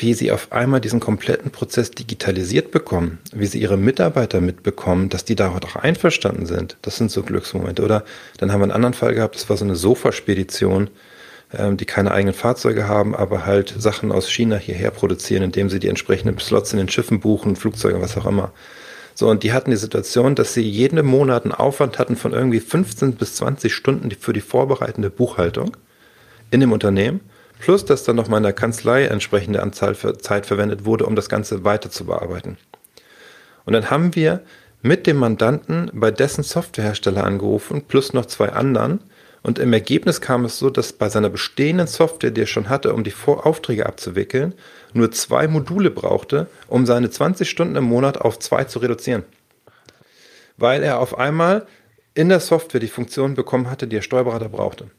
wie 0.00 0.14
sie 0.14 0.32
auf 0.32 0.52
einmal 0.52 0.80
diesen 0.80 1.00
kompletten 1.00 1.50
Prozess 1.50 1.90
digitalisiert 1.90 2.70
bekommen, 2.70 3.18
wie 3.32 3.46
sie 3.46 3.60
ihre 3.60 3.76
Mitarbeiter 3.76 4.40
mitbekommen, 4.40 5.08
dass 5.08 5.24
die 5.24 5.36
da 5.36 5.50
auch 5.50 5.76
einverstanden 5.76 6.46
sind. 6.46 6.76
Das 6.82 6.96
sind 6.96 7.10
so 7.10 7.22
Glücksmomente. 7.22 7.82
Oder 7.82 8.04
dann 8.38 8.50
haben 8.50 8.60
wir 8.60 8.64
einen 8.64 8.72
anderen 8.72 8.94
Fall 8.94 9.14
gehabt, 9.14 9.34
das 9.34 9.48
war 9.50 9.56
so 9.56 9.64
eine 9.64 9.76
Sofaspedition, 9.76 10.88
ähm, 11.52 11.76
die 11.76 11.84
keine 11.84 12.12
eigenen 12.12 12.34
Fahrzeuge 12.34 12.88
haben, 12.88 13.14
aber 13.14 13.44
halt 13.44 13.74
Sachen 13.78 14.12
aus 14.12 14.30
China 14.30 14.56
hierher 14.56 14.90
produzieren, 14.90 15.42
indem 15.42 15.68
sie 15.68 15.78
die 15.78 15.88
entsprechenden 15.88 16.38
Slots 16.38 16.72
in 16.72 16.78
den 16.78 16.88
Schiffen 16.88 17.20
buchen, 17.20 17.56
Flugzeuge, 17.56 18.00
was 18.00 18.16
auch 18.16 18.26
immer. 18.26 18.52
So, 19.14 19.28
und 19.28 19.42
die 19.42 19.52
hatten 19.52 19.70
die 19.70 19.76
Situation, 19.76 20.34
dass 20.34 20.54
sie 20.54 20.62
jeden 20.62 21.04
Monat 21.04 21.44
einen 21.44 21.52
Aufwand 21.52 21.98
hatten 21.98 22.16
von 22.16 22.32
irgendwie 22.32 22.60
15 22.60 23.14
bis 23.14 23.34
20 23.34 23.74
Stunden 23.74 24.10
für 24.12 24.32
die 24.32 24.40
vorbereitende 24.40 25.10
Buchhaltung 25.10 25.76
in 26.50 26.60
dem 26.60 26.72
Unternehmen 26.72 27.20
plus 27.60 27.84
dass 27.84 28.02
dann 28.02 28.16
noch 28.16 28.28
mal 28.28 28.38
in 28.38 28.42
der 28.42 28.52
Kanzlei 28.52 29.04
entsprechende 29.04 29.62
Anzahl 29.62 29.94
für 29.94 30.18
Zeit 30.18 30.46
verwendet 30.46 30.84
wurde, 30.84 31.06
um 31.06 31.14
das 31.14 31.28
Ganze 31.28 31.62
weiter 31.64 31.90
zu 31.90 32.06
bearbeiten. 32.06 32.56
Und 33.64 33.74
dann 33.74 33.90
haben 33.90 34.14
wir 34.16 34.42
mit 34.82 35.06
dem 35.06 35.18
Mandanten 35.18 35.90
bei 35.92 36.10
dessen 36.10 36.42
Softwarehersteller 36.42 37.24
angerufen, 37.24 37.84
plus 37.86 38.12
noch 38.12 38.26
zwei 38.26 38.48
anderen. 38.50 39.00
Und 39.42 39.58
im 39.58 39.72
Ergebnis 39.72 40.20
kam 40.20 40.44
es 40.44 40.58
so, 40.58 40.70
dass 40.70 40.92
bei 40.92 41.08
seiner 41.08 41.30
bestehenden 41.30 41.86
Software, 41.86 42.30
die 42.30 42.42
er 42.42 42.46
schon 42.46 42.68
hatte, 42.68 42.94
um 42.94 43.04
die 43.04 43.10
Voraufträge 43.10 43.86
abzuwickeln, 43.86 44.54
nur 44.92 45.12
zwei 45.12 45.48
Module 45.48 45.90
brauchte, 45.90 46.46
um 46.68 46.84
seine 46.86 47.10
20 47.10 47.48
Stunden 47.48 47.76
im 47.76 47.84
Monat 47.84 48.20
auf 48.20 48.38
zwei 48.38 48.64
zu 48.64 48.80
reduzieren. 48.80 49.24
Weil 50.56 50.82
er 50.82 50.98
auf 50.98 51.18
einmal 51.18 51.66
in 52.14 52.28
der 52.28 52.40
Software 52.40 52.80
die 52.80 52.88
Funktion 52.88 53.34
bekommen 53.34 53.70
hatte, 53.70 53.86
die 53.86 53.96
der 53.96 54.02
Steuerberater 54.02 54.48
brauchte. 54.48 54.90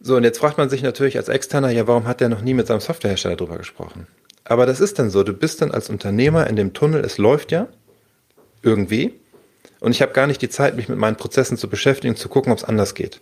So, 0.00 0.16
und 0.16 0.24
jetzt 0.24 0.38
fragt 0.38 0.58
man 0.58 0.70
sich 0.70 0.82
natürlich 0.82 1.16
als 1.16 1.28
Externer, 1.28 1.70
ja, 1.70 1.86
warum 1.86 2.06
hat 2.06 2.20
der 2.20 2.28
noch 2.28 2.42
nie 2.42 2.54
mit 2.54 2.66
seinem 2.66 2.80
Softwarehersteller 2.80 3.36
drüber 3.36 3.58
gesprochen? 3.58 4.06
Aber 4.44 4.64
das 4.64 4.80
ist 4.80 4.98
dann 4.98 5.10
so, 5.10 5.22
du 5.24 5.32
bist 5.32 5.60
dann 5.60 5.72
als 5.72 5.90
Unternehmer 5.90 6.46
in 6.46 6.56
dem 6.56 6.72
Tunnel, 6.72 7.04
es 7.04 7.18
läuft 7.18 7.52
ja, 7.52 7.68
irgendwie. 8.62 9.14
Und 9.80 9.90
ich 9.92 10.02
habe 10.02 10.12
gar 10.12 10.26
nicht 10.26 10.40
die 10.40 10.48
Zeit, 10.48 10.76
mich 10.76 10.88
mit 10.88 10.98
meinen 10.98 11.16
Prozessen 11.16 11.56
zu 11.56 11.68
beschäftigen, 11.68 12.16
zu 12.16 12.28
gucken, 12.28 12.52
ob 12.52 12.58
es 12.58 12.64
anders 12.64 12.94
geht. 12.94 13.20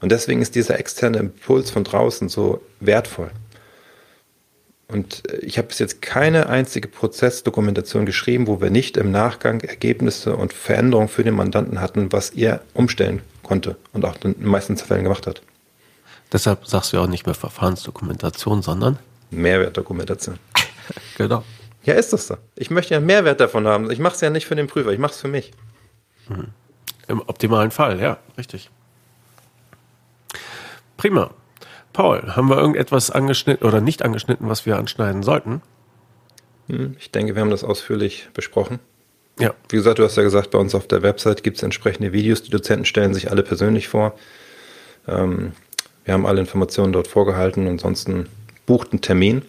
Und 0.00 0.12
deswegen 0.12 0.42
ist 0.42 0.54
dieser 0.54 0.78
externe 0.78 1.18
Impuls 1.18 1.70
von 1.70 1.84
draußen 1.84 2.28
so 2.28 2.62
wertvoll. 2.80 3.30
Und 4.88 5.30
äh, 5.30 5.38
ich 5.38 5.58
habe 5.58 5.68
bis 5.68 5.78
jetzt 5.78 6.00
keine 6.02 6.48
einzige 6.48 6.88
Prozessdokumentation 6.88 8.06
geschrieben, 8.06 8.46
wo 8.46 8.60
wir 8.60 8.70
nicht 8.70 8.96
im 8.96 9.10
Nachgang 9.10 9.60
Ergebnisse 9.60 10.36
und 10.36 10.52
Veränderungen 10.52 11.08
für 11.08 11.24
den 11.24 11.34
Mandanten 11.34 11.80
hatten, 11.80 12.12
was 12.12 12.30
er 12.30 12.62
umstellen 12.74 13.22
konnte 13.42 13.76
und 13.92 14.04
auch 14.04 14.16
in 14.24 14.34
den 14.34 14.46
meisten 14.46 14.76
Fällen 14.76 15.04
gemacht 15.04 15.26
hat. 15.26 15.42
Deshalb 16.32 16.66
sagst 16.66 16.92
du 16.92 16.98
ja 16.98 17.02
auch 17.04 17.08
nicht 17.08 17.26
mehr 17.26 17.34
Verfahrensdokumentation, 17.34 18.62
sondern 18.62 18.98
Mehrwertdokumentation. 19.30 20.38
genau. 21.16 21.44
Ja, 21.84 21.94
ist 21.94 22.12
das 22.12 22.26
so. 22.26 22.36
Ich 22.56 22.70
möchte 22.70 22.94
ja 22.94 23.00
Mehrwert 23.00 23.40
davon 23.40 23.66
haben. 23.66 23.90
Ich 23.90 23.98
mache 23.98 24.14
es 24.14 24.20
ja 24.20 24.30
nicht 24.30 24.46
für 24.46 24.56
den 24.56 24.66
Prüfer, 24.66 24.90
ich 24.90 24.98
mache 24.98 25.12
es 25.12 25.20
für 25.20 25.28
mich. 25.28 25.52
Mhm. 26.28 26.48
Im 27.06 27.20
optimalen 27.22 27.70
Fall, 27.70 28.00
ja, 28.00 28.18
richtig. 28.36 28.70
Prima. 30.98 31.30
Paul, 31.92 32.36
haben 32.36 32.48
wir 32.50 32.58
irgendetwas 32.58 33.10
angeschnitten 33.10 33.66
oder 33.66 33.80
nicht 33.80 34.02
angeschnitten, 34.02 34.48
was 34.48 34.66
wir 34.66 34.76
anschneiden 34.76 35.22
sollten? 35.22 35.62
Hm, 36.68 36.96
ich 36.98 37.10
denke, 37.10 37.34
wir 37.34 37.40
haben 37.40 37.50
das 37.50 37.64
ausführlich 37.64 38.28
besprochen. 38.34 38.78
Ja. 39.38 39.54
Wie 39.68 39.76
gesagt, 39.76 39.98
du 39.98 40.04
hast 40.04 40.16
ja 40.16 40.22
gesagt, 40.22 40.50
bei 40.50 40.58
uns 40.58 40.74
auf 40.74 40.86
der 40.86 41.02
Website 41.02 41.42
gibt 41.42 41.56
es 41.56 41.62
entsprechende 41.62 42.12
Videos. 42.12 42.42
Die 42.42 42.50
Dozenten 42.50 42.84
stellen 42.84 43.14
sich 43.14 43.30
alle 43.30 43.42
persönlich 43.42 43.88
vor. 43.88 44.14
Ähm, 45.06 45.52
wir 46.08 46.14
haben 46.14 46.24
alle 46.24 46.40
Informationen 46.40 46.94
dort 46.94 47.06
vorgehalten. 47.06 47.68
Ansonsten 47.68 48.30
bucht 48.64 48.92
einen 48.92 49.02
Termin. 49.02 49.42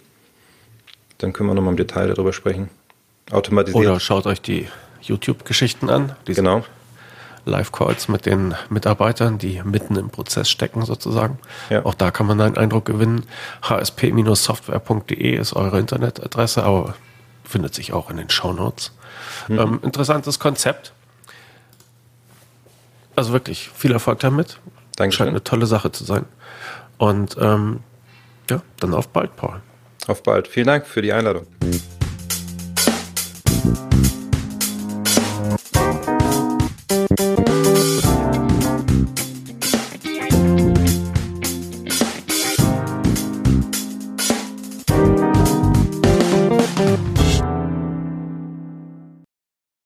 Dann 1.18 1.32
können 1.32 1.48
wir 1.48 1.54
nochmal 1.54 1.72
im 1.72 1.78
Detail 1.78 2.10
darüber 2.10 2.34
sprechen. 2.34 2.70
Automatisiert. 3.32 3.82
Oder 3.82 4.02
schaut 4.02 4.26
euch 4.26 4.42
die 4.42 4.68
YouTube-Geschichten 5.02 5.90
an. 5.90 6.18
Genau. 6.26 6.66
Live-Calls 7.46 8.10
mit 8.10 8.26
den 8.26 8.56
Mitarbeitern, 8.70 9.38
die 9.38 9.62
mitten 9.64 9.96
im 9.96 10.10
Prozess 10.10 10.50
stecken 10.50 10.84
sozusagen. 10.84 11.40
Ja. 11.70 11.86
Auch 11.86 11.94
da 11.94 12.12
kann 12.12 12.26
man 12.26 12.42
einen 12.42 12.58
Eindruck 12.58 12.84
gewinnen. 12.84 13.24
hsp-software.de 13.62 15.38
ist 15.38 15.54
eure 15.54 15.80
Internetadresse, 15.80 16.64
aber 16.64 16.94
findet 17.46 17.74
sich 17.74 17.94
auch 17.94 18.10
in 18.10 18.18
den 18.18 18.30
Shownotes. 18.30 18.92
Mhm. 19.48 19.60
Ähm, 19.60 19.80
interessantes 19.82 20.40
Konzept. 20.40 20.92
Also 23.16 23.32
wirklich 23.32 23.70
viel 23.74 23.94
Erfolg 23.94 24.20
damit. 24.20 24.60
Dankeschön. 25.00 25.26
Scheint 25.26 25.30
eine 25.30 25.44
tolle 25.44 25.66
Sache 25.66 25.92
zu 25.92 26.04
sein. 26.04 26.26
Und 26.98 27.38
ähm, 27.40 27.80
ja, 28.50 28.62
dann 28.80 28.94
auf 28.94 29.08
bald, 29.08 29.36
Paul. 29.38 29.62
Auf 30.08 30.24
bald. 30.24 30.48
Vielen 30.48 30.68
Dank 30.68 30.86
für 30.86 31.02
die 31.02 31.14
Einladung. 31.14 31.48